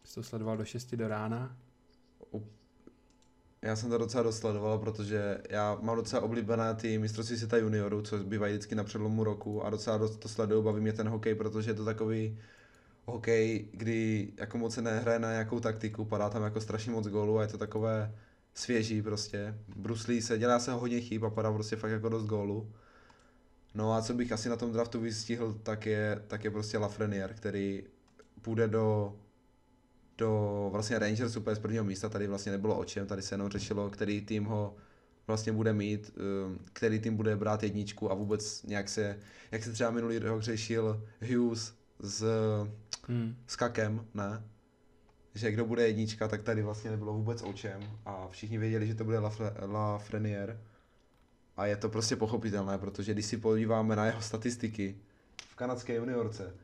[0.05, 1.57] Jsi to sledoval do 6 do rána?
[3.63, 8.19] Já jsem to docela dosledoval, protože já mám docela oblíbené ty mistrovství světa juniorů, co
[8.19, 11.71] bývají vždycky na předlomu roku a docela dost to sleduju, baví mě ten hokej, protože
[11.71, 12.39] je to takový
[13.07, 17.39] hokej, kdy jako moc se nehraje na nějakou taktiku, padá tam jako strašně moc gólů
[17.39, 18.15] a je to takové
[18.55, 19.59] svěží prostě.
[19.77, 22.73] Bruslí se, dělá se hodně chyb a padá prostě fakt jako dost gólů.
[23.75, 27.35] No a co bych asi na tom draftu vystihl, tak je, tak je prostě Lafreniere,
[27.35, 27.85] který
[28.43, 29.17] půjde do,
[30.23, 33.49] do vlastně Rangers úplně z prvního místa, tady vlastně nebylo o čem, tady se jenom
[33.49, 34.77] řešilo, který tým ho
[35.27, 36.13] vlastně bude mít,
[36.47, 39.19] um, který tým bude brát jedničku a vůbec nějak se,
[39.51, 42.25] jak se třeba minulý rok řešil Hughes s,
[43.09, 43.37] hmm.
[43.47, 44.43] s Kakem, ne?
[45.35, 48.95] Že kdo bude jednička, tak tady vlastně nebylo vůbec o čem a všichni věděli, že
[48.95, 49.33] to bude La,
[49.67, 50.03] La.
[51.57, 54.97] A je to prostě pochopitelné, protože když si podíváme na jeho statistiky
[55.51, 56.55] v kanadské juniorce,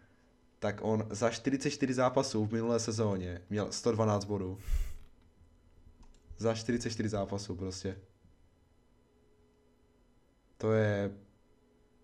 [0.58, 4.58] tak on za 44 zápasů v minulé sezóně měl 112 bodů.
[6.38, 7.98] Za 44 zápasů prostě.
[10.58, 11.10] To je,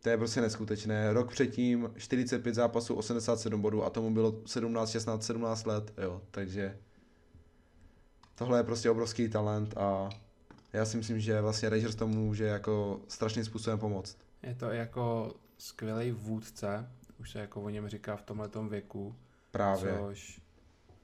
[0.00, 1.12] to je prostě neskutečné.
[1.12, 6.78] Rok předtím 45 zápasů, 87 bodů a tomu bylo 17, 16, 17 let, jo, takže
[8.34, 10.10] tohle je prostě obrovský talent a
[10.72, 14.18] já si myslím, že vlastně Rangers tomu může jako strašným způsobem pomoct.
[14.42, 19.16] Je to jako skvělý vůdce, už se jako o něm říká v tomhle věku.
[19.50, 19.98] Právě.
[19.98, 20.40] Což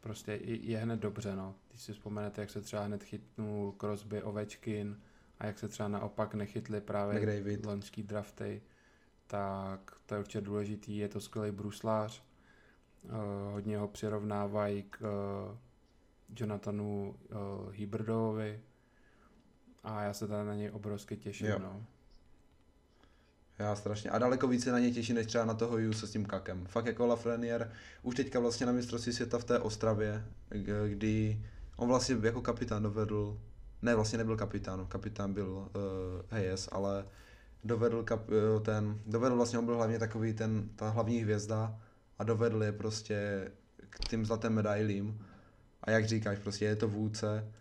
[0.01, 1.55] prostě je hned dobře, no.
[1.69, 5.01] Když si vzpomenete, jak se třeba hned chytnul Crosby, Ovečkin
[5.39, 7.66] a jak se třeba naopak nechytli právě McDavid.
[7.66, 8.62] loňský drafty,
[9.27, 12.23] tak to je určitě důležitý, je to skvělý bruslář,
[13.03, 13.11] uh,
[13.53, 15.57] hodně ho přirovnávají k uh,
[16.37, 18.61] Jonathanu uh, Hybridovi
[19.82, 21.59] a já se tady na něj obrovsky těším, jo.
[21.59, 21.87] no.
[23.61, 24.11] Já strašně.
[24.11, 26.66] A daleko více na ně těším, než třeba na toho se s tím kakem.
[26.66, 27.70] Fakt jako Lafreniere,
[28.03, 30.24] už teďka vlastně na mistrovství světa v té Ostravě,
[30.89, 31.43] kdy
[31.77, 33.39] on vlastně jako kapitán dovedl,
[33.82, 35.69] ne vlastně nebyl kapitán, kapitán byl uh,
[36.31, 37.05] Hayes, ale
[37.65, 41.81] dovedl kap, uh, ten, dovedl vlastně, on byl hlavně takový ten, ta hlavní hvězda
[42.19, 43.49] a dovedl je prostě
[43.91, 45.27] k tím zlatým medailím.
[45.82, 47.53] A jak říkáš, prostě je to vůdce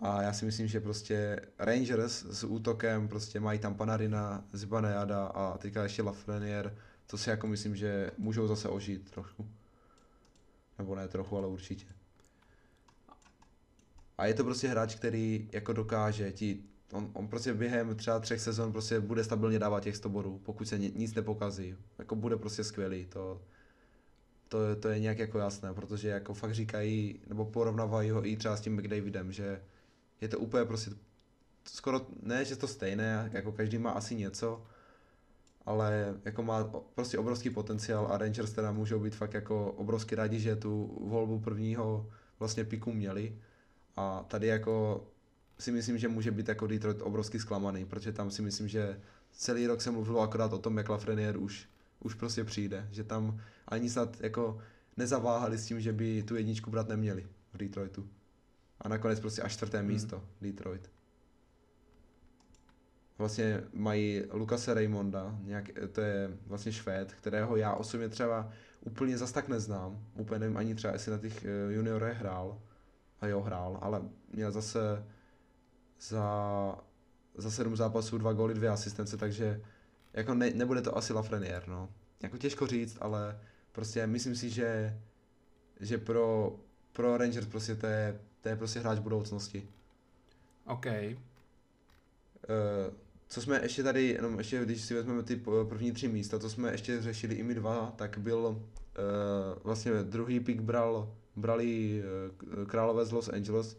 [0.00, 5.58] a já si myslím, že prostě Rangers s útokem prostě mají tam Panarina, Zibanejada a
[5.58, 6.76] teďka ještě Lafreniere,
[7.06, 9.48] to si jako myslím, že můžou zase ožít trochu.
[10.78, 11.86] Nebo ne trochu, ale určitě.
[14.18, 18.40] A je to prostě hráč, který jako dokáže ti, on, on prostě během třeba třech
[18.40, 21.76] sezon prostě bude stabilně dávat těch 100 bodů, pokud se nic nepokazí.
[21.98, 23.42] Jako bude prostě skvělý, to,
[24.48, 28.56] to, to je nějak jako jasné, protože jako fakt říkají, nebo porovnávají ho i třeba
[28.56, 29.60] s tím McDavidem, že
[30.24, 30.90] je to úplně prostě
[31.64, 34.66] skoro, ne, že to stejné, jako každý má asi něco,
[35.66, 36.64] ale jako má
[36.94, 41.40] prostě obrovský potenciál a Rangers teda můžou být fakt jako obrovsky rádi, že tu volbu
[41.40, 43.38] prvního vlastně piku měli
[43.96, 45.04] a tady jako
[45.58, 49.00] si myslím, že může být jako Detroit obrovsky zklamaný, protože tam si myslím, že
[49.32, 51.68] celý rok se mluvilo akorát o tom, jak Lafreniere už,
[52.00, 54.58] už prostě přijde, že tam ani snad jako
[54.96, 58.08] nezaváhali s tím, že by tu jedničku brát neměli v Detroitu.
[58.84, 59.86] A nakonec prostě až čtvrté hmm.
[59.88, 60.90] místo Detroit.
[63.18, 68.50] Vlastně mají Lukase Raymonda, nějak, to je vlastně Švéd, kterého já osobně třeba
[68.80, 70.06] úplně zas tak neznám.
[70.14, 72.62] Úplně nevím ani třeba, jestli na těch eh, juniorech hrál.
[73.20, 74.02] A jo, hrál, ale
[74.32, 75.04] měl zase
[76.00, 76.78] za,
[77.34, 79.60] za sedm zápasů dva góly, dvě asistence, takže
[80.12, 81.88] jako ne, nebude to asi Lafreniere, no.
[82.22, 83.40] Jako těžko říct, ale
[83.72, 85.00] prostě myslím si, že,
[85.80, 86.56] že pro,
[86.92, 89.68] pro Rangers prostě to je to je prostě hráč budoucnosti.
[90.66, 90.86] OK.
[90.86, 90.94] Uh,
[93.28, 95.36] co jsme ještě tady, jenom ještě když si vezmeme ty
[95.68, 98.56] první tři místa, to jsme ještě řešili i my dva, tak byl uh,
[99.62, 102.02] vlastně druhý pick bral, brali
[102.58, 103.76] uh, králové z Los Angeles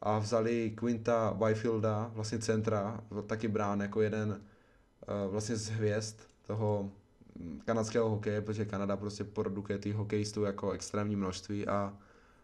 [0.00, 6.90] a vzali Quinta Byfielda, vlastně centra, taky brán jako jeden uh, vlastně z hvězd toho
[7.34, 11.96] mm, kanadského hokeje, protože Kanada prostě produkuje těch hokejistů jako extrémní množství a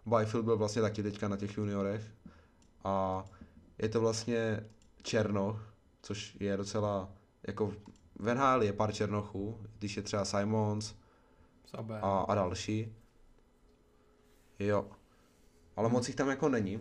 [0.07, 2.03] Byfield byl vlastně taky teďka na těch juniorech
[2.85, 3.25] a
[3.79, 4.67] je to vlastně
[5.03, 7.13] Černoch, což je docela,
[7.47, 7.73] jako
[8.19, 10.95] v NHL je pár Černochů, když je třeba Simons
[12.01, 12.97] a, a další.
[14.59, 14.87] Jo.
[15.77, 16.81] Ale moc jich tam jako není.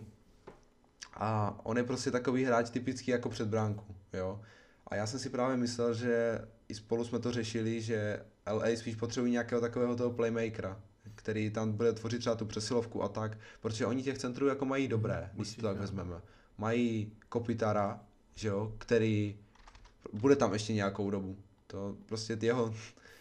[1.14, 4.40] A on je prostě takový hráč typický jako před bránku, jo.
[4.86, 8.94] A já jsem si právě myslel, že i spolu jsme to řešili, že LA spíš
[8.94, 10.80] potřebují nějakého takového toho playmakera,
[11.16, 14.88] který tam bude tvořit třeba tu přesilovku a tak, protože oni těch centrů jako mají
[14.88, 16.14] dobré, když si to tak vezmeme.
[16.58, 18.00] Mají Kopitara,
[18.34, 19.38] že jo, který
[20.12, 21.36] bude tam ještě nějakou dobu.
[21.66, 22.74] To prostě jeho,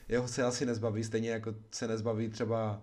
[0.07, 2.81] jeho se asi nezbaví, stejně jako se nezbaví třeba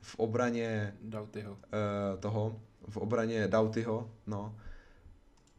[0.00, 1.52] v obraně Dautyho.
[1.52, 4.56] Uh, toho, v obraně Dautyho, no.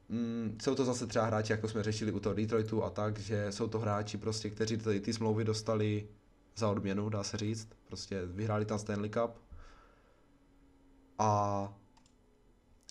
[0.09, 3.51] Mm, jsou to zase třeba hráči, jako jsme řešili u toho Detroitu a tak, že
[3.51, 6.07] jsou to hráči prostě, kteří ty, ty smlouvy dostali
[6.55, 7.67] za odměnu, dá se říct.
[7.87, 9.31] Prostě vyhráli tam Stanley Cup.
[11.19, 11.73] A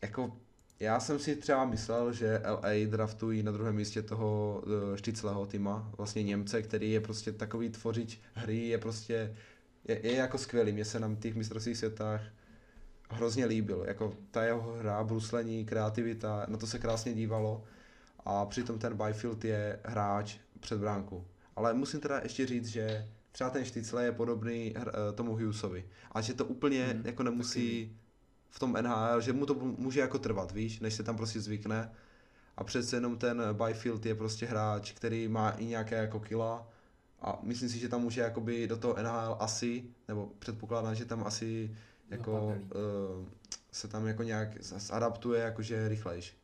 [0.03, 0.37] jako
[0.81, 5.93] já jsem si třeba myslel, že LA draftují na druhém místě toho uh, Šticleho týma,
[5.97, 9.37] vlastně Němce, který je prostě takový tvořič hry, je prostě,
[9.89, 12.21] je, je jako skvělý, mě se na těch mistrovských světách
[13.11, 17.65] hrozně líbil, jako ta jeho hra, bruslení, kreativita, na to se krásně dívalo
[18.25, 21.27] a přitom ten Byfield je hráč před bránku.
[21.57, 24.85] Ale musím teda ještě říct, že třeba ten Štycle je podobný uh,
[25.15, 28.03] tomu Hughesovi a že to úplně hmm, jako nemusí taky
[28.53, 31.93] v tom NHL, že mu to může jako trvat, víš, než se tam prostě zvykne.
[32.57, 36.69] A přece jenom ten Byfield je prostě hráč, který má i nějaké jako kila
[37.21, 41.25] a myslím si, že tam může jakoby do toho NHL asi, nebo předpokládám, že tam
[41.27, 41.77] asi
[42.11, 43.27] jako uh,
[43.73, 46.37] se tam jako nějak zadaptuje, jakože rychlejš.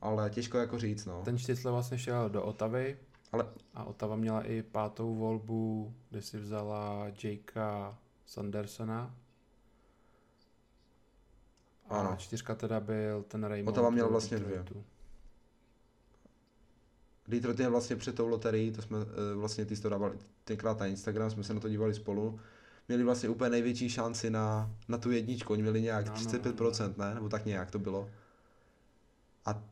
[0.00, 1.22] Ale těžko jako říct, no.
[1.24, 2.96] Ten Štycle vlastně šel do Otavy
[3.32, 3.46] ale...
[3.74, 9.14] a Otava měla i pátou volbu, kde si vzala Jakea Sandersona,
[11.88, 12.10] ano.
[12.10, 13.76] A čtyřka teda byl ten Raymond.
[13.76, 14.64] Otava měl vlastně dvě.
[17.28, 20.86] Detroit je vlastně před tou loterií, to jsme eh, vlastně ty to dávali tenkrát na
[20.86, 22.40] Instagram, jsme se na to dívali spolu,
[22.88, 26.94] měli vlastně úplně největší šanci na, na tu jedničku, oni měli nějak no, 35%, no,
[26.96, 27.04] no.
[27.04, 27.14] ne?
[27.14, 28.10] Nebo tak nějak to bylo.
[29.46, 29.64] A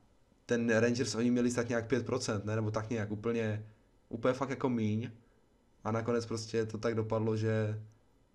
[0.50, 2.56] ten Rangers, oni měli tak nějak 5%, ne?
[2.56, 3.66] Nebo tak nějak úplně,
[4.08, 5.10] úplně fakt jako míň.
[5.84, 7.80] A nakonec prostě to tak dopadlo, že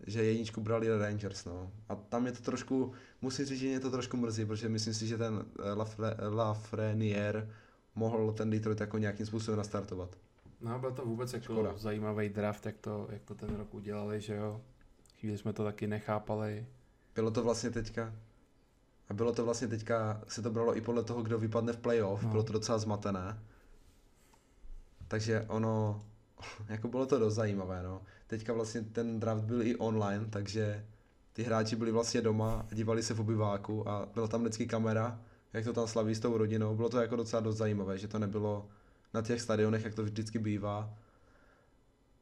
[0.07, 1.71] že jedničku brali Rangers, no.
[1.89, 5.07] A tam je to trošku, musím říct, že mě to trošku mrzí, protože myslím si,
[5.07, 7.49] že ten eh, Lafreniere
[7.95, 10.17] mohl ten Detroit jako nějakým způsobem nastartovat.
[10.61, 11.77] No, byl to vůbec jako Škoda.
[11.77, 14.61] zajímavý draft, jak to, jak to ten rok udělali, že jo.
[15.19, 16.65] Chvíli jsme to taky nechápali.
[17.15, 18.13] Bylo to vlastně teďka,
[19.09, 22.23] a bylo to vlastně teďka, se to bralo i podle toho, kdo vypadne v playoff,
[22.23, 22.29] no.
[22.29, 23.39] bylo to docela zmatené.
[25.07, 26.05] Takže ono,
[26.69, 28.01] jako bylo to dost zajímavé, no.
[28.27, 30.85] Teďka vlastně ten draft byl i online, takže
[31.33, 35.19] ty hráči byli vlastně doma dívali se v obyváku a byla tam vždycky kamera,
[35.53, 36.75] jak to tam slaví s tou rodinou.
[36.75, 38.67] Bylo to jako docela dost zajímavé, že to nebylo
[39.13, 40.93] na těch stadionech, jak to vždycky bývá.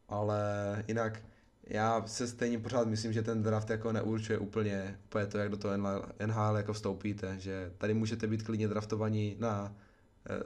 [0.10, 0.44] Ale
[0.88, 1.22] jinak
[1.68, 5.58] já se stejně pořád myslím, že ten draft jako neurčuje úplně, úplně to, jak do
[5.58, 5.78] toho
[6.26, 9.76] NHL jako vstoupíte, že tady můžete být klidně draftovaní na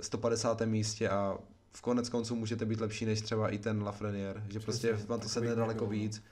[0.02, 0.62] 150.
[0.62, 1.38] Eh, místě a
[1.74, 5.30] v konec konců můžete být lepší než třeba i ten Lafreniere, že prostě vám to
[5.30, 5.90] sedne daleko no.
[5.92, 6.24] víc,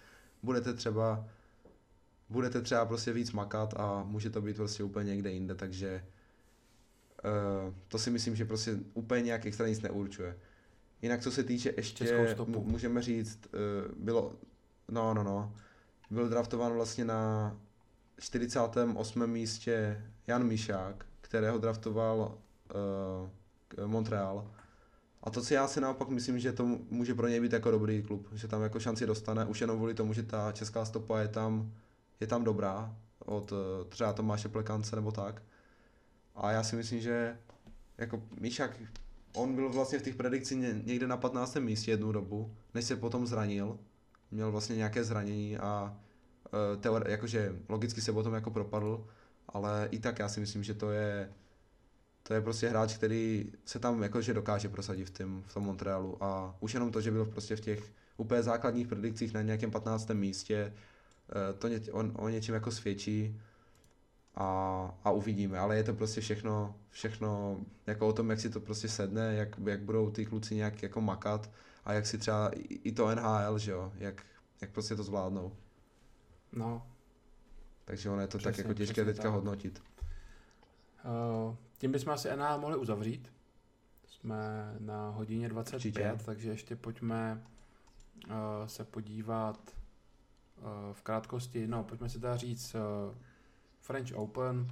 [0.44, 1.26] budete třeba
[2.30, 6.06] budete třeba prostě víc makat a může to být prostě úplně někde jinde, takže
[7.24, 10.38] uh, to si myslím, že prostě úplně nějak extra nic neurčuje.
[11.02, 14.34] Jinak co se týče ještě, můžeme říct, uh, bylo,
[14.92, 15.54] no no no,
[16.12, 17.56] byl draftován vlastně na
[18.20, 19.28] 48.
[19.28, 22.38] místě Jan Mišák, kterého draftoval
[23.78, 24.52] uh, Montreal
[25.26, 28.04] a to, co já si naopak myslím, že to může pro něj být jako dobrý
[28.04, 31.28] klub, že tam jako šanci dostane, už jenom kvůli tomu, že ta česká stopa je
[31.28, 31.72] tam,
[32.20, 32.96] je tam dobrá,
[33.26, 35.42] od eh, třeba Tomáše Plekance nebo tak.
[36.36, 37.38] A já si myslím, že
[37.98, 38.82] jako Míšak,
[39.34, 41.56] on byl vlastně v těch predikcích někde na 15.
[41.56, 43.80] místě jednu dobu, než se potom zranil,
[44.32, 45.98] měl vlastně nějaké zranění a
[46.74, 49.08] uh, teore, jakože logicky se potom jako propadl,
[49.50, 51.30] ale i tak já si myslím, že to je
[52.28, 56.24] to je prostě hráč, který se tam jakože dokáže prosadit v, tým, v tom Montrealu
[56.24, 60.10] a už jenom to, že byl prostě v těch úplně základních predikcích na nějakém 15.
[60.10, 60.74] místě,
[61.30, 63.42] eh, to ně, on, o něčem jako svědčí
[64.36, 64.46] a,
[65.04, 68.88] a uvidíme, ale je to prostě všechno, všechno jako o tom, jak si to prostě
[68.90, 71.50] sedne, jak, jak budou ty kluci nějak jako makat
[71.86, 74.26] a jak si třeba i, to NHL, že jo, jak,
[74.62, 75.56] jak prostě to zvládnou.
[76.52, 76.88] No.
[77.86, 79.32] Takže ono je to přesně, tak jako těžké teďka tak.
[79.32, 79.84] hodnotit.
[81.06, 83.34] Uh, tím bychom asi NHL mohli uzavřít.
[84.08, 84.38] Jsme
[84.80, 86.26] na hodině 25, Určitě.
[86.26, 87.44] takže ještě pojďme
[88.28, 88.34] uh,
[88.66, 89.76] se podívat
[90.58, 91.68] uh, v krátkosti.
[91.68, 93.16] No, pojďme si teda říct uh,
[93.80, 94.68] French Open.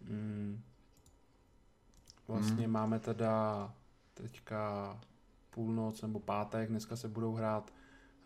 [0.00, 0.62] Mm,
[2.28, 2.72] vlastně mm.
[2.72, 3.72] máme teda
[4.14, 5.00] teďka
[5.54, 7.72] půlnoc nebo pátek, dneska se budou hrát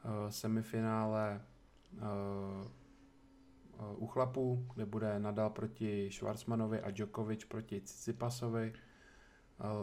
[0.04, 1.40] uh, semifinále
[1.92, 2.66] uh,
[3.96, 8.72] u chlapů, kde bude Nadal proti Schwarzmanovi a Djokovic proti Tsitsipasovi.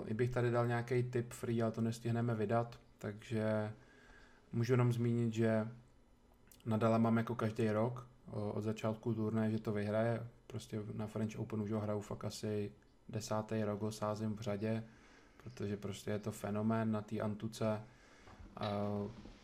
[0.05, 3.73] I bych tady dal nějaký tip free, ale to nestihneme vydat, takže
[4.53, 5.67] můžu jenom zmínit, že
[6.65, 8.07] Nadala mám jako každý rok
[8.53, 10.27] od začátku turné, že to vyhraje.
[10.47, 12.72] Prostě na French Open už ho hraju fakt asi
[13.09, 14.84] desátý rok ho sázím v řadě,
[15.45, 17.81] protože prostě je to fenomén na té Antuce.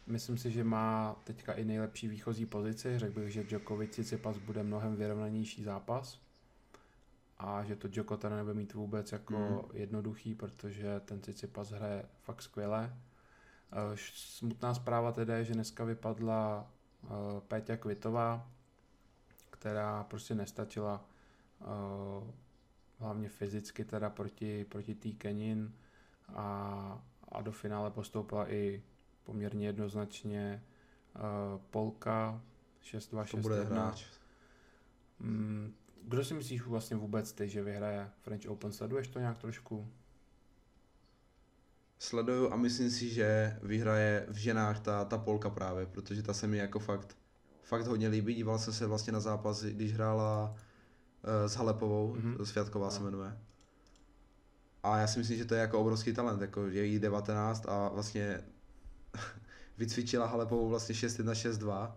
[0.07, 2.99] Myslím si, že má teďka i nejlepší výchozí pozici.
[2.99, 6.19] Řekl bych, že Djokovic Tsitsipas bude mnohem vyrovnanější zápas
[7.37, 9.77] a že to Djoko teda nebude mít vůbec jako mm.
[9.79, 12.95] jednoduchý, protože ten Tsitsipas hraje fakt skvěle.
[13.95, 16.71] Smutná zpráva teda je, že dneska vypadla
[17.47, 18.49] Péťa Kvitová,
[19.49, 21.05] která prostě nestačila
[22.99, 25.73] hlavně fyzicky teda proti, proti tý Kenin
[26.35, 28.83] a, a do finále postoupila i
[29.23, 30.63] poměrně jednoznačně
[31.15, 32.41] uh, Polka
[32.83, 33.95] 6-2, 6-1.
[35.19, 38.71] Mm, kdo si myslíš vlastně vůbec ty, že vyhraje French Open?
[38.71, 39.87] Sleduješ to nějak trošku?
[41.99, 46.47] Sleduju a myslím si, že vyhraje v ženách ta, ta Polka právě, protože ta se
[46.47, 47.17] mi jako fakt,
[47.61, 48.33] fakt hodně líbí.
[48.33, 52.43] Díval jsem se vlastně na zápas, když hrála uh, s Halepovou, mm-hmm.
[52.43, 52.91] Světková no.
[52.91, 53.37] se jmenuje.
[54.83, 57.89] A já si myslím, že to je jako obrovský talent, jako je jí 19 a
[57.89, 58.41] vlastně
[59.77, 61.91] vycvičila Halepovou vlastně 6-1, 6-2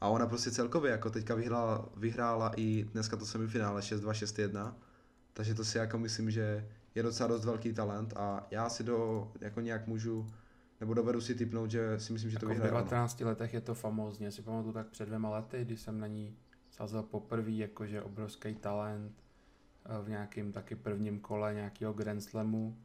[0.00, 4.74] a ona prostě celkově jako teďka vyhrála, vyhrála i dneska to semifinále 6-2, 6-1,
[5.32, 9.32] takže to si jako myslím, že je docela dost velký talent a já si do,
[9.40, 10.26] jako nějak můžu,
[10.80, 12.70] nebo dovedu si typnout, že si myslím, že to jako vyhraje.
[12.70, 13.30] v 19 ona.
[13.30, 16.36] letech je to famózně, si pamatuju tak před dvěma lety, když jsem na ní
[16.70, 19.25] sazel poprvé, jakože obrovský talent
[20.02, 22.76] v nějakém taky prvním kole nějakého Grand Slamu.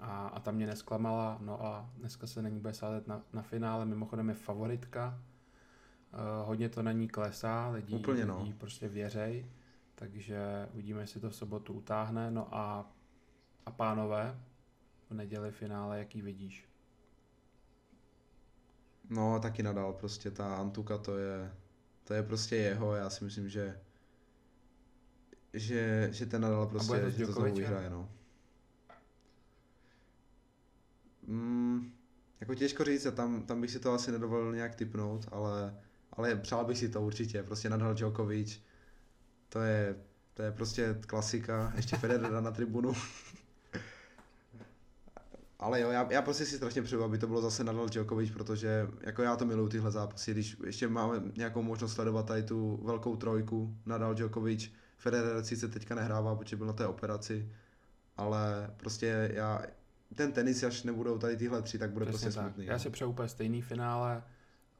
[0.00, 3.42] A, a tam mě nesklamala, no a dneska se na ní bude sázet na, na
[3.42, 5.18] finále, mimochodem je favoritka,
[6.12, 8.38] uh, hodně to na ní klesá, lidi, Úplně no.
[8.38, 9.46] lidi prostě věřej,
[9.94, 12.92] takže uvidíme, jestli to v sobotu utáhne, no a,
[13.66, 14.40] a pánové,
[15.10, 16.68] v neděli finále, jaký vidíš?
[19.10, 21.52] No, taky nadal, prostě ta Antuka to je,
[22.04, 23.80] to je prostě jeho, já si myslím, že
[25.52, 28.08] že, že ten nadal prostě, to že to znovu vyhraje, no.
[31.26, 31.92] Mm,
[32.40, 35.74] jako těžko říct, tam, tam bych si to asi nedovolil nějak typnout, ale,
[36.12, 38.62] ale přál bych si to určitě, prostě nadal Djokovic,
[39.48, 39.96] to je,
[40.34, 42.92] to je prostě klasika, ještě Federer na tribunu.
[45.58, 48.88] ale jo, já, já prostě si strašně přeju, aby to bylo zase nadal Djokovic, protože
[49.00, 53.16] jako já to miluju tyhle zápasy, když ještě máme nějakou možnost sledovat tady tu velkou
[53.16, 57.52] trojku, nadal Djokovic, Federer sice teďka nehrává, protože byl na té operaci,
[58.16, 59.62] ale prostě já,
[60.14, 62.46] ten tenis, až nebudou tady tyhle tři, tak bude Přesně prostě tak.
[62.46, 62.66] smutný.
[62.66, 64.22] Já si přeju úplně stejný finále,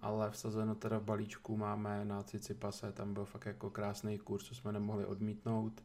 [0.01, 4.55] ale vsazeno teda v balíčku máme na Cicipase, tam byl fakt jako krásný kurz, co
[4.55, 5.85] jsme nemohli odmítnout.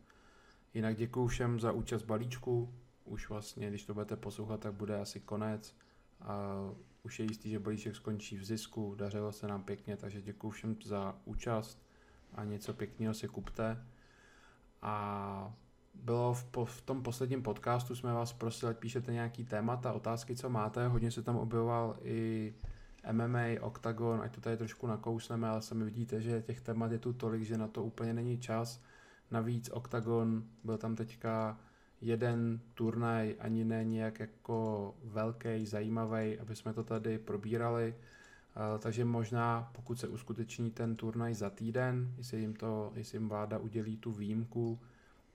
[0.74, 2.74] Jinak děkuji všem za účast balíčku,
[3.06, 5.76] už vlastně, když to budete poslouchat, tak bude asi konec.
[6.22, 6.54] A
[7.04, 10.76] už je jistý, že balíček skončí v zisku, dařilo se nám pěkně, takže děkuji všem
[10.84, 11.86] za účast
[12.34, 13.86] a něco pěkného si kupte.
[14.86, 15.54] A
[15.94, 20.36] bylo v, po, v tom posledním podcastu, jsme vás prosili, ať píšete nějaký témata, otázky,
[20.36, 22.54] co máte, hodně se tam objevoval i
[23.12, 27.14] MMA, Octagon, ať to tady trošku nakousneme, ale sami vidíte, že těch témat je tu
[27.14, 28.82] tolik, že na to úplně není čas.
[29.32, 31.60] Navíc Octagon byl tam teďka
[32.02, 37.96] jeden turnaj, ani ne nějak jako velký, zajímavý, aby jsme to tady probírali.
[38.56, 43.30] Uh, takže možná, pokud se uskuteční ten turnaj za týden, jestli jim, to, jestli jim
[43.30, 44.80] vláda udělí tu výjimku,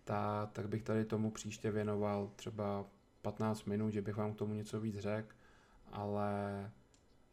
[0.04, 2.84] ta, tak bych tady tomu příště věnoval třeba
[3.22, 5.34] 15 minut, že bych vám k tomu něco víc řekl,
[5.92, 6.70] ale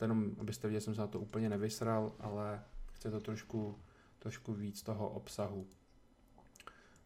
[0.02, 3.80] jenom, abyste viděli, jsem se na to úplně nevysral, ale chce to trošku,
[4.20, 5.68] trošku víc toho obsahu.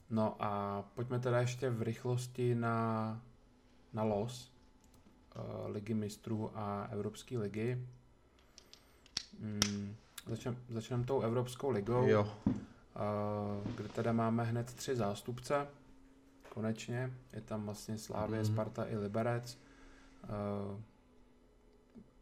[0.09, 3.21] No a pojďme teda ještě v rychlosti na,
[3.93, 4.51] na los
[5.35, 7.87] uh, Ligy mistrů a Evropské ligy.
[9.41, 9.95] Hmm,
[10.27, 12.07] začneme začnem tou Evropskou ligou.
[12.07, 12.27] Jo
[13.75, 15.67] kde teda máme hned tři zástupce.
[16.49, 18.45] Konečně je tam vlastně Slávě, mm.
[18.45, 19.57] Sparta i Liberec.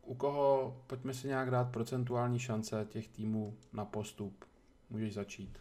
[0.02, 4.46] U koho, pojďme si nějak dát procentuální šance těch týmů na postup.
[4.90, 5.60] Můžeš začít.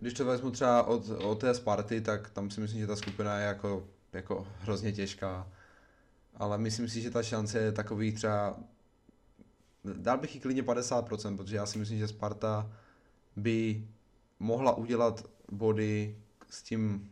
[0.00, 3.38] Když to vezmu třeba od, od té Sparty, tak tam si myslím, že ta skupina
[3.38, 5.52] je jako, jako hrozně těžká.
[6.36, 8.56] Ale myslím si, že ta šance je takový třeba
[9.84, 12.72] dal bych ji klidně 50%, protože já si myslím, že Sparta
[13.36, 13.86] by
[14.40, 16.16] mohla udělat body
[16.48, 17.10] s tím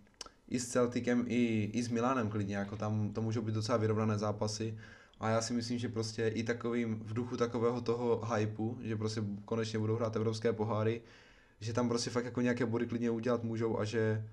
[0.48, 4.18] i s Celticem, i, i s Milanem klidně, jako tam to můžou být docela vyrovnané
[4.18, 4.78] zápasy.
[5.20, 9.22] A já si myslím, že prostě i takovým, v duchu takového toho hypu, že prostě
[9.44, 11.02] konečně budou hrát evropské poháry,
[11.60, 14.28] že tam prostě fakt jako nějaké body klidně udělat můžou a že,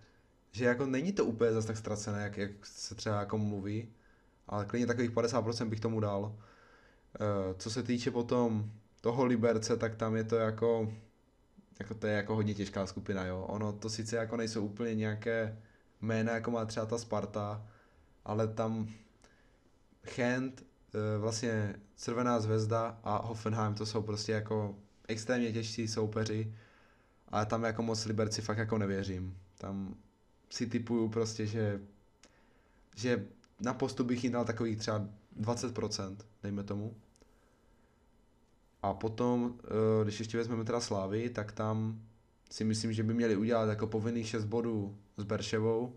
[0.52, 3.88] že jako není to úplně zase tak ztracené, jak, jak se třeba jako mluví,
[4.48, 6.36] ale klidně takových 50% bych tomu dal.
[7.16, 8.72] Eh, co se týče potom
[9.02, 10.94] toho Liberce, tak tam je to jako,
[11.80, 13.46] jako to je jako hodně těžká skupina, jo.
[13.50, 15.58] Ono to sice jako nejsou úplně nějaké
[16.02, 17.68] jména, jako má třeba ta Sparta,
[18.26, 18.90] ale tam
[20.08, 20.64] Chent,
[20.94, 24.76] eh, vlastně Červená zvezda a Hoffenheim, to jsou prostě jako
[25.08, 26.54] extrémně těžší soupeři
[27.28, 29.38] a tam jako moc Liberci fakt jako nevěřím.
[29.58, 29.96] Tam
[30.50, 31.82] si typuju prostě, že,
[32.96, 33.26] že
[33.62, 35.06] na postup bych jim dal takových třeba
[35.40, 36.96] 20%, dejme tomu.
[38.82, 42.02] A potom, eh, když ještě vezmeme teda Slávy, tak tam
[42.52, 45.96] si myslím, že by měli udělat jako povinný 6 bodů s Berševou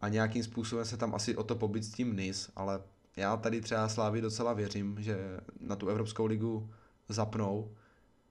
[0.00, 2.82] a nějakým způsobem se tam asi o to pobyt s tím NIS, ale
[3.16, 6.70] já tady třeba Slávy docela věřím, že na tu Evropskou ligu
[7.08, 7.74] zapnou,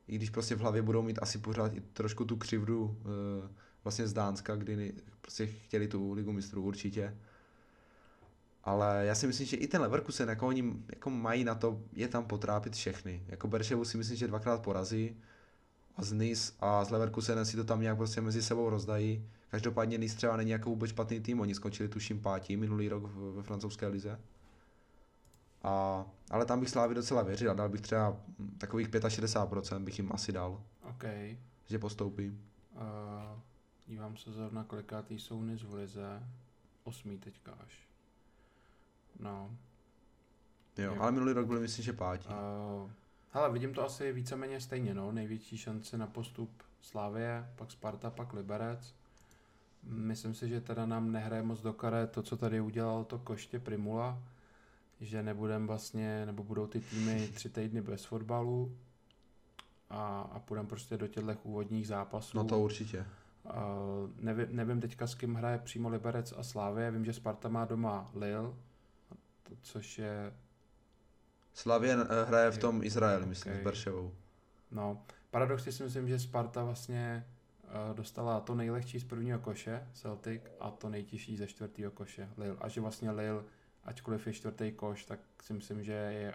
[0.07, 3.49] i když prostě v hlavě budou mít asi pořád i trošku tu křivdu eh,
[3.84, 7.18] vlastně z Dánska, kdy prostě chtěli tu ligu mistrů určitě.
[8.70, 12.08] Ale já si myslím, že i ten Leverkusen, jako oni jako mají na to, je
[12.08, 13.24] tam potrápit všechny.
[13.28, 15.18] Jako Berševu si myslím, že dvakrát porazí
[15.96, 19.30] a z Nice a z Leverkusenem si to tam nějak prostě mezi sebou rozdají.
[19.52, 23.04] Každopádně Nice třeba není jako vůbec špatný tým, oni skončili tuším pátí minulý rok
[23.36, 24.20] ve francouzské lize.
[25.64, 28.18] A, ale tam bych Slávy docela věřil a dal bych třeba
[28.58, 30.64] takových 65% bych jim asi dal.
[30.90, 31.04] OK.
[31.66, 32.30] Že postoupí.
[32.30, 32.82] Uh,
[33.88, 36.24] dívám se zrovna, kolikátý jsou Nice v lize.
[36.84, 37.89] Osmý teďka až.
[39.20, 39.58] No.
[40.78, 41.02] Jo, jo.
[41.02, 42.28] ale minulý rok byl myslím, že pátí.
[42.28, 42.91] Uh,
[43.32, 45.12] hele, vidím to asi víceméně stejně, no.
[45.12, 46.50] Největší šance na postup
[46.82, 48.96] Slávie, pak Sparta, pak Liberec.
[49.84, 53.60] Myslím si, že teda nám nehraje moc do kare to, co tady udělal to Koště
[53.60, 54.24] Primula,
[55.02, 58.76] že nebudem vlastně, nebo budou ty týmy tři týdny bez fotbalu
[59.90, 62.38] a, a půjdeme prostě do těchto úvodních zápasů.
[62.38, 63.06] No to určitě.
[63.44, 63.54] Uh,
[64.20, 68.12] nevím, nevím teďka s kým hraje přímo Liberec a Slávě, vím, že Sparta má doma
[68.16, 68.54] Lille,
[69.61, 70.34] což je...
[71.53, 73.61] Slavě eh, hraje v tom Izraeli, myslím, okay.
[73.61, 74.13] s Berševou.
[74.71, 77.27] No, paradoxně si myslím, že Sparta vlastně
[77.63, 82.57] uh, dostala to nejlehčí z prvního koše, Celtic, a to nejtěžší ze čtvrtého koše, Lille.
[82.59, 83.43] A že vlastně Lille,
[83.84, 86.34] ačkoliv je čtvrtý koš, tak si myslím, že je,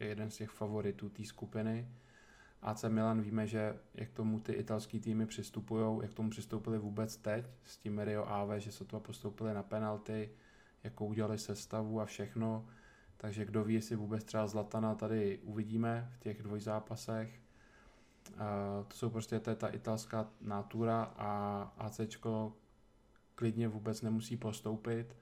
[0.00, 1.88] je jeden z těch favoritů té skupiny.
[2.62, 7.44] AC Milan víme, že jak tomu ty italský týmy přistupují, jak tomu přistoupili vůbec teď
[7.64, 10.30] s tím Rio Ave, že se to postoupili na penalty,
[10.84, 12.66] jakou udělali sestavu a všechno.
[13.16, 17.40] Takže kdo ví, jestli vůbec třeba Zlatana tady uvidíme v těch dvojzápasech.
[18.30, 18.38] Uh,
[18.88, 22.56] to jsou prostě to je ta italská natura a ACčko
[23.34, 25.16] klidně vůbec nemusí postoupit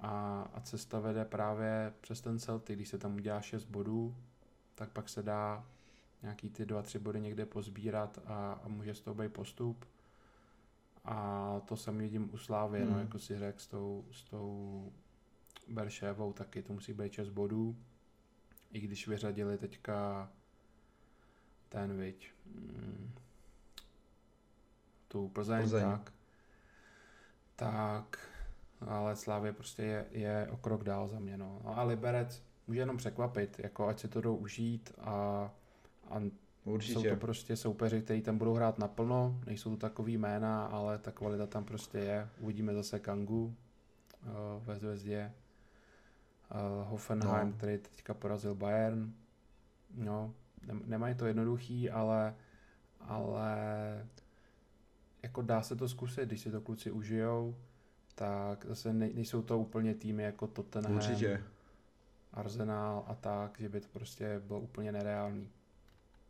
[0.00, 4.16] a, a cesta vede právě přes ten Celtic, když se tam udělá 6 bodů,
[4.74, 5.66] tak pak se dá
[6.22, 9.84] nějaký ty 2-3 body někde pozbírat a, a může z toho být postup.
[11.06, 12.94] A to jsem vidím u Slávy, no, hmm.
[12.94, 14.92] no, jako si řekl s tou, s tou
[15.68, 17.76] Beršévou taky, to musí být 6 bodů.
[18.72, 20.30] I když vyřadili teďka
[21.68, 23.12] ten, viď, mm,
[25.08, 25.82] tu Plzeň, Plzeň.
[25.82, 26.12] tak,
[27.56, 28.28] tak,
[28.80, 31.60] ale Slávě prostě je, je o krok dál za mě, no.
[31.64, 35.50] no a Liberec může jenom překvapit, jako ať si to jdou užít a,
[36.08, 36.22] a
[36.66, 36.94] Určitě.
[36.94, 41.12] Jsou to prostě soupeři, kteří tam budou hrát naplno, nejsou to takový jména, ale ta
[41.12, 42.28] kvalita tam prostě je.
[42.40, 45.32] Uvidíme zase Kangu uh, ve zvězdě.
[46.54, 47.56] Uh, Hoffenheim, no.
[47.56, 49.12] který teďka porazil Bayern.
[49.94, 50.34] No,
[50.84, 52.34] nemají to jednoduchý, ale,
[53.00, 53.56] ale
[55.22, 57.56] jako dá se to zkusit, když si to kluci užijou,
[58.14, 61.42] tak zase nejsou to úplně týmy jako Tottenham, Určitě.
[62.32, 65.48] Arsenal a tak, že by to prostě bylo úplně nereálný.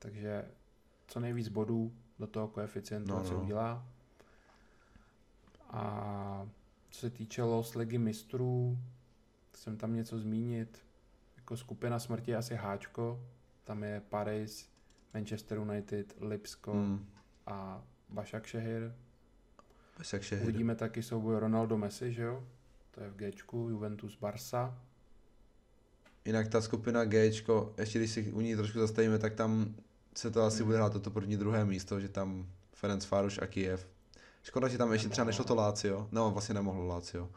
[0.07, 0.45] Takže
[1.07, 3.25] co nejvíc bodů do toho koeficientu, no, no.
[3.25, 3.87] co udělá.
[5.71, 6.49] A
[6.91, 8.79] co se týče Los Ligy mistrů,
[9.53, 10.79] chcem tam něco zmínit.
[11.37, 13.21] Jako skupina smrti je asi háčko.
[13.65, 14.69] Tam je Paris,
[15.15, 17.07] Manchester United, Lipsko hmm.
[17.47, 18.95] a Bašak Šehir.
[19.99, 20.45] Bašak Šehir.
[20.45, 22.45] Uvidíme taky souboj Ronaldo Messi, že jo?
[22.91, 24.79] To je v Gčku, Juventus Barsa.
[26.25, 27.25] Jinak ta skupina G,
[27.79, 29.75] ještě když si u ní trošku zastavíme, tak tam
[30.19, 33.89] se to asi bude hrát toto první, druhé místo, že tam Ferenc Fáruš a Kiev.
[34.43, 36.09] Škoda, že tam ještě třeba nešlo to Lácio.
[36.13, 37.31] No, vlastně nemohlo Lácio.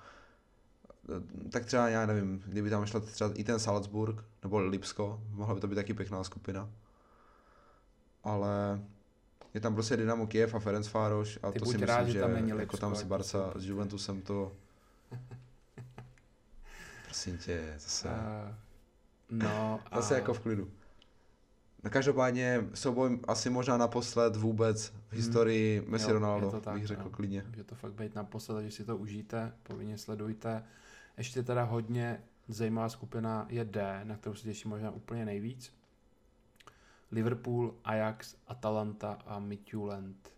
[1.51, 5.61] Tak třeba, já nevím, kdyby tam šlo třeba i ten Salzburg, nebo Lipsko, mohla by
[5.61, 6.69] to být taky pěkná skupina.
[8.23, 8.81] Ale
[9.53, 12.19] je tam prostě Dynamo Kiev a Ferenc Fároš a Ty to si myslím, že, že
[12.19, 14.51] tam není jako tam si Barca s Juventusem to...
[17.05, 18.07] Prosím tě, zase...
[18.09, 18.55] Uh,
[19.29, 20.17] no zase a...
[20.17, 20.71] jako v klidu.
[21.83, 25.21] No každopádně souboj asi možná naposled vůbec v hmm.
[25.21, 25.91] historii hmm.
[25.91, 27.09] Messi jo, Ronaldo, to tak, bych řekl jo.
[27.09, 27.43] klidně.
[27.47, 30.63] Může to fakt být naposled, že si to užijte, povinně sledujte.
[31.17, 35.73] Ještě teda hodně zajímavá skupina je D, na kterou se těším možná úplně nejvíc.
[37.11, 40.33] Liverpool, Ajax, Atalanta a Midtjylland.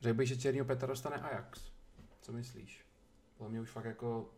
[0.00, 1.60] Řekl bych, že Černýho Petra dostane Ajax.
[2.20, 2.84] Co myslíš?
[3.36, 4.30] Podle mě už fakt jako,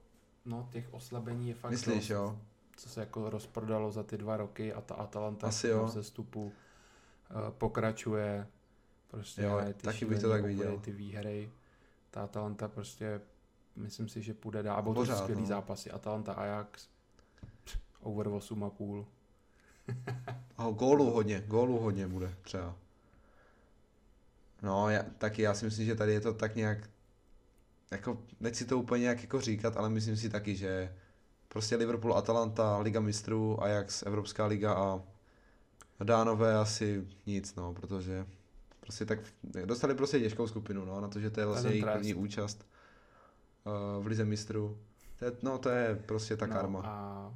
[0.44, 2.10] no těch oslabení je fakt Myslíš, dost.
[2.10, 2.38] jo?
[2.80, 5.86] Co se jako rozprodalo za ty dva roky a ta Atalanta Asi jo.
[5.86, 8.46] v sestupu uh, pokračuje.
[9.08, 10.78] Prostě jo, ty taky bych to tak viděl.
[10.78, 11.50] Ty výhry.
[12.10, 13.20] Ta Atalanta prostě
[13.76, 14.76] myslím si, že půjde dál.
[14.76, 15.46] A budou to skvělý no.
[15.46, 15.90] zápasy.
[15.90, 16.88] Atalanta Ajax,
[18.00, 19.06] over 8,5.
[20.58, 22.76] A gólů hodně, gólů hodně bude třeba.
[24.62, 26.90] No, já, taky já si myslím, že tady je to tak nějak,
[27.90, 30.94] jako, nechci to úplně nějak jako říkat, ale myslím si taky, že
[31.52, 35.02] prostě Liverpool, Atalanta, Liga mistrů, Ajax, Evropská liga a
[36.04, 38.26] Dánové asi nic, no, protože
[38.80, 39.18] prostě tak,
[39.64, 42.66] dostali prostě těžkou skupinu, no, na to, že to je vlastně jejich první účast
[43.64, 44.78] uh, v Lize mistrů.
[45.18, 46.82] To je, no, to je prostě ta no, karma.
[46.84, 47.34] A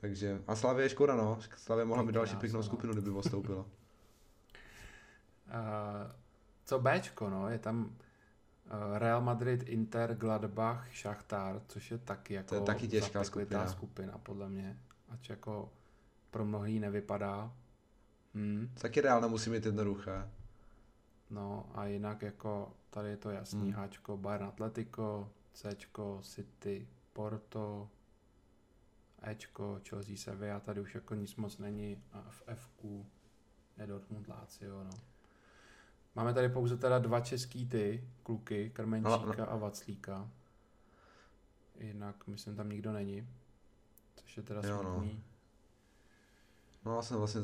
[0.00, 1.38] Takže, a Slavě je škoda, no.
[1.56, 3.60] Slavě mohla mít další pěknou skupinu, kdyby postoupila.
[3.60, 3.66] Uh,
[6.64, 7.96] co Bčko, no, je tam
[8.98, 13.68] Real Madrid, Inter, Gladbach, Šachtar, což je taky jako To je taky těžká skupina.
[13.68, 14.78] skupina, podle mě.
[15.08, 15.72] Ač jako
[16.30, 17.52] pro mnohý nevypadá.
[18.34, 18.70] Hmm.
[18.80, 20.28] Taky reálně musí mít jednoduché.
[21.30, 23.72] No a jinak jako tady je to jasný.
[23.72, 23.82] Hmm.
[23.82, 27.88] Ačko, Bayern Atletico, Cčko, City, Porto,
[29.22, 33.06] Ečko, Chelsea, Sevilla, tady už jako nic moc není a v Fku
[33.76, 34.90] je Dortmund, Lazio, no.
[36.20, 40.28] Máme tady pouze teda dva český ty, kluky, Krmenčíka a Vaclíka.
[41.78, 43.28] Jinak myslím tam nikdo není.
[44.16, 44.90] Což je teda Jo, no.
[44.92, 45.22] smutný.
[46.84, 47.40] No já jsem vlastně,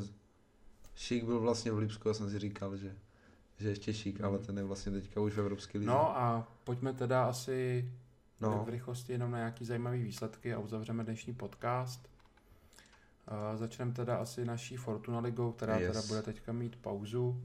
[0.95, 2.95] Šík byl vlastně v Lipsku, já jsem si říkal, že,
[3.57, 4.45] že ještě Šík, ale Hmm.
[4.45, 5.91] ten je vlastně teďka už v Evropské lize.
[5.91, 7.91] No a pojďme teda asi
[8.41, 8.51] no.
[8.51, 8.63] no.
[8.65, 12.09] v rychlosti jenom na nějaký zajímavý výsledky a uzavřeme dnešní podcast.
[13.51, 15.91] Uh, začneme teda asi naší Fortuna ligou, která Yes.
[15.93, 17.43] teda bude teďka mít pauzu.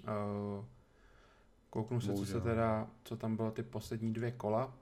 [0.00, 0.64] Uh,
[1.70, 2.40] kouknu se, co Bohužel.
[2.40, 4.74] se teda, co tam bylo ty poslední dvě kola.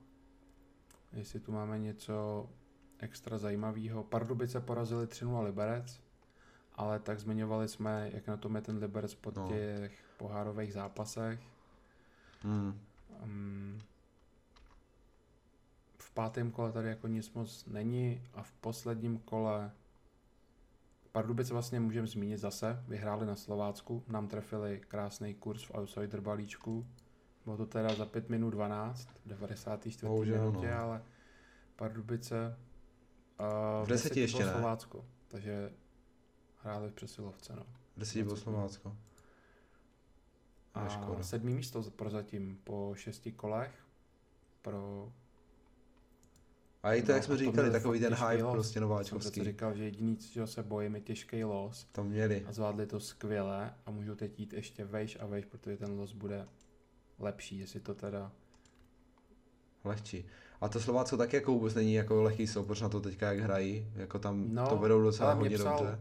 [1.12, 2.49] Jestli tu máme něco
[2.99, 4.05] extra zajímavého.
[4.05, 6.01] Pardubice porazili 3-0 Liberec,
[6.74, 9.49] ale tak zmiňovali jsme, jak na tom je ten Liberec po No.
[9.49, 11.41] těch pohárových zápasech.
[12.43, 12.81] Hmm.
[13.23, 13.78] Um,
[15.99, 19.70] v pátém kole tady jako nic moc není a v posledním kole
[21.12, 26.87] Pardubice vlastně můžeme zmínit zase, vyhráli na Slovácku, nám trefili krásný kurz v outsider balíčku,
[27.45, 30.07] bylo to teda za 5 minut 12, v 94.
[30.07, 30.81] Bohužel, minutě, no.
[30.81, 31.03] ale
[31.77, 32.59] Pardubice
[33.41, 34.53] uh, V deseti ještě ne.
[34.53, 35.73] Slovácko, takže
[36.62, 37.66] hráli v přesilovce, no.
[37.95, 38.97] Kde bylo 20 Slovácko?
[40.74, 41.23] A škoda.
[41.23, 43.87] sedmý místo prozatím po šesti kolech
[44.62, 45.12] pro
[46.82, 48.52] A i to, No, jak jsme říkali, takový ten hype los.
[48.52, 49.31] prostě jsem nováčkovský.
[49.31, 52.44] přece říkal, že jediný, čeho se bojím, je těžký los To měli.
[52.48, 56.12] a zvládli to skvěle a můžou teď jít ještě vejš a vejš, protože ten los
[56.12, 56.48] bude
[57.19, 58.32] lepší, jestli to teda
[59.85, 60.24] Lehčí.
[60.61, 63.86] A to Slovácko taky jako vůbec není jako lehký soupeř na to teďka, jak hrají.
[63.94, 66.01] Jako tam No, to vedou docela hodně psal- dobře.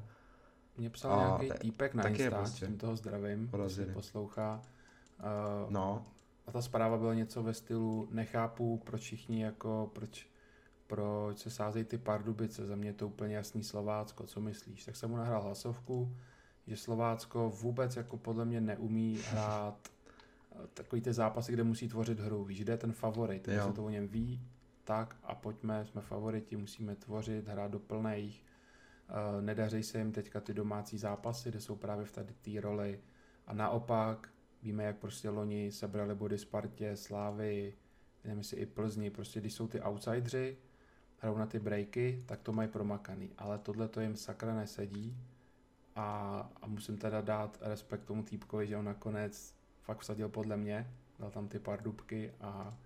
[0.77, 2.65] Mě psal A nějaký te- týpek na Insta, prostě.
[2.65, 3.93] s tím toho zdravím, Porazili.
[3.93, 4.61] poslouchá.
[5.19, 6.06] Uh, No,
[6.47, 10.27] A ta zpráva byla něco ve stylu, nechápu, proč všichni jako, proč,
[10.90, 14.86] proč se sázejí ty Pardubice, za mě je to úplně jasný Slovácko, co myslíš?
[14.86, 16.16] Tak jsem mu nahrál hlasovku,
[16.68, 19.91] že Slovácko vůbec jako podle mě neumí hrát
[20.52, 22.44] eh, takový ty zápasy, kde musí tvořit hru.
[22.44, 24.41] Víš, kde je ten favorit, když se to o něm ví,
[24.84, 28.45] tak a pojďme, jsme favoriti, musíme tvořit, hrát do plných.
[29.10, 32.99] Uh, nedaří se jim teďka ty domácí zápasy, kde jsou právě v tady té roli.
[33.48, 34.30] A naopak,
[34.64, 37.74] víme, jak prostě loni sebrali body Spartě, Slávy,
[38.24, 40.57] nevím jestli i Plzni, prostě když jsou ty outsidři,
[41.19, 43.31] hrajou na ty breaky, tak to mají promakaný.
[43.37, 45.17] Ale tohle to jim sakra nesedí
[45.95, 50.93] a, a musím teda dát respekt tomu týpkovi, že on nakonec fakt vsadil podle mě,
[51.19, 52.77] dal tam ty pár dubky a,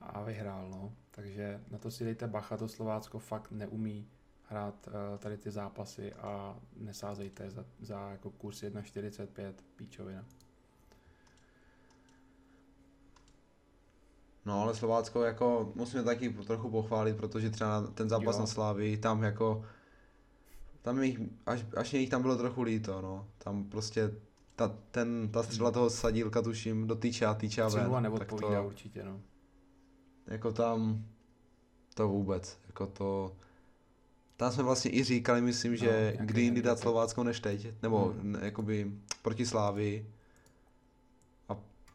[0.00, 0.92] a vyhrál, no.
[1.10, 4.08] Takže na to si dejte bacha, to Slovácko fakt neumí
[4.48, 10.24] hrát uh, tady ty zápasy a nesázejte za, za jako kurz 1,45 píčovina.
[14.48, 18.40] No ale Slovácko jako musíme taky trochu pochválit, protože třeba ten zápas Jo.
[18.40, 19.64] na Slávii, tam jako
[20.82, 23.26] tam jich, až, až mě jich tam bylo trochu líto, no.
[23.38, 24.10] Tam prostě
[24.56, 27.90] ta, ten, ta střela toho sadílka tuším do týče a týče a 3 ven.
[27.90, 29.20] tak neodpovídá to, určitě, no.
[30.26, 31.04] jako tam
[31.94, 33.36] to vůbec, jako to
[34.36, 36.78] tam jsme vlastně i říkali, myslím, No, že nějaký kdy jindy dát.
[36.78, 38.20] Slovácko než teď, nebo Hmm.
[38.20, 38.44] hmm.
[38.44, 38.92] jakoby
[39.22, 40.12] proti Slávii.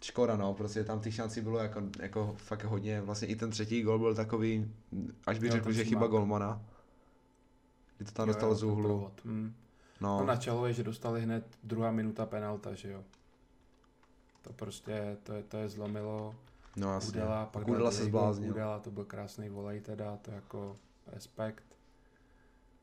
[0.03, 3.81] Škoda, no, prostě tam těch šancí bylo jako, jako fakt hodně, vlastně i ten třetí
[3.81, 4.71] gol byl takový,
[5.27, 6.61] až bych Jo, řekl, že chyba golmana.
[7.97, 9.11] Kdy to tam Jo, dostal jo, z úhlu.
[9.25, 9.53] hm.
[10.01, 10.25] No, No.
[10.25, 13.03] na čelo je, že dostali hned druhá minuta penalta, že jo.
[14.41, 16.35] To prostě, to je, to je zlomilo.
[16.75, 17.09] no jasně.
[17.09, 18.51] Udela, pak dal se zbláznil.
[18.53, 20.77] Kudela, to byl krásný volej teda, to jako
[21.07, 21.63] respekt.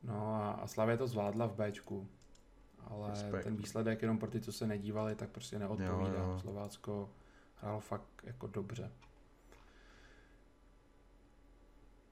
[0.03, 2.09] No a, a Slavě to zvládla v Bčku.
[2.89, 3.45] Ale Respekt.
[3.45, 6.19] ten výsledek jenom pro ty, co se nedívali, tak prostě neodpovídá.
[6.19, 6.39] Jo, jo.
[6.41, 7.11] Slovácko
[7.57, 8.91] hrálo fakt jako dobře.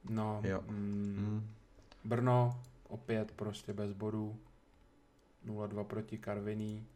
[0.05, 0.61] No, Jo.
[0.67, 1.51] mm, Mm.
[2.05, 4.37] Brno opět prostě bez bodů.
[5.47, 6.87] 0-2 proti Karviní.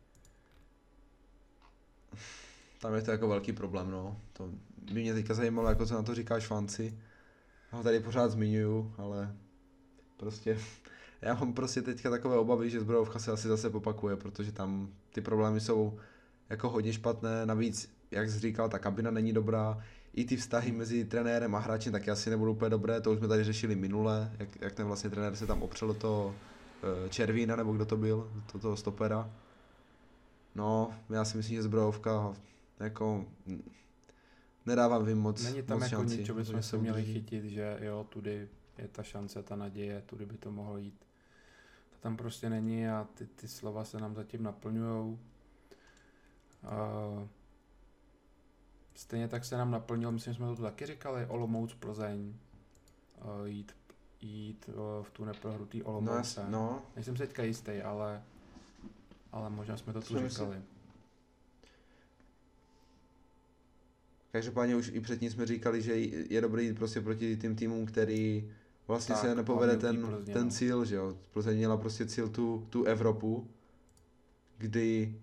[2.80, 4.20] Tam je to jako velký problém, no.
[4.32, 4.48] To
[4.92, 6.98] by mě teďka zajímalo, jako co na to říkáš fanci.
[7.72, 9.36] Já ho tady pořád zmiňuju, ale
[10.16, 10.58] prostě
[11.22, 15.20] já mám prostě teďka takové obavy, že zbrojovka se asi zase popakuje, protože tam ty
[15.20, 15.98] problémy jsou
[16.50, 19.84] jako hodně špatné, navíc, jak jsi říkal, ta kabina není dobrá,
[20.14, 23.28] i ty vztahy mezi trenérem a hráčem taky asi nebudou úplně dobré, to už jsme
[23.28, 26.34] tady řešili minule, jak, jak ten vlastně trenér se tam opřel do toho
[26.82, 29.30] eh, Červína, nebo kdo to byl, do toho stopera.
[30.54, 32.34] No, já si myslím, že zbrojovka
[32.80, 33.24] jako
[34.66, 38.06] nedávám vím moc, Není tam moc jako šanci, ničeho, bychom se měli chytit, že jo,
[38.08, 41.04] tudy je ta šance, ta naděje, tudy by to mohlo jít.
[42.02, 45.18] Tam prostě není a ty, ty slova se nám zatím naplňujou.
[46.62, 47.28] Uh,
[48.94, 52.34] stejně tak se nám naplnilo, myslím, že jsme to tu taky říkali, Olomouc, Plzeň,
[53.24, 53.76] uh, jít,
[54.20, 56.40] jít uh, v tu neprohrutý No, Olomouce.
[56.40, 58.22] jas, no, Nejsem si teďka jistý, ale,
[59.32, 60.62] ale možná jsme to tu Jsem si- říkali.
[64.32, 65.94] každopádně už i předtím jsme říkali, že
[66.30, 68.52] je dobrý jít prostě proti tím týmům, který
[68.88, 70.50] vlastně Tak, se nepovede ten, Plzně, ten no.
[70.50, 71.16] cíl, že jo.
[71.32, 73.50] Plzeň měla prostě cíl tu, tu Evropu,
[74.58, 75.14] kdy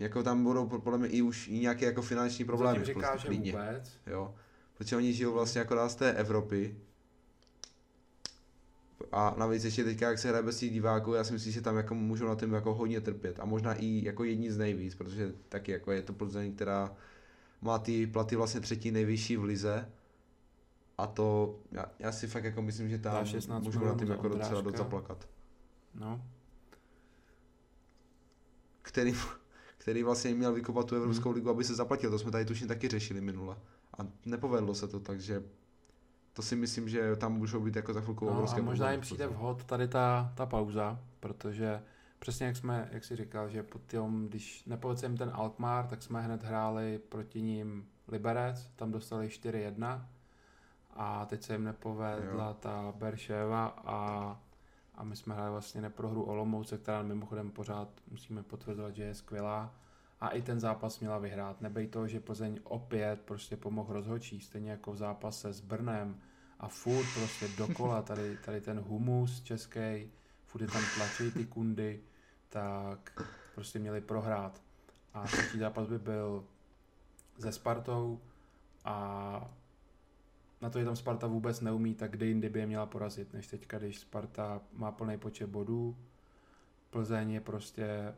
[0.00, 2.78] jako tam budou podle mě i už i nějaké jako finanční problémy.
[2.78, 3.52] Zatím říká, prostě, že klidně.
[3.52, 3.92] vůbec.
[4.06, 4.34] Jo.
[4.78, 6.76] Protože oni žijou vlastně jako z té Evropy.
[9.12, 11.76] A navíc ještě teďka, jak se hraje bez těch diváků, já si myslím, že tam
[11.76, 13.40] jako můžou na tom jako hodně trpět.
[13.40, 16.96] A možná i jako jedni z nejvíc, protože taky jako je to Plzeň, která
[17.60, 19.88] má ty platy vlastně třetí nejvyšší v lize.
[21.00, 24.08] A to, já, já si fakt jako myslím, že tam Dá 16 můžou na tím
[24.10, 24.78] jako docela dost Ondráška.
[24.78, 25.28] zaplakat.
[25.94, 26.22] No,
[28.82, 29.12] Který,
[29.78, 31.36] který vlastně měl vykopat tu Evropskou Hmm.
[31.36, 32.10] ligu, aby se zaplatil.
[32.10, 33.56] To jsme tady tuším taky řešili minule.
[33.98, 35.42] A nepovedlo se to, takže
[36.32, 39.00] to si myslím, že tam můžou být jako za chvilku no obrovské a možná jim
[39.00, 41.82] přijde vhod tady ta, ta pauza, protože
[42.18, 46.02] přesně jak jsme, jak jsi říkal, že po tom, když nepovedl jim ten Alkmaar, tak
[46.02, 50.04] jsme hned hráli proti ním Liberec, tam dostali 4-1
[50.96, 52.56] a teď se jim nepovedla Jo.
[52.60, 54.40] ta Berševa a,
[54.94, 59.74] a my jsme hráli vlastně neprohru Olomouce, která mimochodem pořád musíme potvrzovat, že je skvělá
[60.20, 61.60] a i ten zápas měla vyhrát.
[61.60, 66.20] Nebej to, že Plzeň opět prostě pomohl rozhodčí, stejně jako v zápase s Brnem
[66.60, 70.10] a furt prostě dokola tady, tady ten humus český,
[70.46, 72.00] furt je tam tlačí ty kundy,
[72.48, 73.22] tak
[73.54, 74.62] prostě měli prohrát.
[75.14, 76.44] A třetí zápas by byl
[77.38, 78.20] se Spartou
[78.84, 79.50] a
[80.60, 83.46] na to, že tam Sparta vůbec neumí, tak kde jindy by je měla porazit, než
[83.46, 85.96] teďka, když Sparta má plný počet bodů,
[86.90, 88.14] Plzeň je prostě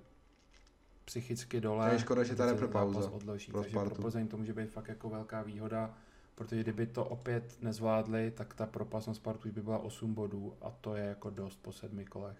[1.04, 1.86] psychicky dole.
[1.86, 4.02] A je škoda, že ta teď se repre pauza odloží, pro takže pro Spartu.
[4.02, 5.94] Plzeň to může být fakt jako velká výhoda,
[6.34, 10.54] protože kdyby to opět nezvládli, tak ta propast na Spartu už by byla 8 bodů
[10.62, 12.38] a to je jako dost po sedmi kolech.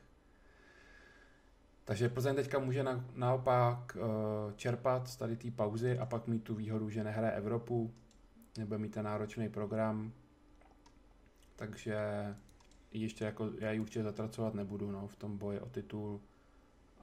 [1.84, 6.44] Takže Plzeň teďka může na, naopak uh, čerpat z tady té pauzy a pak mít
[6.44, 7.94] tu výhodu, že nehraje Evropu,
[8.58, 10.12] nebude mít ten náročný program,
[11.56, 11.96] takže
[12.92, 16.20] ještě jako, já ji určitě zatracovat nebudu no, v tom boji o titul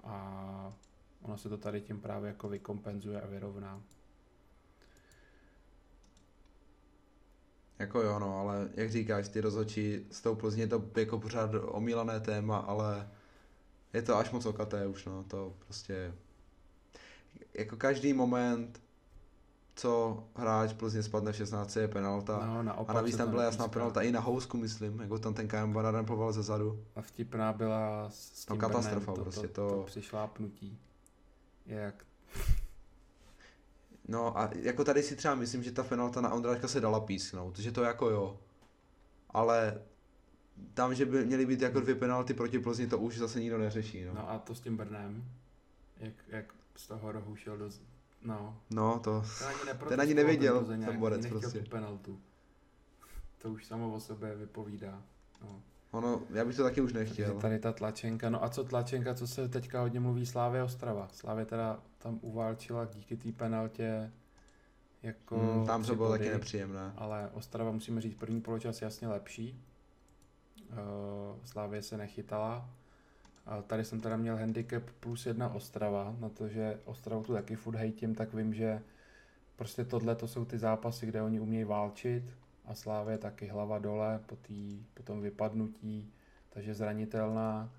[0.04, 0.74] a
[1.22, 3.82] ono se to tady tím právě jako vykompenzuje a vyrovná.
[7.80, 11.52] Jako jo, no, ale jak říkáš, ty rozhodčí s tou Plzní je to jako pořád
[11.62, 13.10] omílané téma, ale
[13.94, 16.14] je to až moc okaté už, no, to prostě
[17.54, 18.82] jako každý moment,
[19.80, 22.46] co hráč Plzně spadne v 16 je penalta.
[22.46, 25.48] No, naopak a navíc tam byla jasná penalta i na housku, myslím, jako tam ten
[25.48, 26.86] KM Banaren poval ze zadu.
[26.96, 30.80] A vtipná byla s, No, tím katastrofa Brnem, to, prostě, to, to, to- to přišlápnutí.
[31.66, 32.06] Jak
[34.08, 37.60] No a jako tady si třeba myslím, že ta penalta na Ondráčka se dala písknout,
[37.60, 38.40] že to jako jo.
[39.30, 39.82] Ale
[40.74, 44.06] tam, že by měly být jako dvě penalty proti Plzni, to už zase nikdo neřeší,
[44.06, 44.14] no.
[44.14, 45.26] No a to s tím Brnem,
[45.98, 47.70] jak, jak z toho rohu šel do...
[48.24, 51.60] No, No, to, ten ani, Ten ani nevěděl, ten borec prostě.
[51.60, 52.20] tu penaltu.
[53.42, 55.02] To už samo o sobě vypovídá.
[55.44, 55.62] No.
[55.92, 57.40] ono, já bych to taky už Takže nechtěl.
[57.40, 61.08] tady ta tlačenka, no a co tlačenka, co se teďka hodně mluví Slávě Ostrava.
[61.14, 64.12] Slávě teda tam uválčila díky té penaltě
[65.04, 66.94] jako Hmm, tam to bylo taky nepříjemné.
[66.98, 69.64] Ale Ostrava musíme říct, první poločas jasně lepší.
[70.72, 70.76] Uh,
[71.46, 72.70] Slávě se nechytala.
[73.50, 77.56] A tady jsem teda měl handicap plus jedna Ostrava, na to, že Ostravu tu taky
[77.56, 78.82] furt hejtím, tak vím, že
[79.56, 82.24] prostě tohle to jsou ty zápasy, kde oni umějí válčit
[82.66, 86.14] a Slávě taky hlava dole po, tý, po tom vypadnutí,
[86.50, 87.72] takže zranitelná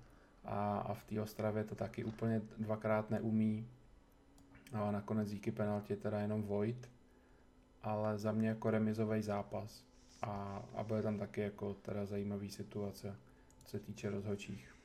[0.45, 3.67] a, a v té Ostravě to taky úplně dvakrát neumí.
[4.73, 6.89] No a nakonec díky penaltě teda jenom Vojt,
[7.83, 9.83] ale za mě jako remizový zápas.
[10.21, 13.15] A, a bude tam taky jako teda zajímavý situace,
[13.63, 14.80] co se týče rozhodčích.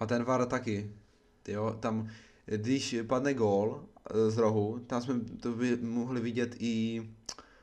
[0.00, 0.92] A ten VAR taky.
[1.48, 2.08] Jo, tam,
[2.46, 7.02] když padne gól eh, z rohu, tam jsme to by mohli vidět i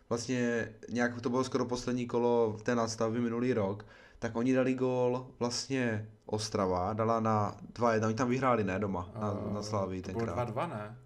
[0.10, 3.85] vlastně nějak to bylo skoro poslední kolo v té nadstavbě minulý rok,
[4.19, 9.31] tak oni dali gól vlastně Ostrava, dala na 2-1, oni tam vyhráli, ne, doma, na,
[9.31, 10.45] uh, na Slávii tenkrát.
[10.45, 10.97] To bylo 2-2, ne?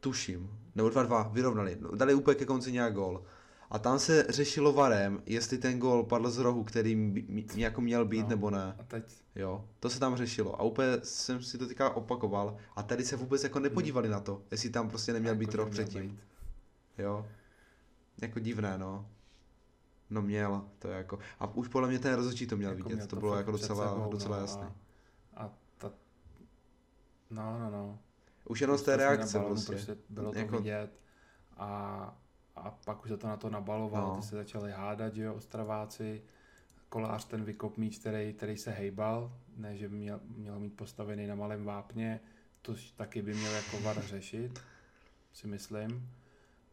[0.00, 3.22] Tuším, nebo 2-2, vyrovnali, dali úplně ke konci nějak gól.
[3.72, 7.14] A tam se řešilo varem, jestli ten gol padl z rohu, který
[7.54, 8.76] jako měl být, no, nebo ne.
[8.78, 9.22] A teď?
[9.34, 10.60] Jo, to se tam řešilo.
[10.60, 12.56] A úplně jsem si to teďka opakoval.
[12.76, 14.12] A tady se vůbec jako nepodívali hmm.
[14.12, 16.02] na to, jestli tam prostě neměl jako být roh předtím.
[16.02, 16.20] Být.
[16.98, 17.26] Jo.
[18.22, 19.08] Jako divné, no.
[20.10, 21.18] No měl, to je jako.
[21.40, 23.50] A už podle mě ten rozhodčí to měl jako vidět, měl to, to bylo jako
[23.52, 24.72] docela, sebou, docela no, jasné.
[25.34, 25.90] A, a ta...
[27.30, 27.98] No, no, no.
[28.44, 29.72] Už jenom z té reakce prostě.
[29.72, 29.96] prostě.
[30.08, 30.56] Bylo to jako...
[30.56, 30.90] vidět
[31.56, 32.21] a,
[32.56, 34.16] a pak už se to na to nabaloval, no.
[34.16, 36.22] ty se začali hádat, že jo, ostraváci.
[36.88, 41.26] Kolář ten vykop míč, který, který se hejbal, ne, že by měl, měl mít postavený
[41.26, 42.20] na malém vápně,
[42.62, 44.60] to taky by měl jako VAR řešit,
[45.32, 46.08] si myslím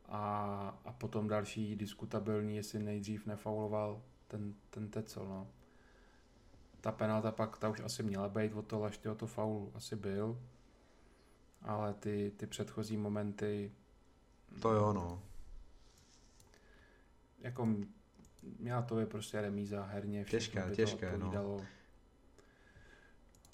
[0.10, 5.48] a, a potom další diskutabilní, jestli nejdřív nefauloval ten, ten Tecel, no.
[6.82, 10.40] Ta penalta pak, ta už asi měla být od toho Laštyho, to faul asi byl,
[11.62, 13.72] ale ty, ty předchozí momenty...
[14.62, 15.22] To jo, no.
[17.42, 17.76] Jako
[18.60, 20.26] měla to je prostě remíza herně.
[20.26, 21.58] Těžké, těžké, no.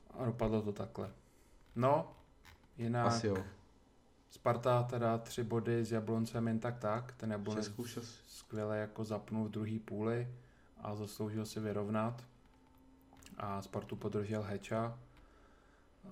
[0.09, 1.11] A dopadlo to takhle.
[1.75, 2.15] No,
[2.77, 3.07] jinak...
[3.07, 3.37] Asi jo.
[4.29, 7.71] Sparta teda tři body s Jabloncem jen tak tak, ten Jablonec
[8.27, 10.27] skvěle jako zapnul v druhý půli
[10.77, 12.23] a zasloužil si vyrovnat
[13.37, 14.99] a Spartu podržel Heča.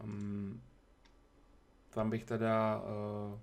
[0.03, 0.61] Um,
[1.89, 3.39] tam bych teda uh,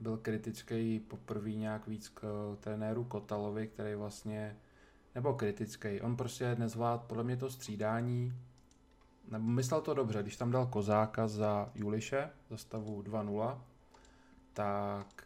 [0.00, 4.56] byl kritický poprvé nějak víc k trenéru Kotalovi, který vlastně,
[5.14, 8.34] nebo kritický, on prostě nezvlád podle mě to střídání,
[9.30, 13.58] nebo myslel to dobře, když tam dal Kozáka za Juliše, za stavu 2-0,
[14.52, 15.24] tak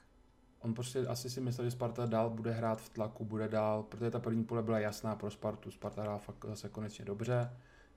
[0.61, 4.11] on prostě asi si myslel, že Sparta dál bude hrát v tlaku, bude dál, protože
[4.11, 5.70] ta první pole byla jasná pro Spartu.
[5.70, 7.51] Sparta hrál fakt zase konečně dobře,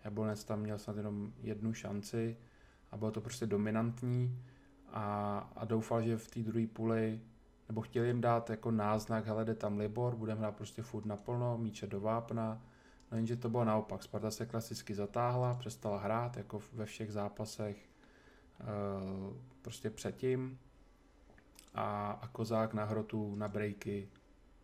[0.03, 2.37] Jablonec tam měl snad jenom jednu šanci
[2.91, 4.41] a bylo to prostě dominantní
[4.95, 7.21] a, a doufal, že v té druhé půli
[7.69, 11.57] nebo chtěli jim dát jako náznak, hele, jde tam Libor, budeme hrát prostě furt naplno,
[11.57, 12.61] míče do vápna,
[13.11, 17.89] no jenže to bylo naopak, Sparta se klasicky zatáhla, přestala hrát, jako ve všech zápasech
[18.59, 20.59] uh, prostě předtím.
[21.73, 24.09] A, a Kozák na hrotu, na breaky,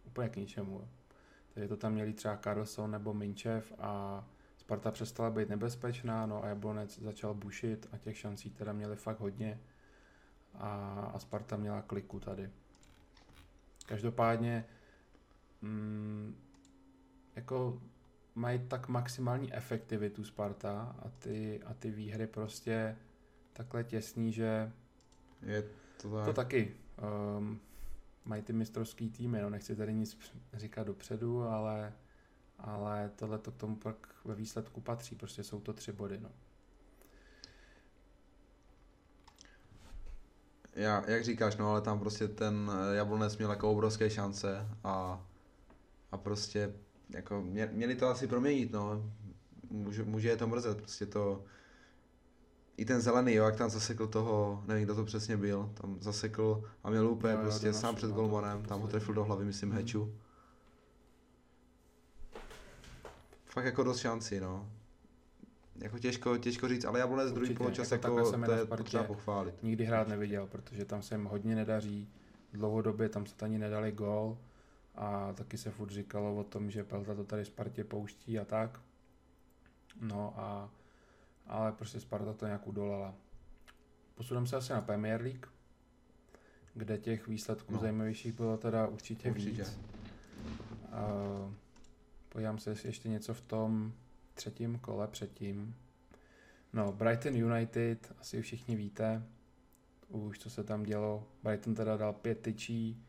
[0.06, 0.88] úplně k ničemu.
[1.54, 4.24] Takže to tam měli třeba Carlson nebo Minčev a
[4.58, 9.20] Sparta přestala být nebezpečná, no a Jablonec začal bušit a těch šancí teda měli fakt
[9.20, 9.60] hodně
[10.54, 12.50] a, a Sparta měla kliku tady.
[13.86, 14.66] Každopádně
[15.62, 16.36] mm,
[17.36, 17.82] jako
[18.36, 22.98] mají tak maximální efektivitu Sparta a ty, a ty výhry prostě
[23.54, 24.72] takhle těsný, že
[25.42, 25.64] je
[26.02, 26.26] to, tak.
[26.26, 26.76] to taky
[27.38, 27.60] um,
[28.26, 31.94] mají ty mistrovský týmy, no nechci tady nic říkat dopředu, ale,
[32.60, 33.96] ale tohle to k tomu pak
[34.26, 36.30] ve výsledku patří, prostě jsou to tři body, no.
[40.76, 45.26] Já, jak říkáš, no ale tam prostě ten Jablonec měl jako obrovské šance a,
[46.12, 46.74] a prostě
[47.10, 49.12] jako mě, měli to asi proměnit, no.
[49.70, 51.44] Může, může je to mrzet, prostě to,
[52.78, 56.64] i ten zelený, jo, jak tam zasekl toho, nevím, kdo to přesně byl, tam zasekl
[56.84, 59.78] a měl úplně no, prostě sám před golmanem, tam ho trefil do hlavy, myslím, hmm.
[59.80, 60.16] Heču.
[63.46, 64.72] Fakt jako dost šanci, no.
[65.82, 69.64] Jako těžko, těžko říct, ale Jablonec druhý poločas jako, jako to je potřeba pochválit.
[69.64, 72.10] Nikdy hrát neviděl, protože tam se jim hodně nedaří,
[72.54, 74.38] dlouhodobě tam se ani nedali gól
[74.96, 78.80] a taky se furt říkalo o tom, že Pelta to tady Spartě pouští a tak.
[80.02, 80.70] No a
[81.48, 83.14] ale prostě Sparta to nějak udolala.
[84.16, 85.46] Posuneme se asi na Premier League,
[86.74, 87.80] kde těch výsledků no.
[87.80, 89.64] zajímavějších bylo teda určitě, určitě.
[89.64, 89.80] víc.
[90.84, 91.54] Uh,
[92.30, 93.94] podívám se, jestli ještě něco v tom
[94.34, 95.76] třetím kole předtím.
[96.74, 99.24] No, Brighton United, asi všichni víte,
[100.08, 101.28] už co se tam dělo.
[101.44, 103.06] Brighton teda dal pět tyčí,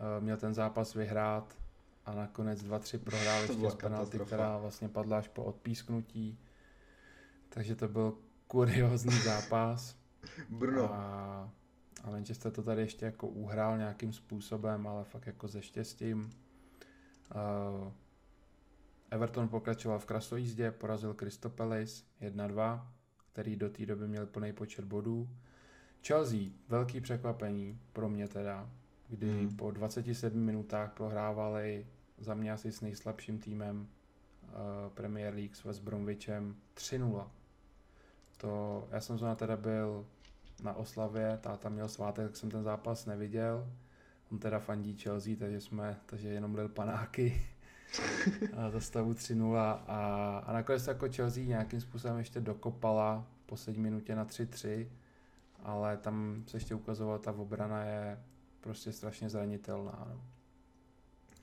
[0.00, 1.54] uh, měl ten zápas vyhrát
[2.04, 6.38] a nakonec 2-3 prohrál ještě z penalty, která vlastně padla až po odpísknutí.
[7.48, 9.96] Takže to byl kuriózní zápas.
[10.48, 10.94] Brno.
[10.94, 11.50] A,
[12.04, 16.30] a Manchester to tady ještě jako uhrál nějakým způsobem, ale fakt jako ze štěstím.
[17.34, 17.92] Uh,
[19.10, 22.86] Everton pokračoval v krasojízdě, porazil Crystal Palace 1-2,
[23.32, 25.28] který do té doby měl plný počet bodů.
[26.06, 26.38] Chelsea,
[26.68, 28.70] velký překvapení, pro mě teda.
[29.08, 29.56] kdy hmm.
[29.56, 31.86] po 27 minutách prohrávali
[32.18, 33.88] za mě asi s nejslabším týmem
[34.42, 34.50] uh,
[34.94, 37.28] Premier League s West Bromwichem 3-0.
[38.36, 40.06] To, já jsem zrovna teda byl
[40.62, 43.72] na oslavě, táta měl svátek, tak jsem ten zápas neviděl.
[44.32, 47.42] On teda fandí Chelsea, takže jsme, takže jenom lil panáky
[48.70, 54.16] za stavu 3-0 a, a nakonec jako Chelsea nějakým způsobem ještě dokopala v poslední minutě
[54.16, 54.86] na 3-3,
[55.62, 58.18] ale tam se ještě ukazovalo, ta obrana je
[58.60, 60.08] prostě strašně zranitelná.
[60.10, 60.20] No.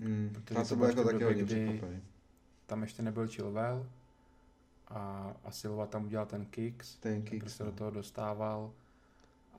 [0.08, 1.82] Mm, Protože to bylo jako taky hodně
[2.66, 3.86] Tam ještě nebyl Chilwell
[4.88, 7.72] a, a Silva tam udělal ten kicks, ten kicks se no.
[7.72, 8.74] do toho dostával.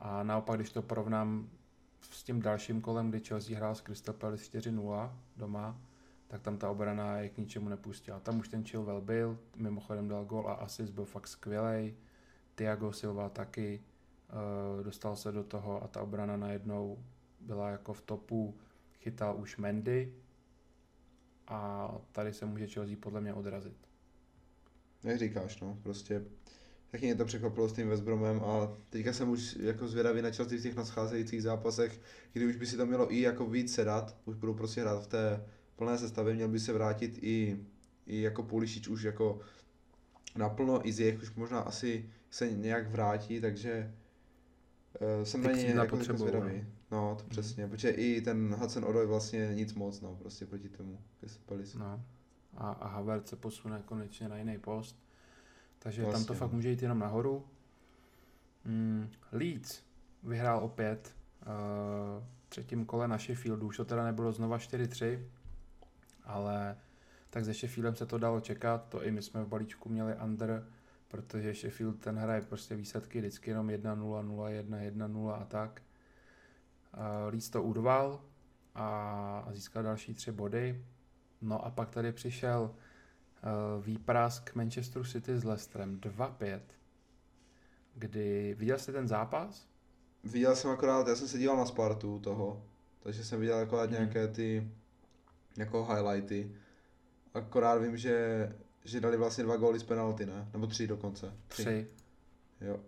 [0.00, 1.48] A naopak, když to porovnám
[2.00, 5.76] s tím dalším kolem, kdy Chelsea hrál s Crystal Palace 4-0 doma,
[6.28, 8.20] tak tam ta obrana je k ničemu nepustila.
[8.20, 11.94] Tam už ten Chilwell byl, mimochodem dal gol a assist byl fakt skvělý.
[12.54, 13.82] Thiago Silva taky
[14.78, 16.98] uh, dostal se do toho a ta obrana najednou
[17.40, 18.56] byla jako v topu,
[19.00, 20.14] chytal už Mendy
[21.46, 23.76] a tady se může Chelsea podle mě odrazit.
[25.04, 26.24] Jak říkáš, no, prostě
[26.90, 30.30] taky mě to překvapilo s tím West Bromem a teďka jsem už jako zvědavý na
[30.30, 32.00] Chelsea v těch nadcházejících zápasech,
[32.32, 35.06] kdy už by si to mělo i jako víc sedat, už budou prostě hrát v
[35.06, 35.44] té
[35.76, 37.64] plné sestavě, měl by se vrátit i,
[38.06, 39.40] i jako Pulišič už jako
[40.36, 43.94] naplno, i Zjech už možná asi se nějak vrátí, takže
[45.00, 46.66] uh, jsem Ty na něj jako zvědavý.
[46.90, 47.00] No.
[47.00, 47.30] no, to mhm.
[47.30, 50.98] přesně, protože i ten Hudson Odoj vlastně nic moc, no, prostě proti tomu
[51.46, 51.78] Palace.
[51.78, 52.04] No.
[52.56, 54.96] A, a Havertz se posune konečně na jiný post,
[55.78, 56.56] takže vlastně, tam to fakt no.
[56.56, 57.44] může jít jenom nahoru.
[58.64, 59.82] Mm, Leeds
[60.22, 61.14] vyhrál opět
[61.46, 65.20] uh, třetím kole na Sheffieldu, už to teda nebylo znova 4-3,
[66.24, 66.76] ale
[67.30, 70.68] tak se Sheffieldem se to dalo čekat, to i my jsme v balíčku měli under,
[71.08, 75.82] protože Sheffield ten hraje prostě výsledky vždycky jenom 1-0, 0-1, 1-0 a tak.
[77.30, 78.20] Leeds to urval
[78.74, 80.84] a získal další tři body.
[81.40, 86.60] No a pak tady přišel uh, výprask Manchesteru City s Leicesterem 2-5.
[87.94, 89.66] Kdy, viděl jsi ten zápas?
[90.24, 92.64] Viděl jsem akorát, já jsem se díval na Spartu toho,
[93.00, 93.92] takže jsem viděl akorát hmm.
[93.92, 94.70] nějaké ty
[95.56, 96.56] jako highlighty.
[97.34, 98.48] Akorát vím, že,
[98.84, 100.48] že dali vlastně dva góly z penalty, ne?
[100.52, 101.32] Nebo tři dokonce.
[101.48, 101.62] Tři.
[101.62, 101.88] tři.
[102.60, 102.80] Jo.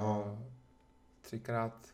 [0.00, 0.38] Uh.
[1.20, 1.86] Třikrát,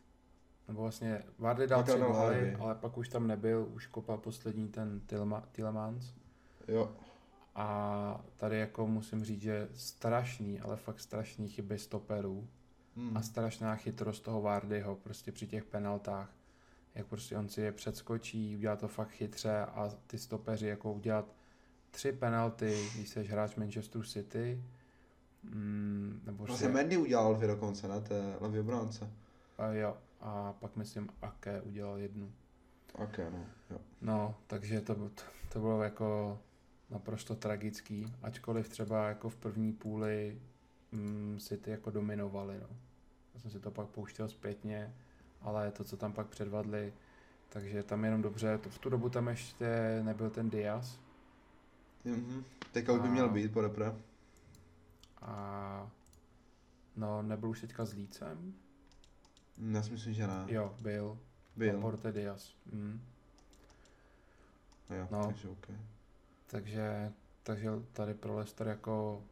[0.68, 5.00] nebo vlastně Vardy dal tři góly, ale pak už tam nebyl, už kopal poslední ten
[5.52, 6.14] Tillemans.
[6.68, 6.92] Jo.
[7.54, 12.48] A tady jako musím říct, že strašný, ale fakt strašný chyby stoperů
[12.96, 13.16] hmm.
[13.16, 16.39] a strašná chytrost toho Vardyho prostě při těch penaltách
[16.94, 21.34] jak prostě on si je předskočí, udělá to fakt chytře a ty stopeři jako udělat
[21.90, 24.64] tři penalty, když jsi hráč Manchester City,
[25.42, 26.72] mm, nebo vlastně si...
[26.72, 29.10] Mendy udělal dvě dokonce, na té levý obránce.
[29.58, 32.32] A jo, a pak myslím Ake udělal jednu.
[32.94, 33.78] Ake, no, jo.
[34.00, 35.10] No, takže to, to,
[35.52, 36.38] to bylo jako
[36.90, 40.40] naprosto tragický, ačkoliv třeba jako v první půli
[40.92, 42.68] mm, City jako dominovali, no.
[43.34, 44.94] Já jsem si to pak pouštěl zpětně,
[45.42, 46.92] ale to, co tam pak předvadli,
[47.48, 50.98] takže tam jenom dobře, to v tu dobu tam ještě nebyl ten Diaz.
[52.04, 53.94] Mhm, teďka už by měl být po repre.
[55.22, 55.90] A
[56.96, 58.54] no, nebyl už teďka s Lícem?
[59.72, 60.44] Já si myslím, že ne.
[60.48, 61.18] Jo, byl.
[61.56, 61.80] Byl.
[61.80, 62.54] Porte Diaz.
[62.72, 63.00] Mm.
[64.90, 65.66] Jo, no, takže OK.
[66.46, 67.12] Takže,
[67.42, 69.22] takže tady pro Leicester jako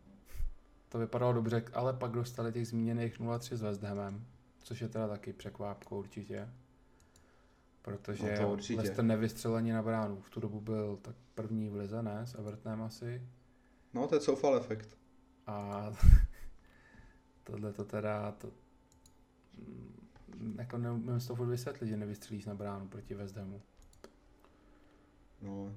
[0.89, 4.27] to vypadalo dobře, ale pak dostali těch zmíněných 0-3 s West Hamem
[4.69, 6.49] což je teda taky překvápko určitě.
[7.83, 8.77] Protože no určitě.
[8.77, 10.21] Leicester nevystřelil ani na bránu.
[10.21, 12.27] V tu dobu byl tak první v lize, ne?
[12.27, 13.23] S Evertonem asi.
[13.95, 14.99] No, to je Soufal efekt.
[15.47, 15.91] A
[17.45, 18.51] tohle to teda, to,
[19.59, 23.63] mm, jako neumím z toho vysvětlit, že nevystřelíš na bránu proti West Hamu.
[25.43, 25.75] No,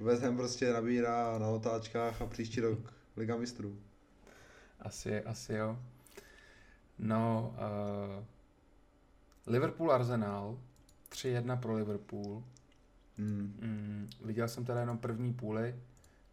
[0.00, 3.78] West Ham prostě nabírá na otáčkách a příští rok Liga mistrů.
[4.80, 5.78] Asi, asi jo.
[6.98, 8.24] No, uh,
[9.46, 10.58] Liverpool Arsenal,
[11.10, 12.42] 3-1 pro Liverpool.
[13.18, 13.56] Mm.
[13.60, 15.74] Mm, viděl jsem teda jenom první půli,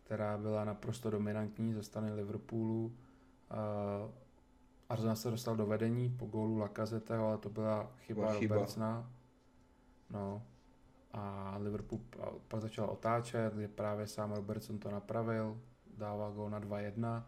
[0.03, 2.85] která byla naprosto dominantní ze strany Liverpoolu.
[2.85, 4.11] Uh,
[4.89, 8.55] Arsenal se dostal do vedení po gólu Lakazeteho, ale to byla chyba, byla chyba.
[8.55, 9.11] Robertsona.
[10.09, 10.43] No.
[11.13, 11.99] A Liverpool
[12.47, 15.61] pak začal otáčet, kde právě sám Robertson to napravil,
[15.97, 17.23] dával gól na 2-1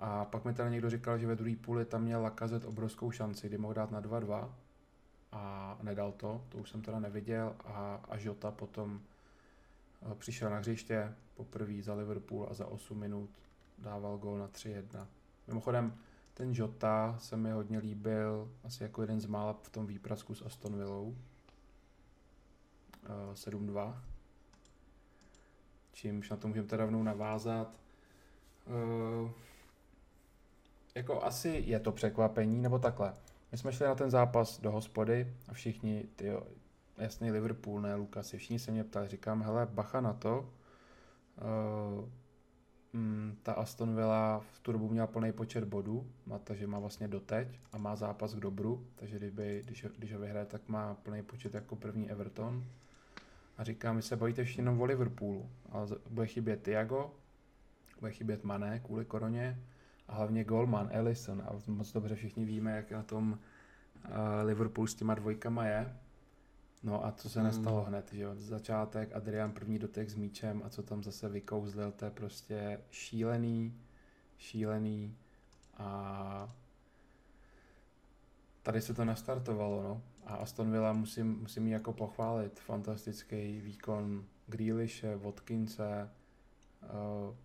[0.00, 3.48] a pak mi teda někdo říkal, že ve druhé půli tam měl Lakazet obrovskou šanci,
[3.48, 4.48] kdy mohl dát na 2-2
[5.32, 9.00] a nedal to, to už jsem teda neviděl a, a Jota potom
[10.02, 13.30] eh, přišel na hřiště poprvé za Liverpool a za 8 minut
[13.78, 15.06] dával gol na 3-1.
[15.46, 15.94] Mimochodem,
[16.34, 20.42] ten Jota se mi hodně líbil, asi jako jeden z mála v tom výprasku s
[20.42, 21.16] Aston Villou.
[23.08, 23.96] uh, 7-2.
[25.92, 27.80] Čímž na to můžeme teda rovnou navázat.
[30.98, 33.14] Jako asi je to překvapení, nebo takhle.
[33.52, 36.32] My jsme šli na ten zápas do hospody a všichni, ty
[36.96, 40.50] jasný Liverpool, ne Lukasy, všichni se mě ptali, říkám, hele, bacha na to,
[42.00, 42.08] uh,
[42.92, 47.08] mm, ta Aston Villa v tu dobu měla plný počet bodů, má, takže má vlastně
[47.08, 51.22] doteď a má zápas k dobru, takže kdyby, když, když ho vyhraje, tak má plný
[51.22, 52.64] počet jako první Everton.
[53.56, 57.14] A říkám, vy se bavíte všichni jenom o Liverpoolu, ale bude chybět Tiago,
[58.00, 59.58] bude chybět Mané kvůli koroně
[60.08, 64.14] a hlavně Goldman, Ellison a moc dobře všichni víme, jak na tom uh,
[64.44, 65.96] Liverpool s těma dvojkama je.
[66.82, 67.48] No a co se hmm.
[67.48, 68.30] nestalo hned, že jo?
[68.34, 73.80] Začátek, Adrian první dotek s míčem a co tam zase vykouzlil, to je prostě šílený,
[74.38, 75.16] šílený
[75.76, 76.52] a
[78.62, 80.02] tady se to nastartovalo, no.
[80.26, 82.60] A Aston Villa musím, musím jí jako pochválit.
[82.60, 86.10] Fantastický výkon Grealishe, Watkinse,
[86.82, 87.36] uh,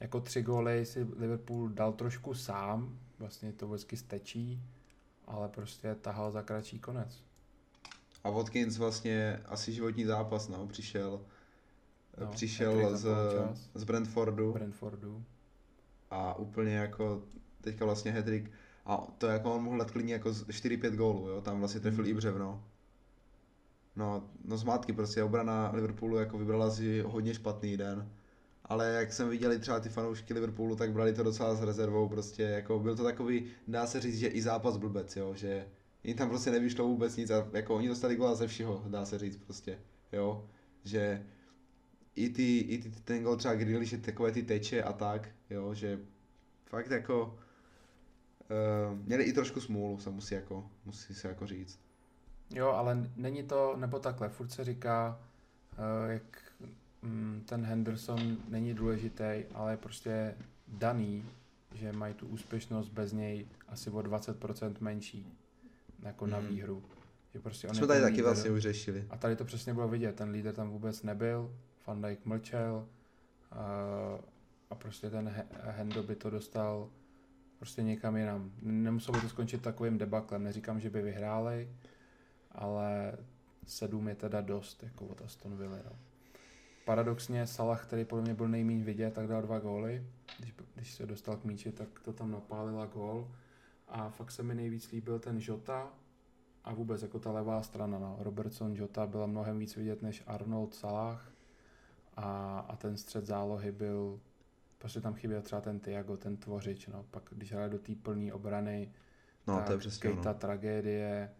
[0.00, 4.62] jako tři góly si Liverpool dal trošku sám, vlastně to vždycky stečí,
[5.26, 7.24] ale prostě tahal za kratší konec.
[8.24, 11.20] A Watkins vlastně asi životní zápas, no, přišel,
[12.20, 13.06] no, přišel z,
[13.74, 14.52] z Brentfordu.
[14.52, 15.24] Brentfordu.
[16.10, 17.22] A úplně jako
[17.60, 18.50] teďka vlastně Hedrick
[18.86, 22.10] a to jako on mohl dát klidně jako 4-5 gólů, jo, tam vlastně trefil mm.
[22.10, 22.64] i břevno.
[23.96, 28.10] No, no zmátky prostě, obrana Liverpoolu jako vybrala si hodně špatný den.
[28.70, 32.42] Ale jak jsem viděli třeba ty fanoušky Liverpoolu, tak brali to docela s rezervou, prostě
[32.42, 35.68] jako byl to takový, dá se říct, že i zápas blbec, jo, že
[36.04, 39.18] jim tam prostě nevyšlo vůbec nic a jako oni dostali gola ze všeho, dá se
[39.18, 39.78] říct prostě,
[40.12, 40.48] jo,
[40.84, 41.26] že
[42.14, 45.98] i, ty, i ty, ten gol třeba že takové ty teče a tak, jo, že
[46.66, 47.38] fakt jako
[48.50, 51.80] uh, měli i trošku smůlu, se musí jako, musí se jako říct.
[52.54, 55.20] Jo, ale není to, nebo takhle, furt se říká,
[55.78, 56.49] uh, jak
[57.44, 60.34] ten Henderson není důležitý, ale je prostě
[60.68, 61.24] daný,
[61.74, 65.32] že mají tu úspěšnost bez něj asi o 20% menší
[66.02, 66.32] jako hmm.
[66.32, 66.82] na výhru.
[67.32, 69.06] Že prostě on Jsme tady taky vlastně už řešili.
[69.10, 71.54] A tady to přesně bylo vidět, ten líder tam vůbec nebyl,
[71.86, 72.88] Van Dijk mlčel
[73.50, 73.64] a,
[74.70, 76.90] a prostě ten Hendo by to dostal
[77.60, 78.52] prostě někam jinam.
[78.62, 81.68] Nemuselo by to skončit takovým debaklem, neříkám, že by vyhráli,
[82.52, 83.12] ale
[83.66, 85.78] sedm je teda dost, jako od Aston Villa.
[85.84, 86.09] No.
[86.90, 90.06] Paradoxně Salah, který podle mě byl nejméně vidět, tak dal dva góly.
[90.38, 93.30] Když, když se dostal k míči, tak to tam napálila gól.
[93.88, 95.88] A fakt se mi nejvíc líbil ten Jota
[96.64, 97.98] a vůbec jako ta levá strana.
[97.98, 98.16] No.
[98.20, 101.32] Robertson Jota byla mnohem víc vidět než Arnold Salah
[102.14, 104.20] a, a ten střed zálohy byl,
[104.78, 106.86] prostě tam chyběl třeba ten Tiago, ten tvořič.
[106.86, 107.04] No.
[107.10, 108.92] Pak když hraje do té plné obrany,
[109.46, 111.30] no, tak to je přesně ta tragédie,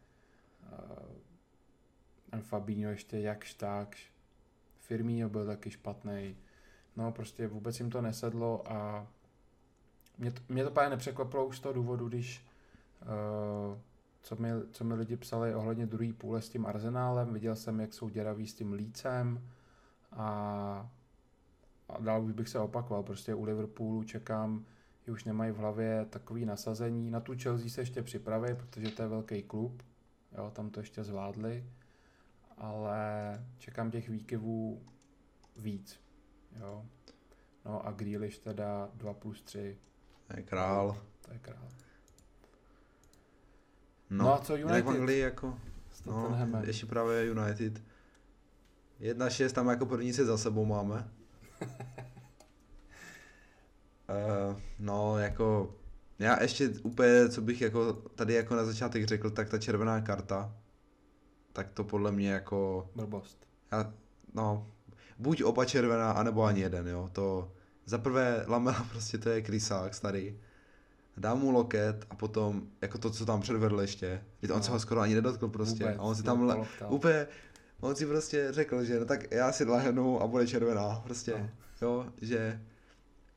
[2.33, 4.11] uh, Fabinho ještě jakž takž,
[4.91, 6.37] Firmino byl taky špatný.
[6.97, 9.07] No prostě vůbec jim to nesedlo a
[10.19, 12.47] mě to, mě to právě nepřekvapilo už z toho důvodu, když
[13.03, 13.79] uh,
[14.23, 17.95] co, mi, co mi lidi psali ohledně druhé půle s tím arzenálem, viděl jsem, jak
[17.95, 19.41] jsou děraví s tím lícem
[20.13, 20.91] a,
[21.89, 24.65] a dál bych se opakoval, prostě u Liverpoolu čekám,
[25.07, 29.03] že už nemají v hlavě takový nasazení, na tu Chelsea se ještě připraví, protože to
[29.03, 29.83] je velký klub,
[30.39, 31.65] jo, tam to ještě zvládli,
[32.61, 34.83] ale čekám těch výkyvů
[35.57, 36.01] víc,
[36.61, 36.87] jo.
[37.65, 39.79] No a Grealish teda 2 plus 3
[40.31, 40.97] to je král.
[41.21, 41.69] To je král.
[44.11, 44.85] No, no a co United?
[44.85, 45.59] v Anglii jako,
[46.07, 47.83] no, ještě právě United.
[49.01, 51.11] 1-6 tam jako první se za sebou máme.
[51.61, 51.69] uh,
[54.79, 55.75] no, jako,
[56.19, 60.60] já ještě úplně, co bych jako tady jako na začátek řekl, tak ta červená karta,
[61.53, 62.91] tak to podle mě jako...
[62.95, 63.47] Blbost.
[63.73, 63.93] Já,
[64.35, 64.67] no,
[65.19, 67.53] buď oba červená, anebo ani jeden, jo, to
[67.87, 70.39] za prvé Lamela prostě to je krysák starý.
[71.17, 74.25] Dá mu loket a potom jako to, co tam předvedl ještě.
[74.49, 74.55] No.
[74.55, 75.85] On se ho skoro ani nedotkl prostě.
[75.85, 77.27] Vůbec, a on si tam le- úplně,
[77.81, 81.33] on si prostě řekl, že no tak já si lehnu a bude červená prostě.
[81.33, 81.51] No.
[81.83, 82.61] Jo, že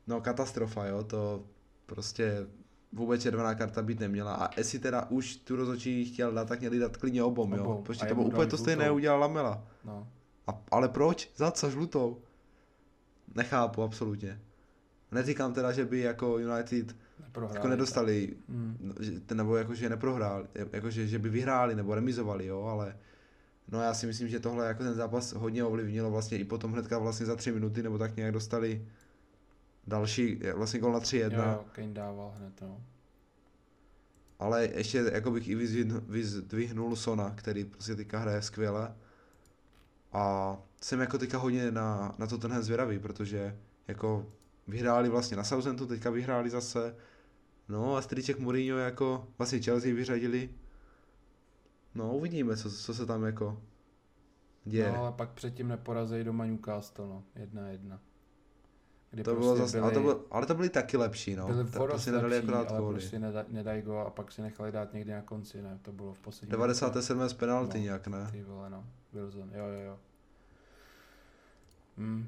[0.06, 1.44] no katastrofa, jo, to
[1.86, 2.46] prostě
[2.94, 4.34] vůbec červená karta být neměla.
[4.34, 7.66] A jestli teda už tu rozhodčí chtěl dát, tak měli dát klidně obom, obom.
[7.66, 7.82] jo.
[7.84, 9.64] Prostě to bylo úplně to stejné udělal Lamela.
[9.84, 10.08] No.
[10.46, 11.30] A, ale proč?
[11.36, 12.18] Za co žlutou?
[13.34, 14.40] Nechápu absolutně.
[15.12, 18.94] Neříkám teda, že by jako United Neprohráli, jako nedostali, hmm.
[19.34, 22.96] nebo jako, že neprohráli, jako, že, že by vyhráli nebo remizovali, jo, ale
[23.68, 26.98] no já si myslím, že tohle jako ten zápas hodně ovlivnilo vlastně i potom hnedka
[26.98, 28.86] vlastně za tři minuty, nebo tak nějak dostali
[29.86, 31.52] další, vlastně gol na 3-1.
[31.52, 32.84] Jo, Kane dával hned, no.
[34.38, 35.54] Ale ještě jako bych i
[36.08, 38.94] vyzdvihnul Sona, který prostě teďka hraje skvěle.
[40.12, 43.58] A jsem jako teďka hodně na, na to tenhle zvědavý, protože
[43.88, 44.32] jako
[44.68, 46.96] vyhráli vlastně na Southamptonu, teďka vyhráli zase.
[47.68, 50.50] No a striček Mourinho jako vlastně Chelsea vyřadili.
[51.94, 53.62] No uvidíme, co, co se tam jako
[54.64, 54.92] děje.
[54.92, 57.24] No ale pak předtím neporazili doma Newcastle, no.
[57.34, 58.00] Jedna jedna.
[59.14, 61.46] Kdy to prostě bylo zase, byli, ale, to byl, ale to byli taky lepší, no.
[61.46, 62.94] Byli to prostě nedali lepší, akorát ale góly.
[62.94, 66.14] prostě neda, nedají go a pak si nechali dát někdy na konci, ne, to bylo
[66.14, 67.28] v poslední 97.
[67.28, 68.28] z penalty no, nějak, ne?
[68.32, 69.98] Ty vole, no, Wilson, jo, jo, jo.
[71.98, 72.26] Hmm.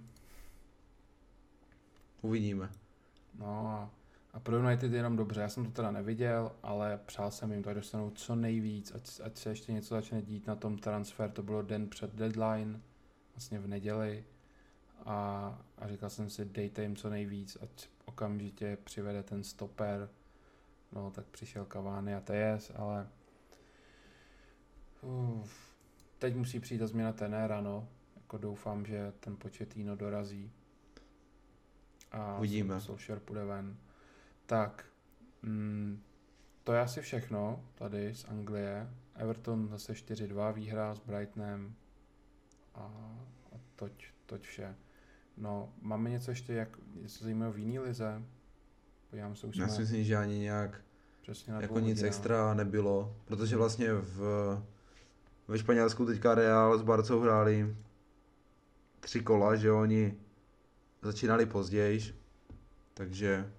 [2.23, 2.71] Uvidíme.
[3.39, 3.91] No a,
[4.33, 7.75] a pro United jenom dobře, já jsem to teda neviděl, ale přál jsem jim to,
[7.75, 11.63] dostanou co nejvíc, ať, ať se ještě něco začne dít na tom transfer, to bylo
[11.63, 12.81] den před deadline,
[13.35, 14.25] vlastně v neděli
[15.05, 20.09] a, a říkal jsem si, dejte jim co nejvíc, ať okamžitě přivede ten stoper,
[20.93, 23.09] no tak přišel Cavani a TS, ale
[25.03, 25.77] uf,
[26.19, 30.53] teď musí přijít ta změna tenéra, no, jako doufám, že ten počet Jíno dorazí.
[32.13, 32.81] A Uvidíme.
[32.81, 33.77] Solskjaer půjde ven.
[34.47, 34.85] Tak,
[35.43, 36.03] mm,
[36.65, 38.91] to je asi všechno tady z Anglie.
[39.15, 41.75] Everton zase 4-2 výhra s Brightonem
[42.75, 42.81] a,
[43.53, 43.93] a toť,
[44.27, 44.77] toť vše.
[45.37, 48.23] No, máme něco ještě, jak něco zajímavého v jiný lize?
[49.11, 50.81] Podívám se, už Já si myslím, že ani nějak
[51.23, 54.19] Přesně na jako nic extra nebylo, protože vlastně v,
[55.49, 57.77] ve Španělsku teďka Real s Barcou hráli
[59.01, 60.15] tři kola, že oni
[61.03, 62.01] začínali později,
[62.95, 63.53] takže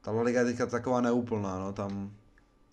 [0.00, 2.16] ta liga je teďka taková neúplná, no, tam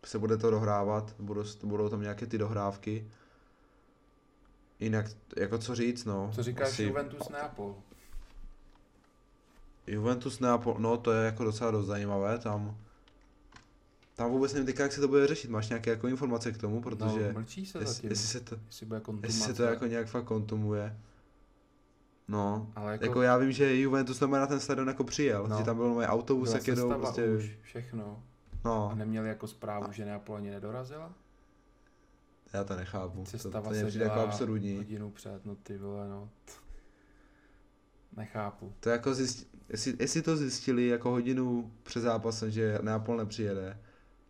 [0.05, 3.07] se bude to dohrávat, budou, budou tam nějaké ty dohrávky.
[4.79, 5.05] Jinak,
[5.37, 6.31] jako co říct, no.
[6.35, 6.83] Co říkáš asi...
[6.83, 7.75] Juventus Neapol?
[9.87, 12.77] Juventus Neapol, no to je jako docela dost zajímavé, tam
[14.15, 16.81] tam vůbec nevím teďka, jak se to bude řešit, máš nějaké jako informace k tomu,
[16.81, 20.07] protože no, mlčí se jestli, jestli se to, jestli, bude jestli se to jako nějak
[20.07, 20.97] fakt kontumuje.
[22.27, 25.57] No, ale jako, jako já vím, že Juventus tam na ten stadion jako přijel, no,
[25.57, 27.27] že tam byl nový autobus, jak jedou prostě.
[27.27, 28.23] Už, všechno.
[28.65, 28.89] No.
[28.91, 29.91] A neměli jako zprávu, a...
[29.91, 31.13] že Neapol ani nedorazila?
[32.53, 33.23] Já to nechápu.
[33.23, 34.77] Cestava to, to se jako absurdní.
[34.77, 36.29] hodinu před, no ty vole, no.
[38.17, 38.73] Nechápu.
[38.79, 43.79] To jako zjist, jestli, jestli to zjistili jako hodinu před zápasem, že Neapol nepřijede,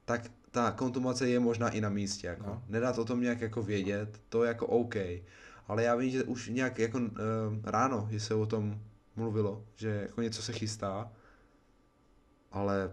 [0.06, 2.28] tak ta kontumace je možná i na místě.
[2.28, 2.46] Jako.
[2.46, 2.64] No.
[2.70, 4.96] Nedá to o tom nějak jako vědět, to je jako OK
[5.68, 7.08] ale já vím, že už nějak jako uh,
[7.64, 8.82] ráno, že se o tom
[9.16, 11.12] mluvilo, že jako něco se chystá,
[12.52, 12.92] ale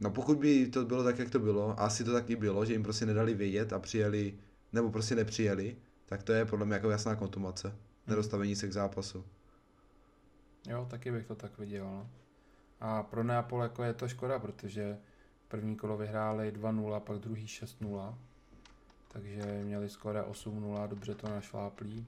[0.00, 2.72] no pokud by to bylo tak, jak to bylo, a asi to taky bylo, že
[2.72, 4.38] jim prostě nedali vědět a přijeli,
[4.72, 5.76] nebo prostě nepřijeli,
[6.06, 7.78] tak to je podle mě jako jasná kontumace, hmm.
[8.06, 9.24] nedostavení se k zápasu.
[10.68, 11.84] Jo, taky bych to tak viděl.
[11.84, 12.10] No.
[12.80, 14.98] A pro Neapol jako je to škoda, protože
[15.48, 18.14] první kolo vyhráli 2-0, pak druhý 6-0
[19.12, 22.06] takže měli skoro 8-0, dobře to našláplí.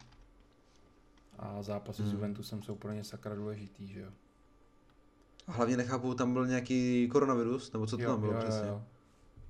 [1.39, 2.11] A zápasy hmm.
[2.11, 4.11] s Juventusem jsou pro ně sakra důležitý, že jo.
[5.47, 8.69] A hlavně nechápu, tam byl nějaký koronavirus, nebo co to jo, tam bylo jo, přesně?
[8.69, 8.83] Jo.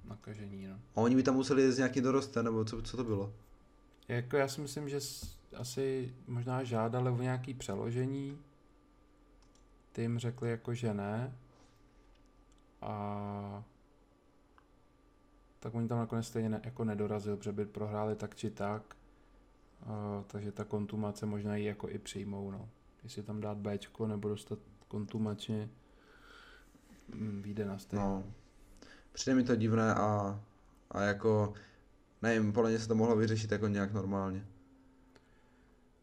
[0.05, 0.75] Nakažení, no.
[0.75, 3.33] A oni by tam museli z nějaký doroste, nebo co, co to bylo?
[4.09, 4.99] Jako já si myslím, že
[5.57, 8.39] asi možná žádali o nějaký přeložení.
[9.93, 11.37] Ty jim řekli jako, že ne.
[12.83, 13.65] A
[15.61, 18.97] tak oni tam nakonec stejně ne, jako nedorazil, protože by prohráli tak či tak.
[19.83, 22.69] Uh, takže ta kontumace možná ji jako i přijmou, no.
[23.03, 24.59] Jestli tam dát Bčko nebo dostat
[24.89, 25.71] kontumačně,
[27.15, 28.05] mm, vyjde na stejně.
[28.05, 28.25] No.
[29.13, 30.41] Přijde mi to divné a,
[30.91, 31.55] a jako,
[32.23, 34.47] nevím, podle mě se to mohlo vyřešit jako nějak normálně.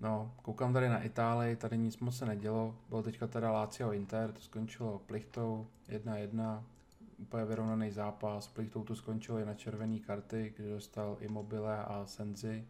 [0.01, 2.75] No, koukám tady na Itálii, tady nic moc se nedělo.
[2.89, 6.63] Bylo teďka teda Lazio Inter, to skončilo plichtou 1-1
[7.19, 8.47] úplně vyrovnaný zápas.
[8.47, 12.65] Plichtou tu skončili na červené karty, kde dostal Immobile a Senzi.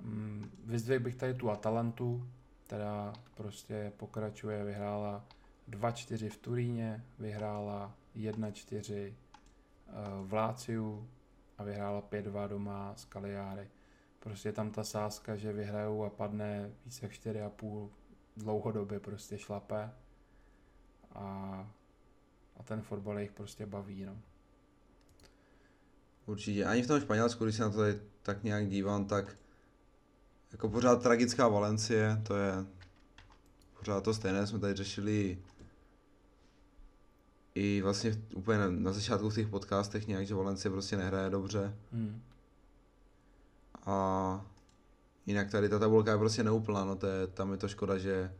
[0.00, 2.28] Mm, vyzdvihl bych tady tu Atalantu,
[2.66, 5.24] která prostě pokračuje, vyhrála
[5.70, 9.12] 2-4 v Turíně, vyhrála 1-4 eh,
[10.22, 11.08] v Láciu
[11.58, 13.68] a vyhrála 5-2 doma z Kaliáry.
[14.20, 17.90] Prostě tam ta sázka, že vyhrajou a padne více jak 4,5
[18.36, 19.90] dlouhodobě prostě šlape.
[21.14, 21.66] A
[22.60, 24.16] a ten fotbal jich prostě baví, no.
[26.26, 26.64] Určitě.
[26.64, 29.36] Ani v tom Španělsku, když se na to tady tak nějak dívám, tak
[30.52, 32.52] jako pořád tragická Valencie, to je
[33.78, 35.38] pořád to stejné, jsme tady řešili
[37.54, 41.76] i vlastně úplně na, začátku v těch podcastech nějak, že Valencie prostě nehraje dobře.
[41.92, 42.22] Hmm.
[43.86, 44.46] A
[45.26, 48.34] jinak tady ta tabulka je prostě neúplná, no to je, tam je to škoda, že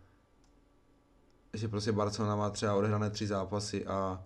[1.54, 4.24] že prostě Barcelona má třeba odehrané tři zápasy a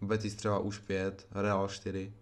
[0.00, 2.12] Betis třeba už pět, Real čtyři.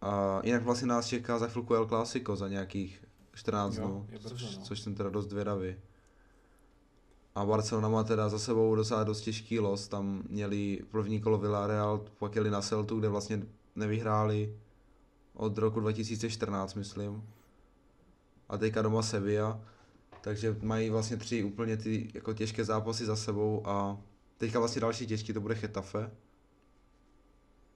[0.00, 3.04] A jinak vlastně nás čeká za chvilku El Clasico za nějakých
[3.34, 4.62] 14 Jo, dnů, což, no.
[4.62, 5.76] což jsem teda dost zvědavý.
[7.34, 12.04] A Barcelona má teda za sebou docela dost těžký los, tam měli první kolo Villarreal,
[12.18, 13.42] pak jeli na Celtu, kde vlastně
[13.76, 14.56] nevyhráli
[15.34, 17.28] od roku 2014, myslím.
[18.48, 19.60] A teďka doma Sevilla,
[20.20, 23.98] takže mají vlastně tři úplně ty jako těžké zápasy za sebou a
[24.38, 26.10] teďka vlastně další těžký to bude Getafe.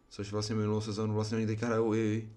[0.09, 2.33] Což vlastně minulou sezónu vlastně oni teďka hrajou i,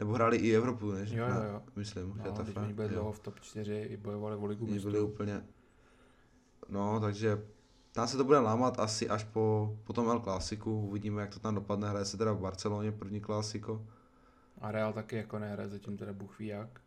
[0.00, 1.10] nebo hráli i Evropu, než?
[1.10, 1.62] Jo, jo, jo.
[1.76, 5.44] myslím, No, teď oni byli dlouho v top 4 i bojovali o ligu byli úplně...
[6.68, 7.42] No, takže
[7.92, 11.40] tam se to bude lámat asi až po, po tom El Clásiku, uvidíme, jak to
[11.40, 13.86] tam dopadne, hraje se teda v Barceloně první Clásico.
[14.62, 16.80] A Real taky jako nehraje, zatím teda Bůh ví jak.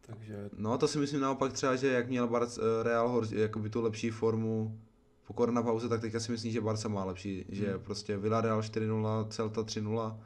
[0.00, 3.70] Takže No, to si myslím naopak třeba, že jak měl Barc, eh, Real hor, jakoby
[3.70, 4.80] tu lepší formu
[5.26, 7.80] po koronapauze, tak teďka si myslím, že Barca má lepší, že Hmm.
[7.82, 10.20] prostě Villarreal 4-0, Celta 3-0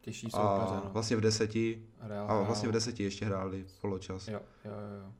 [0.00, 0.90] těžší a soupeře, no.
[0.92, 4.28] vlastně v deseti, Real a vlastně v deseti ještě hráli poločas.
[4.28, 5.12] Jo, jo, jo, jo.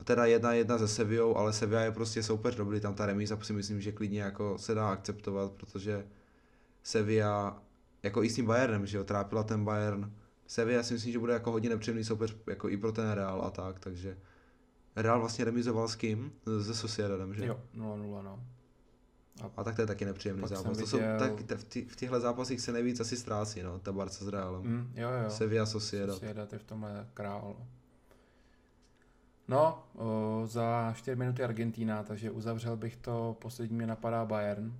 [0.00, 3.38] A teda jedna jedna se Sevillou, ale Sevilla je prostě soupeř dobrý, tam ta remíza
[3.42, 6.06] si myslím, že klidně jako se dá akceptovat, protože
[6.82, 7.62] Sevilla,
[8.02, 10.12] jako i s tím Bayernem, že jo, trápila ten Bayern.
[10.52, 13.50] Sevilla si myslím, že bude jako hodně nepříjemný soupeř, jako i pro ten Real a
[13.50, 14.16] tak, takže
[14.96, 16.32] Real vlastně remizoval s kým?
[16.62, 17.46] Se Sociedadem, že?
[17.46, 18.44] Jo, 0-0, no.
[19.56, 20.78] A tak to je taky nepříjemný zápas.
[20.78, 23.92] To jsou, tak, te- v, tý, v těchto zápasech se nejvíc asi ztrácí, no, ta
[23.92, 24.62] Barca s Realem.
[24.62, 25.30] Mm, jo, jo.
[25.30, 26.14] Sevilla Sociedad.
[26.14, 27.56] Sociedad je v tomhle král.
[29.48, 34.76] No, o, za 4 minuty Argentína, takže uzavřel bych to, poslední mě napadá Bayern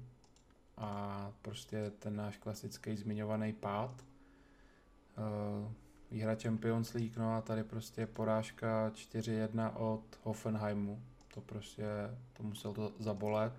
[0.77, 4.05] a prostě ten náš klasický zmiňovaný pád.
[6.10, 11.02] Výhra Champions League, no a tady prostě porážka 4-1 od Hoffenheimu.
[11.34, 11.84] To prostě,
[12.32, 13.52] to musel to zabolet.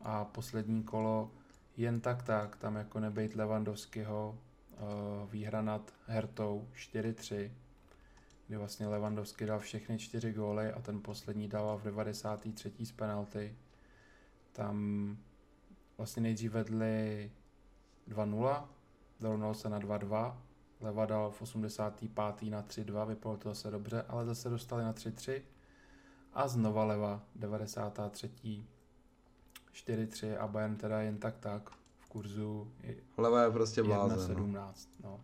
[0.00, 1.30] A poslední kolo
[1.76, 4.38] jen tak tak, tam jako nebejt Levandovského,
[4.72, 4.76] eh,
[5.30, 7.52] výhra nad Hertou 4-3,
[8.46, 12.86] kdy vlastně Levandovský dal všechny čtyři góly a ten poslední dával v 93.
[12.86, 13.56] z penalty.
[14.52, 15.16] Tam
[15.96, 17.30] vlastně nejdřív vedli
[18.08, 18.68] 2-0,
[19.20, 20.36] dorovnal se na 2-2,
[20.80, 22.50] Leva dal v 85.
[22.50, 25.42] na 3-2, vypadalo to zase dobře, ale zase dostali na 3-3
[26.32, 28.30] a znova Leva 93.
[29.72, 32.72] 4-3 a Bayern teda jen tak tak v kurzu
[33.16, 34.36] Leva je prostě blázen.
[34.36, 34.44] No.
[34.44, 34.88] 1,17.
[35.04, 35.20] No.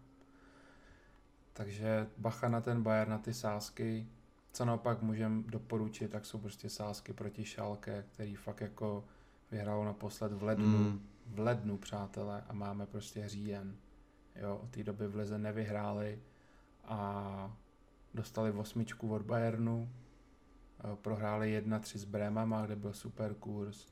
[1.52, 4.06] Takže bacha na ten Bayern, na ty sázky.
[4.52, 9.04] Co naopak můžeme doporučit, tak jsou prostě sázky proti Šalke, který fakt jako
[9.50, 10.78] vyhrál naposled v lednu.
[10.78, 11.08] Mm.
[11.26, 13.76] V lednu, přátelé, a máme prostě říjen.
[14.40, 16.22] Jo, od té doby v Lize nevyhráli
[16.84, 17.56] a
[18.14, 23.86] dostali osmičku od Bayernu, eh, prohráli 1-3 s Bremama, kde byl super kurz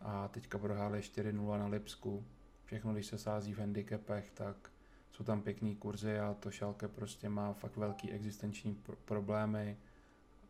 [0.00, 2.24] a teďka prohráli 4-0 na Lipsku.
[2.64, 4.70] Všechno, když se sází v handicapech, tak
[5.10, 9.76] jsou tam pěkný kurzy a to Šalke prostě má fakt velký existenční pr- problémy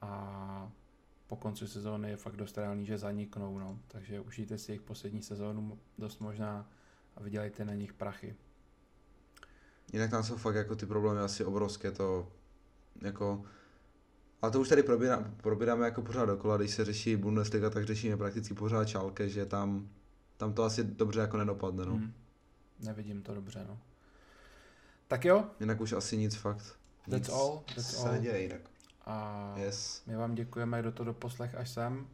[0.00, 0.72] a
[1.26, 3.78] po konci sezóny je fakt dost reálný, že zaniknou, no.
[3.88, 6.70] takže užijte si jejich poslední sezónu dost možná
[7.16, 8.36] a vydělejte na nich prachy.
[9.92, 12.28] Jinak tam jsou fakt jako ty problémy asi obrovské, to
[13.02, 13.42] jako...
[14.42, 18.16] Ale to už tady probírá, probíráme jako pořád dokola, když se řeší Bundesliga, tak řešíme
[18.16, 19.88] prakticky pořád Schalke, že tam,
[20.36, 21.92] tam to asi dobře jako nedopadne, no.
[21.92, 22.12] Hmm.
[22.80, 23.78] Nevidím to dobře, no.
[25.08, 26.76] Tak jo, Jinak už asi nic fakt.
[27.10, 28.12] That's nic all, that's se all.
[28.12, 28.60] neděje jinak.
[29.06, 30.02] a Yes.
[30.06, 32.06] my vám děkujeme, kdo to doposlech až sem,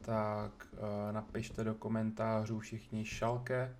[0.00, 0.78] tak uh,
[1.12, 3.76] napište do komentářů všichni šalke,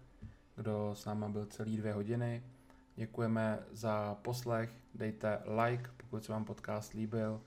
[0.57, 2.43] kdo s náma byl celý dvě hodiny.
[2.97, 7.41] Děkujeme za poslech, dejte like, pokud se vám podcast líbil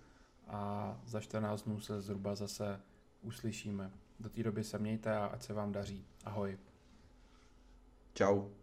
[0.47, 2.81] a za 14 dnů se zhruba zase
[3.21, 3.91] uslyšíme.
[4.19, 6.05] Do té doby se mějte a ať se vám daří.
[6.25, 6.57] Ahoj.
[8.13, 8.58] Čau.